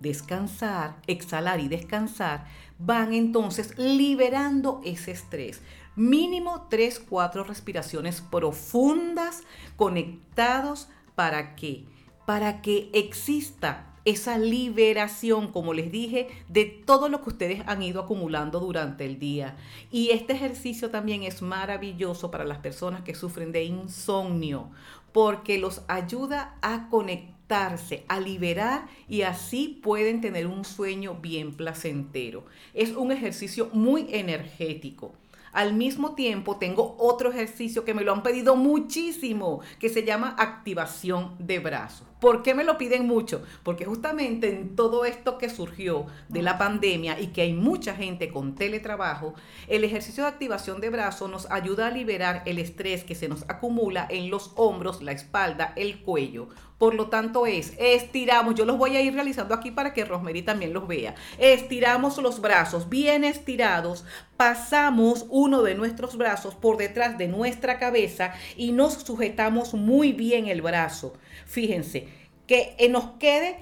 descansar, 0.00 0.96
exhalar 1.06 1.60
y 1.60 1.68
descansar, 1.68 2.46
van 2.80 3.14
entonces 3.14 3.78
liberando 3.78 4.80
ese 4.84 5.12
estrés. 5.12 5.62
Mínimo 5.94 6.66
3, 6.68 6.98
4 7.08 7.44
respiraciones 7.44 8.22
profundas 8.22 9.44
conectados 9.76 10.88
¿Para 11.16 11.56
qué? 11.56 11.86
Para 12.26 12.62
que 12.62 12.90
exista 12.92 13.94
esa 14.04 14.38
liberación, 14.38 15.50
como 15.50 15.74
les 15.74 15.90
dije, 15.90 16.28
de 16.48 16.64
todo 16.64 17.08
lo 17.08 17.22
que 17.22 17.30
ustedes 17.30 17.62
han 17.66 17.82
ido 17.82 18.02
acumulando 18.02 18.60
durante 18.60 19.04
el 19.04 19.18
día. 19.18 19.56
Y 19.90 20.10
este 20.10 20.34
ejercicio 20.34 20.90
también 20.90 21.24
es 21.24 21.42
maravilloso 21.42 22.30
para 22.30 22.44
las 22.44 22.58
personas 22.58 23.02
que 23.02 23.16
sufren 23.16 23.50
de 23.50 23.64
insomnio, 23.64 24.70
porque 25.12 25.58
los 25.58 25.82
ayuda 25.88 26.56
a 26.62 26.88
conectarse, 26.88 28.04
a 28.06 28.20
liberar 28.20 28.86
y 29.08 29.22
así 29.22 29.80
pueden 29.82 30.20
tener 30.20 30.46
un 30.46 30.64
sueño 30.64 31.14
bien 31.14 31.54
placentero. 31.54 32.44
Es 32.74 32.94
un 32.94 33.10
ejercicio 33.10 33.70
muy 33.72 34.06
energético. 34.10 35.14
Al 35.56 35.72
mismo 35.72 36.14
tiempo 36.14 36.58
tengo 36.58 36.96
otro 36.98 37.30
ejercicio 37.30 37.82
que 37.82 37.94
me 37.94 38.04
lo 38.04 38.12
han 38.12 38.22
pedido 38.22 38.56
muchísimo, 38.56 39.60
que 39.80 39.88
se 39.88 40.04
llama 40.04 40.36
activación 40.38 41.34
de 41.38 41.60
brazos. 41.60 42.06
¿Por 42.20 42.42
qué 42.42 42.54
me 42.54 42.62
lo 42.62 42.76
piden 42.76 43.06
mucho? 43.06 43.42
Porque 43.62 43.86
justamente 43.86 44.50
en 44.50 44.76
todo 44.76 45.06
esto 45.06 45.38
que 45.38 45.48
surgió 45.48 46.06
de 46.28 46.42
la 46.42 46.58
pandemia 46.58 47.18
y 47.18 47.28
que 47.28 47.40
hay 47.40 47.54
mucha 47.54 47.94
gente 47.94 48.30
con 48.30 48.54
teletrabajo, 48.54 49.32
el 49.66 49.84
ejercicio 49.84 50.24
de 50.24 50.28
activación 50.28 50.82
de 50.82 50.90
brazos 50.90 51.30
nos 51.30 51.50
ayuda 51.50 51.86
a 51.86 51.90
liberar 51.90 52.42
el 52.44 52.58
estrés 52.58 53.04
que 53.04 53.14
se 53.14 53.28
nos 53.28 53.42
acumula 53.48 54.06
en 54.10 54.28
los 54.28 54.52
hombros, 54.56 55.02
la 55.02 55.12
espalda, 55.12 55.72
el 55.76 56.02
cuello. 56.02 56.48
Por 56.78 56.94
lo 56.94 57.08
tanto 57.08 57.46
es, 57.46 57.72
estiramos, 57.78 58.54
yo 58.54 58.66
los 58.66 58.76
voy 58.76 58.96
a 58.96 59.00
ir 59.00 59.14
realizando 59.14 59.54
aquí 59.54 59.70
para 59.70 59.94
que 59.94 60.04
Rosemary 60.04 60.42
también 60.42 60.74
los 60.74 60.86
vea. 60.86 61.14
Estiramos 61.38 62.18
los 62.18 62.40
brazos 62.42 62.90
bien 62.90 63.24
estirados, 63.24 64.04
pasamos 64.36 65.24
uno 65.30 65.62
de 65.62 65.74
nuestros 65.74 66.18
brazos 66.18 66.54
por 66.54 66.76
detrás 66.76 67.16
de 67.16 67.28
nuestra 67.28 67.78
cabeza 67.78 68.34
y 68.56 68.72
nos 68.72 68.92
sujetamos 68.92 69.72
muy 69.72 70.12
bien 70.12 70.48
el 70.48 70.60
brazo. 70.60 71.14
Fíjense, 71.46 72.08
que 72.46 72.74
eh, 72.78 72.90
nos 72.90 73.12
quede 73.18 73.56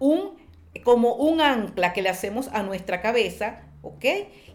un, 0.00 0.32
como 0.82 1.14
un 1.14 1.40
ancla 1.40 1.92
que 1.92 2.02
le 2.02 2.08
hacemos 2.08 2.48
a 2.48 2.64
nuestra 2.64 3.00
cabeza, 3.00 3.60
¿ok? 3.82 4.04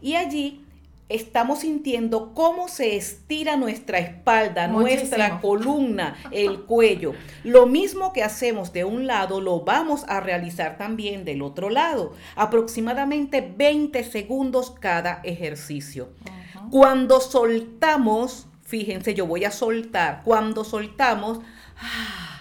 Y 0.01 0.15
allí 0.15 0.65
estamos 1.11 1.59
sintiendo 1.59 2.33
cómo 2.33 2.67
se 2.67 2.95
estira 2.95 3.57
nuestra 3.57 3.99
espalda, 3.99 4.67
nuestra 4.67 5.39
columna, 5.41 6.15
el 6.31 6.61
cuello. 6.61 7.13
Lo 7.43 7.65
mismo 7.65 8.13
que 8.13 8.23
hacemos 8.23 8.73
de 8.73 8.85
un 8.85 9.07
lado, 9.07 9.41
lo 9.41 9.61
vamos 9.61 10.05
a 10.07 10.19
realizar 10.19 10.77
también 10.77 11.25
del 11.25 11.41
otro 11.41 11.69
lado. 11.69 12.13
Aproximadamente 12.35 13.41
20 13.41 14.03
segundos 14.03 14.71
cada 14.71 15.21
ejercicio. 15.23 16.09
Cuando 16.69 17.19
soltamos, 17.19 18.47
fíjense, 18.63 19.13
yo 19.13 19.25
voy 19.25 19.45
a 19.45 19.51
soltar, 19.51 20.21
cuando 20.23 20.63
soltamos, 20.63 21.39
¡ah! 21.77 22.31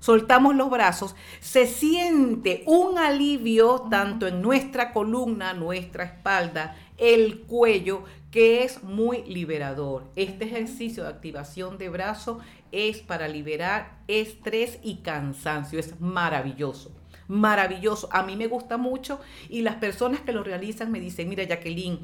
soltamos 0.00 0.56
los 0.56 0.70
brazos, 0.70 1.14
se 1.40 1.66
siente 1.66 2.64
un 2.66 2.98
alivio 2.98 3.86
tanto 3.90 4.26
en 4.26 4.42
nuestra 4.42 4.92
columna, 4.92 5.52
nuestra 5.52 6.04
espalda, 6.04 6.76
el 7.00 7.40
cuello, 7.40 8.04
que 8.30 8.62
es 8.62 8.84
muy 8.84 9.24
liberador. 9.24 10.04
Este 10.14 10.44
ejercicio 10.44 11.02
de 11.02 11.08
activación 11.08 11.78
de 11.78 11.88
brazo 11.88 12.38
es 12.70 12.98
para 12.98 13.26
liberar 13.26 13.98
estrés 14.06 14.78
y 14.82 14.98
cansancio. 14.98 15.80
Es 15.80 16.00
maravilloso 16.00 16.92
maravilloso. 17.30 18.08
A 18.10 18.24
mí 18.24 18.34
me 18.34 18.48
gusta 18.48 18.76
mucho 18.76 19.20
y 19.48 19.62
las 19.62 19.76
personas 19.76 20.20
que 20.20 20.32
lo 20.32 20.42
realizan 20.42 20.90
me 20.90 20.98
dicen, 20.98 21.28
mira 21.28 21.44
Jacqueline, 21.44 22.00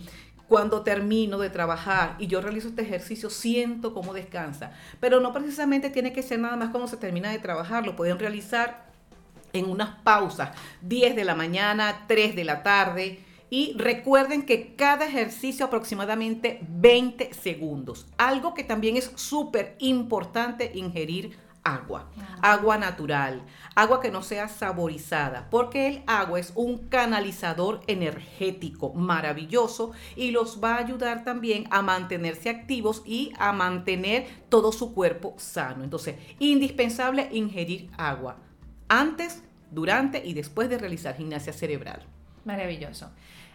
cuando 0.48 0.82
termino 0.82 1.38
de 1.38 1.50
trabajar 1.50 2.14
y 2.18 2.28
yo 2.28 2.40
realizo 2.40 2.68
este 2.68 2.82
ejercicio, 2.82 3.28
siento 3.28 3.92
cómo 3.92 4.14
descansa. 4.14 4.70
Pero 5.00 5.18
no 5.20 5.32
precisamente 5.32 5.90
tiene 5.90 6.12
que 6.12 6.22
ser 6.22 6.38
nada 6.38 6.56
más 6.56 6.70
cuando 6.70 6.86
se 6.86 6.96
termina 6.96 7.30
de 7.30 7.40
trabajar, 7.40 7.84
lo 7.84 7.96
pueden 7.96 8.18
realizar 8.18 8.86
en 9.52 9.68
unas 9.68 9.90
pausas, 10.04 10.50
10 10.82 11.16
de 11.16 11.24
la 11.24 11.34
mañana, 11.34 12.04
3 12.06 12.36
de 12.36 12.44
la 12.44 12.62
tarde. 12.62 13.25
Y 13.48 13.74
recuerden 13.76 14.44
que 14.44 14.74
cada 14.74 15.06
ejercicio 15.06 15.66
aproximadamente 15.66 16.60
20 16.68 17.32
segundos. 17.32 18.06
Algo 18.18 18.54
que 18.54 18.64
también 18.64 18.96
es 18.96 19.12
súper 19.14 19.76
importante 19.78 20.72
ingerir 20.74 21.36
agua, 21.66 22.08
agua 22.42 22.78
natural, 22.78 23.42
agua 23.74 24.00
que 24.00 24.12
no 24.12 24.22
sea 24.22 24.48
saborizada, 24.48 25.48
porque 25.50 25.88
el 25.88 26.02
agua 26.06 26.38
es 26.38 26.52
un 26.54 26.78
canalizador 26.88 27.80
energético 27.88 28.92
maravilloso 28.94 29.90
y 30.14 30.30
los 30.30 30.62
va 30.62 30.76
a 30.76 30.78
ayudar 30.78 31.24
también 31.24 31.66
a 31.70 31.82
mantenerse 31.82 32.50
activos 32.50 33.02
y 33.04 33.32
a 33.38 33.52
mantener 33.52 34.28
todo 34.48 34.70
su 34.70 34.94
cuerpo 34.94 35.34
sano. 35.38 35.82
Entonces, 35.82 36.14
indispensable 36.38 37.28
ingerir 37.32 37.90
agua 37.98 38.36
antes, 38.88 39.42
durante 39.72 40.24
y 40.24 40.32
después 40.34 40.68
de 40.68 40.78
realizar 40.78 41.16
gimnasia 41.16 41.52
cerebral. 41.52 42.15
Maravilloso. 42.46 43.10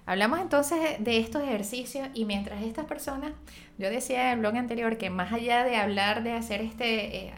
Hablamos 0.06 0.40
entonces 0.42 0.80
de 1.00 1.18
estos 1.18 1.42
ejercicios 1.42 2.10
y 2.14 2.26
mientras 2.26 2.62
estas 2.64 2.86
personas, 2.86 3.32
yo 3.78 3.90
decía 3.90 4.28
en 4.28 4.34
el 4.34 4.40
blog 4.40 4.58
anterior 4.58 4.98
que 4.98 5.10
más 5.10 5.32
allá 5.32 5.64
de 5.64 5.78
hablar 5.78 6.24
de 6.24 6.34
hacer 6.34 6.62
este, 6.62 7.28
eh, 7.28 7.34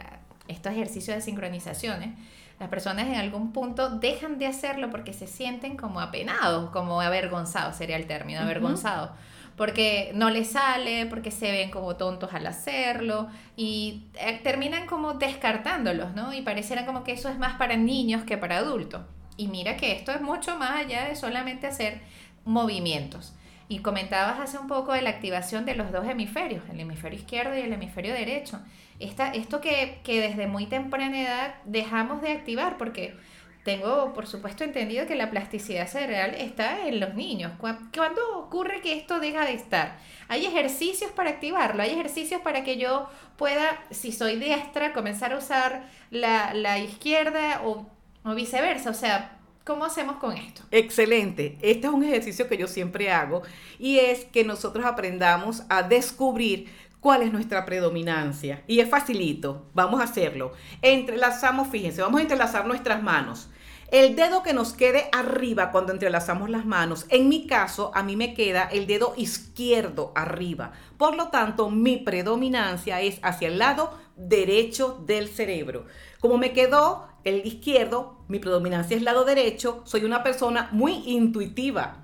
estos 0.48 0.72
ejercicios 0.72 1.16
de 1.16 1.22
sincronizaciones, 1.22 2.10
las 2.58 2.68
personas 2.68 3.06
en 3.06 3.14
algún 3.14 3.52
punto 3.52 3.90
dejan 3.90 4.38
de 4.38 4.46
hacerlo 4.46 4.90
porque 4.90 5.12
se 5.12 5.28
sienten 5.28 5.76
como 5.76 6.00
apenados, 6.00 6.70
como 6.70 7.00
avergonzados, 7.00 7.76
sería 7.76 7.96
el 7.96 8.06
término, 8.06 8.40
avergonzados. 8.40 9.10
Porque 9.56 10.10
no 10.14 10.30
les 10.30 10.50
sale, 10.50 11.06
porque 11.06 11.30
se 11.30 11.52
ven 11.52 11.70
como 11.70 11.94
tontos 11.94 12.34
al 12.34 12.46
hacerlo 12.48 13.28
y 13.56 14.08
eh, 14.18 14.40
terminan 14.42 14.86
como 14.86 15.14
descartándolos, 15.14 16.12
¿no? 16.14 16.32
Y 16.32 16.42
pareciera 16.42 16.84
como 16.86 17.04
que 17.04 17.12
eso 17.12 17.28
es 17.28 17.38
más 17.38 17.54
para 17.56 17.76
niños 17.76 18.24
que 18.24 18.36
para 18.36 18.58
adultos. 18.58 19.02
Y 19.36 19.48
mira 19.48 19.76
que 19.76 19.92
esto 19.92 20.12
es 20.12 20.20
mucho 20.20 20.56
más 20.56 20.84
allá 20.84 21.08
de 21.08 21.16
solamente 21.16 21.66
hacer 21.66 22.00
movimientos. 22.44 23.34
Y 23.68 23.78
comentabas 23.78 24.38
hace 24.40 24.58
un 24.58 24.66
poco 24.66 24.92
de 24.92 25.02
la 25.02 25.10
activación 25.10 25.64
de 25.64 25.74
los 25.74 25.90
dos 25.90 26.06
hemisferios, 26.06 26.62
el 26.70 26.80
hemisferio 26.80 27.18
izquierdo 27.18 27.56
y 27.56 27.62
el 27.62 27.72
hemisferio 27.72 28.12
derecho. 28.12 28.60
Esta, 29.00 29.32
esto 29.32 29.60
que, 29.60 30.00
que 30.04 30.20
desde 30.20 30.46
muy 30.46 30.66
temprana 30.66 31.20
edad 31.20 31.54
dejamos 31.64 32.22
de 32.22 32.32
activar, 32.32 32.76
porque 32.76 33.16
tengo, 33.64 34.12
por 34.12 34.26
supuesto, 34.26 34.62
entendido 34.62 35.06
que 35.06 35.16
la 35.16 35.30
plasticidad 35.30 35.88
cerebral 35.88 36.34
está 36.34 36.86
en 36.86 37.00
los 37.00 37.14
niños. 37.14 37.52
¿Cuándo 37.58 38.38
ocurre 38.38 38.82
que 38.82 38.94
esto 38.94 39.18
deja 39.18 39.46
de 39.46 39.54
estar? 39.54 39.96
Hay 40.28 40.44
ejercicios 40.44 41.10
para 41.12 41.30
activarlo, 41.30 41.82
hay 41.82 41.90
ejercicios 41.90 42.42
para 42.42 42.62
que 42.62 42.76
yo 42.76 43.08
pueda, 43.38 43.82
si 43.90 44.12
soy 44.12 44.36
diestra, 44.36 44.92
comenzar 44.92 45.32
a 45.32 45.38
usar 45.38 45.88
la, 46.10 46.52
la 46.52 46.78
izquierda 46.78 47.62
o, 47.64 47.86
o 48.24 48.34
viceversa. 48.34 48.90
O 48.90 48.94
sea, 48.94 49.38
¿Cómo 49.64 49.86
hacemos 49.86 50.16
con 50.16 50.36
esto? 50.36 50.60
Excelente. 50.70 51.56
Este 51.62 51.86
es 51.86 51.92
un 51.94 52.04
ejercicio 52.04 52.48
que 52.48 52.58
yo 52.58 52.68
siempre 52.68 53.10
hago 53.10 53.40
y 53.78 53.98
es 53.98 54.26
que 54.26 54.44
nosotros 54.44 54.84
aprendamos 54.84 55.62
a 55.70 55.82
descubrir 55.82 56.68
cuál 57.00 57.22
es 57.22 57.32
nuestra 57.32 57.64
predominancia. 57.64 58.62
Y 58.66 58.80
es 58.80 58.90
facilito. 58.90 59.64
Vamos 59.72 60.02
a 60.02 60.04
hacerlo. 60.04 60.52
Entrelazamos, 60.82 61.68
fíjense, 61.68 62.02
vamos 62.02 62.18
a 62.18 62.22
entrelazar 62.24 62.66
nuestras 62.66 63.02
manos. 63.02 63.48
El 63.90 64.16
dedo 64.16 64.42
que 64.42 64.52
nos 64.52 64.74
quede 64.74 65.08
arriba 65.12 65.70
cuando 65.70 65.92
entrelazamos 65.92 66.50
las 66.50 66.66
manos, 66.66 67.06
en 67.10 67.28
mi 67.28 67.46
caso, 67.46 67.90
a 67.94 68.02
mí 68.02 68.16
me 68.16 68.34
queda 68.34 68.64
el 68.64 68.86
dedo 68.86 69.14
izquierdo 69.16 70.12
arriba. 70.14 70.72
Por 70.98 71.16
lo 71.16 71.28
tanto, 71.28 71.70
mi 71.70 71.98
predominancia 71.98 73.00
es 73.00 73.18
hacia 73.22 73.48
el 73.48 73.58
lado 73.58 73.98
derecho 74.16 75.02
del 75.06 75.28
cerebro. 75.28 75.86
Como 76.20 76.38
me 76.38 76.52
quedó 76.52 77.06
el 77.24 77.46
izquierdo, 77.46 78.18
mi 78.28 78.38
predominancia 78.38 78.96
es 78.96 79.02
lado 79.02 79.24
derecho, 79.24 79.82
soy 79.84 80.04
una 80.04 80.22
persona 80.22 80.68
muy 80.72 81.02
intuitiva. 81.06 82.00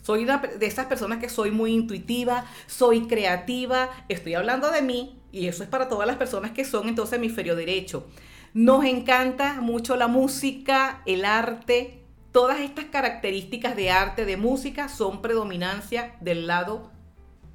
Soy 0.00 0.24
una 0.24 0.38
de 0.38 0.66
esas 0.66 0.86
personas 0.86 1.18
que 1.18 1.28
soy 1.28 1.52
muy 1.52 1.72
intuitiva, 1.72 2.44
soy 2.66 3.06
creativa, 3.06 3.88
estoy 4.08 4.34
hablando 4.34 4.70
de 4.72 4.82
mí 4.82 5.22
y 5.30 5.46
eso 5.46 5.62
es 5.62 5.68
para 5.68 5.88
todas 5.88 6.08
las 6.08 6.16
personas 6.16 6.50
que 6.50 6.64
son 6.64 6.88
entonces 6.88 7.18
hemisferio 7.18 7.54
derecho. 7.54 8.08
Nos 8.52 8.84
encanta 8.84 9.60
mucho 9.60 9.96
la 9.96 10.08
música, 10.08 11.02
el 11.06 11.24
arte, 11.24 12.02
todas 12.32 12.60
estas 12.60 12.86
características 12.86 13.76
de 13.76 13.90
arte, 13.90 14.24
de 14.24 14.36
música, 14.36 14.88
son 14.88 15.22
predominancia 15.22 16.16
del 16.20 16.48
lado 16.48 16.90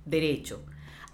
derecho. 0.06 0.64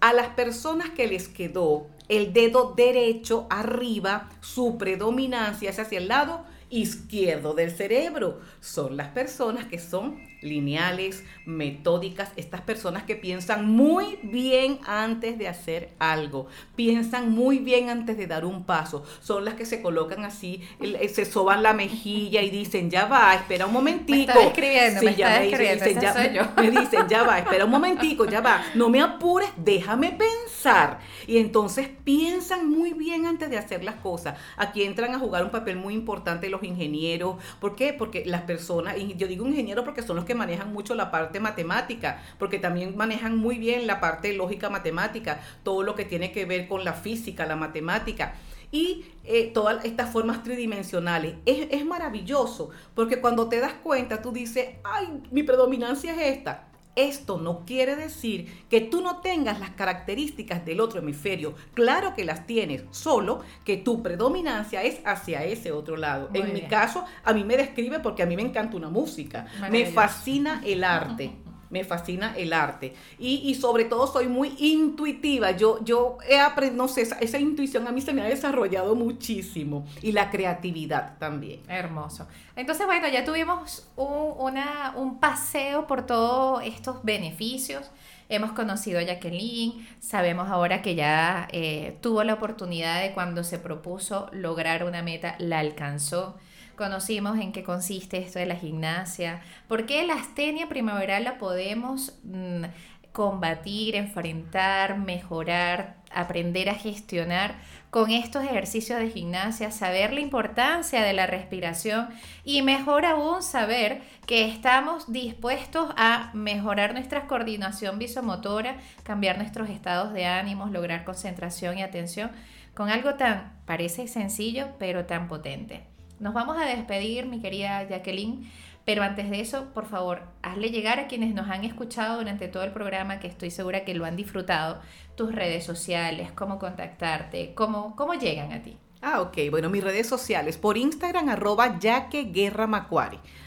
A 0.01 0.13
las 0.13 0.29
personas 0.29 0.91
que 0.91 1.07
les 1.07 1.27
quedó 1.27 1.87
el 2.09 2.33
dedo 2.33 2.73
derecho 2.75 3.47
arriba, 3.49 4.29
su 4.41 4.77
predominancia 4.77 5.69
es 5.69 5.79
hacia 5.79 5.99
el 5.99 6.07
lado 6.07 6.45
izquierdo 6.69 7.53
del 7.53 7.71
cerebro. 7.71 8.39
Son 8.59 8.97
las 8.97 9.09
personas 9.09 9.65
que 9.65 9.79
son 9.79 10.32
lineales, 10.43 11.23
metódicas, 11.45 12.31
estas 12.35 12.61
personas 12.61 13.03
que 13.03 13.15
piensan 13.15 13.69
muy 13.69 14.19
bien 14.23 14.79
antes 14.85 15.37
de 15.37 15.47
hacer 15.47 15.93
algo, 15.99 16.47
piensan 16.75 17.31
muy 17.31 17.59
bien 17.59 17.89
antes 17.89 18.17
de 18.17 18.27
dar 18.27 18.45
un 18.45 18.63
paso, 18.65 19.03
son 19.21 19.45
las 19.45 19.55
que 19.55 19.65
se 19.65 19.81
colocan 19.81 20.25
así, 20.25 20.61
eh, 20.79 21.09
se 21.09 21.25
soban 21.25 21.63
la 21.63 21.73
mejilla 21.73 22.41
y 22.41 22.49
dicen, 22.49 22.89
ya 22.89 23.05
va, 23.05 23.33
espera 23.35 23.65
un 23.65 23.73
momentico. 23.73 24.33
Me 24.35 24.47
escribiendo, 24.47 25.01
me 25.01 25.15
ya 25.15 25.39
me, 25.39 25.45
dicen, 25.45 25.99
ya, 25.99 26.53
me 26.57 26.71
dicen, 26.71 27.07
ya 27.07 27.23
va, 27.23 27.39
espera 27.39 27.65
un 27.65 27.71
momentico, 27.71 28.25
ya 28.25 28.41
va, 28.41 28.63
no 28.75 28.89
me 28.89 29.01
apures, 29.01 29.49
déjame 29.57 30.11
pensar. 30.11 30.99
Y 31.27 31.37
entonces 31.37 31.89
piensan 32.03 32.69
muy 32.69 32.93
bien 32.93 33.25
antes 33.25 33.49
de 33.49 33.57
hacer 33.57 33.83
las 33.83 33.95
cosas. 33.95 34.37
Aquí 34.57 34.83
entran 34.83 35.13
a 35.15 35.19
jugar 35.19 35.43
un 35.43 35.51
papel 35.51 35.77
muy 35.77 35.93
importante 35.93 36.49
los 36.49 36.63
ingenieros. 36.63 37.37
¿Por 37.59 37.75
qué? 37.75 37.93
Porque 37.93 38.23
las 38.25 38.41
personas, 38.41 38.97
y 38.97 39.15
yo 39.15 39.27
digo 39.27 39.47
ingeniero 39.47 39.83
porque 39.83 40.01
son 40.01 40.15
los 40.15 40.25
que 40.25 40.32
manejan 40.35 40.73
mucho 40.73 40.95
la 40.95 41.11
parte 41.11 41.39
matemática, 41.39 42.21
porque 42.39 42.59
también 42.59 42.95
manejan 42.95 43.37
muy 43.37 43.57
bien 43.57 43.87
la 43.87 43.99
parte 43.99 44.33
lógica 44.33 44.69
matemática, 44.69 45.41
todo 45.63 45.83
lo 45.83 45.95
que 45.95 46.05
tiene 46.05 46.31
que 46.31 46.45
ver 46.45 46.67
con 46.67 46.83
la 46.83 46.93
física, 46.93 47.45
la 47.45 47.55
matemática 47.55 48.35
y 48.71 49.05
eh, 49.23 49.51
todas 49.53 49.85
estas 49.85 50.11
formas 50.11 50.43
tridimensionales. 50.43 51.35
Es, 51.45 51.67
es, 51.69 51.85
maravilloso, 51.85 52.71
porque 52.95 53.21
cuando 53.21 53.47
te 53.47 53.59
das 53.59 53.73
cuenta, 53.73 54.21
tú 54.21 54.31
dices, 54.31 54.77
ay, 54.83 55.21
mi 55.31 55.43
predominancia 55.43 56.13
es 56.13 56.37
esta. 56.37 56.72
Esto 56.95 57.37
no 57.37 57.65
quiere 57.65 57.95
decir 57.95 58.65
que 58.69 58.81
tú 58.81 59.01
no 59.01 59.17
tengas 59.17 59.59
las 59.59 59.71
características 59.71 60.65
del 60.65 60.79
otro 60.79 60.99
hemisferio. 60.99 61.55
Claro 61.73 62.13
que 62.13 62.23
las 62.23 62.45
tienes, 62.45 62.83
solo 62.91 63.41
que 63.63 63.77
tu 63.77 64.03
predominancia 64.03 64.83
es 64.83 64.99
hacia 65.05 65.43
ese 65.43 65.71
otro 65.71 65.97
lado. 65.97 66.29
en 66.33 66.53
mi 66.53 66.61
caso, 66.61 67.05
a 67.23 67.33
mí 67.33 67.43
me 67.43 67.57
describe 67.57 67.99
porque 67.99 68.23
a 68.23 68.25
mí 68.25 68.35
me 68.35 68.43
encanta 68.43 68.77
una 68.77 68.89
música. 68.89 69.47
Me 69.71 69.85
fascina 69.85 70.61
el 70.65 70.83
arte. 70.83 71.31
me 71.73 71.83
fascina 71.83 72.35
el 72.37 72.53
arte. 72.53 72.93
Y, 73.17 73.53
sobre 73.55 73.85
todo 73.85 74.05
soy 74.05 74.27
muy 74.27 74.53
intuitiva. 74.59 75.51
Yo, 75.51 75.83
yo 75.83 76.19
he 76.29 76.39
aprendido, 76.39 76.83
no 76.83 76.87
sé, 76.87 77.01
esa, 77.01 77.39
intuición 77.39 77.87
a 77.87 77.91
mí 77.91 77.99
se 77.99 78.13
me 78.13 78.21
ha 78.21 78.25
desarrollado 78.25 78.95
muchísimo. 78.95 79.85
Y 80.01 80.11
la 80.11 80.29
creatividad 80.29 81.17
también. 81.17 81.61
Hermoso. 81.67 82.27
Entonces, 82.55 82.85
bueno, 82.85 83.07
ya 83.09 83.25
tuvimos 83.25 83.87
un, 83.95 84.35
una, 84.37 84.93
un 84.95 85.19
paseo 85.19 85.87
por 85.87 86.05
todos 86.05 86.63
estos 86.63 87.03
beneficios. 87.03 87.89
Hemos 88.29 88.51
conocido 88.51 88.99
a 88.99 89.03
Jacqueline, 89.03 89.87
sabemos 89.99 90.49
ahora 90.49 90.81
que 90.81 90.95
ya 90.95 91.47
eh, 91.51 91.97
tuvo 92.01 92.23
la 92.23 92.35
oportunidad 92.35 93.01
de 93.01 93.13
cuando 93.13 93.43
se 93.43 93.59
propuso 93.59 94.29
lograr 94.31 94.85
una 94.85 95.01
meta, 95.01 95.35
la 95.39 95.59
alcanzó 95.59 96.37
conocimos 96.75 97.37
en 97.39 97.51
qué 97.51 97.63
consiste 97.63 98.17
esto 98.17 98.39
de 98.39 98.45
la 98.45 98.55
gimnasia, 98.55 99.41
por 99.67 99.85
qué 99.85 100.05
la 100.05 100.15
astenia 100.15 100.67
primaveral 100.67 101.23
la 101.23 101.37
podemos 101.37 102.19
mm, 102.23 102.65
combatir, 103.13 103.95
enfrentar, 103.95 104.97
mejorar, 104.97 105.97
aprender 106.11 106.69
a 106.69 106.75
gestionar 106.75 107.55
con 107.91 108.09
estos 108.09 108.43
ejercicios 108.43 108.99
de 108.99 109.11
gimnasia, 109.11 109.69
saber 109.69 110.13
la 110.13 110.19
importancia 110.19 111.03
de 111.03 111.13
la 111.13 111.27
respiración 111.27 112.09
y 112.43 112.63
mejor 112.63 113.05
aún 113.05 113.43
saber 113.43 114.01
que 114.25 114.45
estamos 114.45 115.11
dispuestos 115.11 115.93
a 115.95 116.31
mejorar 116.33 116.93
nuestra 116.93 117.27
coordinación 117.27 117.99
visomotora, 117.99 118.77
cambiar 119.03 119.37
nuestros 119.37 119.69
estados 119.69 120.11
de 120.11 120.25
ánimos, 120.25 120.71
lograr 120.71 121.03
concentración 121.03 121.77
y 121.77 121.83
atención 121.83 122.31
con 122.73 122.89
algo 122.89 123.13
tan, 123.13 123.53
parece 123.65 124.07
sencillo, 124.07 124.69
pero 124.79 125.05
tan 125.05 125.27
potente. 125.27 125.92
Nos 126.23 126.33
vamos 126.33 126.55
a 126.57 126.65
despedir, 126.65 127.25
mi 127.25 127.41
querida 127.41 127.83
Jacqueline, 127.83 128.49
pero 128.85 129.03
antes 129.03 129.29
de 129.29 129.41
eso, 129.41 129.65
por 129.73 129.85
favor, 129.85 130.21
hazle 130.41 130.69
llegar 130.69 130.97
a 130.97 131.07
quienes 131.07 131.35
nos 131.35 131.49
han 131.49 131.65
escuchado 131.65 132.17
durante 132.17 132.47
todo 132.47 132.63
el 132.63 132.71
programa, 132.71 133.19
que 133.19 133.27
estoy 133.27 133.51
segura 133.51 133.83
que 133.83 133.93
lo 133.93 134.05
han 134.05 134.15
disfrutado, 134.15 134.79
tus 135.15 135.35
redes 135.35 135.65
sociales, 135.65 136.31
cómo 136.31 136.59
contactarte, 136.59 137.53
cómo, 137.55 137.97
cómo 137.97 138.13
llegan 138.13 138.53
a 138.53 138.63
ti. 138.63 138.77
Ah, 139.01 139.19
ok. 139.19 139.37
Bueno, 139.51 139.69
mis 139.69 139.83
redes 139.83 140.07
sociales. 140.07 140.55
Por 140.55 140.77
Instagram, 140.77 141.27
arroba 141.27 141.77
Guerra. 141.77 142.69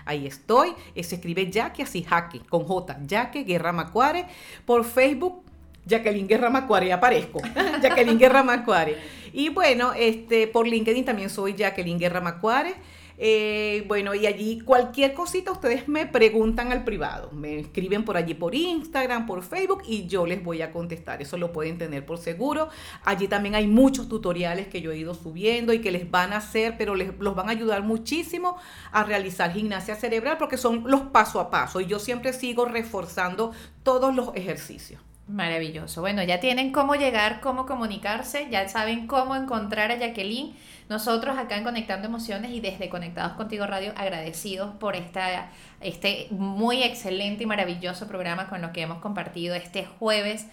Ahí 0.04 0.26
estoy. 0.26 0.74
Se 1.00 1.14
escribe 1.14 1.50
Yaque 1.50 1.82
así, 1.82 2.02
jaque, 2.02 2.40
con 2.40 2.64
J. 2.64 2.98
Yaque 3.06 3.44
Guerra 3.44 3.72
Macuare. 3.72 4.26
Por 4.66 4.84
Facebook, 4.84 5.46
Jacqueline 5.86 6.26
Guerra 6.26 6.50
Macuare, 6.50 6.92
aparezco. 6.92 7.40
Jacqueline 7.80 8.18
Guerra 8.18 8.42
Macuare. 8.42 8.98
Y 9.37 9.51
bueno, 9.51 9.93
este, 9.93 10.47
por 10.47 10.66
LinkedIn 10.66 11.05
también 11.05 11.28
soy 11.28 11.53
Jacqueline 11.53 11.99
Guerra 11.99 12.22
Macuare. 12.22 12.74
Eh, 13.18 13.84
bueno, 13.87 14.14
y 14.14 14.26
allí 14.26 14.61
cualquier 14.61 15.12
cosita 15.12 15.53
ustedes 15.53 15.89
me 15.89 16.07
preguntan 16.07 16.72
al 16.72 16.84
privado, 16.84 17.30
me 17.32 17.59
escriben 17.59 18.03
por 18.07 18.16
allí 18.16 18.32
por 18.32 18.55
Instagram, 18.55 19.26
por 19.26 19.43
Facebook 19.43 19.82
y 19.87 20.07
yo 20.07 20.24
les 20.24 20.43
voy 20.43 20.62
a 20.62 20.72
contestar. 20.72 21.20
Eso 21.20 21.37
lo 21.37 21.53
pueden 21.53 21.76
tener 21.76 22.07
por 22.07 22.16
seguro. 22.16 22.70
Allí 23.05 23.28
también 23.28 23.55
hay 23.57 23.66
muchos 23.66 24.09
tutoriales 24.09 24.68
que 24.68 24.80
yo 24.80 24.91
he 24.91 24.97
ido 24.97 25.12
subiendo 25.12 25.74
y 25.74 25.82
que 25.82 25.91
les 25.91 26.11
van 26.11 26.32
a 26.32 26.39
hacer, 26.39 26.76
pero 26.78 26.95
les, 26.95 27.11
los 27.18 27.34
van 27.34 27.51
a 27.51 27.53
ayudar 27.53 27.82
muchísimo 27.82 28.57
a 28.91 29.05
realizar 29.05 29.53
gimnasia 29.53 29.97
cerebral 29.97 30.39
porque 30.39 30.57
son 30.57 30.84
los 30.87 31.03
paso 31.03 31.41
a 31.41 31.51
paso 31.51 31.82
y 31.82 31.87
yo 31.87 31.99
siempre 31.99 32.32
sigo 32.32 32.64
reforzando 32.64 33.53
todos 33.82 34.14
los 34.14 34.34
ejercicios. 34.34 35.03
Maravilloso. 35.28 36.02
Bueno, 36.02 36.22
ya 36.22 36.38
tienen 36.38 36.70
cómo 36.70 36.94
llegar, 36.94 37.40
cómo 37.40 37.66
comunicarse, 37.66 38.46
ya 38.48 38.68
saben 38.68 39.08
cómo 39.08 39.34
encontrar 39.34 39.90
a 39.90 39.96
Jacqueline. 39.96 40.54
Nosotros 40.88 41.36
acá 41.36 41.56
en 41.56 41.64
Conectando 41.64 42.06
Emociones 42.06 42.52
y 42.52 42.60
desde 42.60 42.88
Conectados 42.88 43.32
Contigo 43.32 43.66
Radio 43.66 43.92
agradecidos 43.96 44.76
por 44.76 44.94
esta, 44.94 45.50
este 45.80 46.28
muy 46.30 46.84
excelente 46.84 47.42
y 47.42 47.46
maravilloso 47.46 48.06
programa 48.06 48.48
con 48.48 48.62
lo 48.62 48.72
que 48.72 48.82
hemos 48.82 48.98
compartido 48.98 49.56
este 49.56 49.84
jueves 49.84 50.46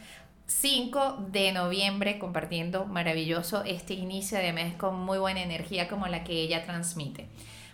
5 0.48 1.28
de 1.32 1.52
noviembre, 1.52 2.18
compartiendo 2.18 2.86
maravilloso 2.86 3.64
este 3.64 3.94
inicio 3.94 4.40
de 4.40 4.54
mes 4.54 4.74
con 4.74 5.00
muy 5.00 5.20
buena 5.20 5.44
energía 5.44 5.88
como 5.88 6.08
la 6.08 6.24
que 6.24 6.34
ella 6.34 6.66
transmite. 6.66 7.28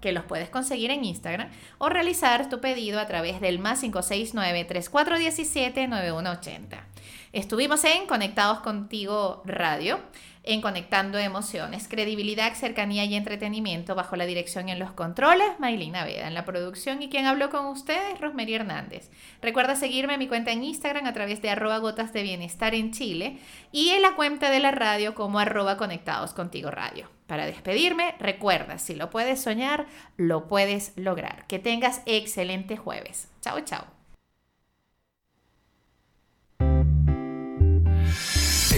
que 0.02 0.12
los 0.12 0.24
puedes 0.24 0.50
conseguir 0.50 0.90
en 0.90 1.04
Instagram 1.04 1.48
o 1.78 1.88
realizar 1.88 2.48
tu 2.50 2.60
pedido 2.60 3.00
a 3.00 3.06
través 3.06 3.40
del 3.40 3.58
más 3.58 3.80
569 3.80 4.64
3417 4.64 5.88
9180. 5.88 6.84
Estuvimos 7.32 7.82
en 7.84 8.06
Conectados 8.06 8.58
Contigo 8.58 9.42
Radio 9.46 10.00
en 10.44 10.60
Conectando 10.60 11.18
Emociones, 11.18 11.86
credibilidad, 11.88 12.54
cercanía 12.54 13.04
y 13.04 13.14
entretenimiento 13.14 13.94
bajo 13.94 14.16
la 14.16 14.26
dirección 14.26 14.68
en 14.68 14.78
los 14.78 14.92
controles, 14.92 15.48
Maylina 15.58 16.04
Veda, 16.04 16.26
en 16.26 16.34
la 16.34 16.44
producción 16.44 17.02
y 17.02 17.08
quien 17.08 17.26
habló 17.26 17.50
con 17.50 17.66
ustedes, 17.66 18.20
Rosmery 18.20 18.54
Hernández. 18.54 19.10
Recuerda 19.40 19.76
seguirme 19.76 20.14
en 20.14 20.18
mi 20.18 20.28
cuenta 20.28 20.50
en 20.50 20.64
Instagram 20.64 21.06
a 21.06 21.12
través 21.12 21.42
de 21.42 21.50
arroba 21.50 21.78
gotas 21.78 22.12
de 22.12 22.22
bienestar 22.22 22.74
en 22.74 22.92
Chile 22.92 23.38
y 23.70 23.90
en 23.90 24.02
la 24.02 24.14
cuenta 24.16 24.50
de 24.50 24.60
la 24.60 24.72
radio 24.72 25.14
como 25.14 25.38
arroba 25.38 25.76
conectados 25.76 26.32
contigo 26.34 26.70
radio. 26.70 27.08
Para 27.26 27.46
despedirme, 27.46 28.14
recuerda, 28.18 28.78
si 28.78 28.94
lo 28.94 29.10
puedes 29.10 29.40
soñar, 29.40 29.86
lo 30.16 30.48
puedes 30.48 30.92
lograr. 30.96 31.46
Que 31.46 31.58
tengas 31.58 32.02
excelente 32.04 32.76
jueves. 32.76 33.30
Chao, 33.40 33.60
chao. 33.60 34.01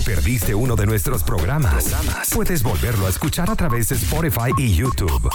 Perdiste 0.03 0.55
uno 0.55 0.77
de 0.77 0.87
nuestros 0.87 1.23
programas, 1.23 1.95
puedes 2.35 2.63
volverlo 2.63 3.07
a 3.07 3.11
escuchar 3.11 3.51
a 3.51 3.55
través 3.55 3.89
de 3.89 3.97
Spotify 3.97 4.51
y 4.59 4.75
YouTube. 4.75 5.31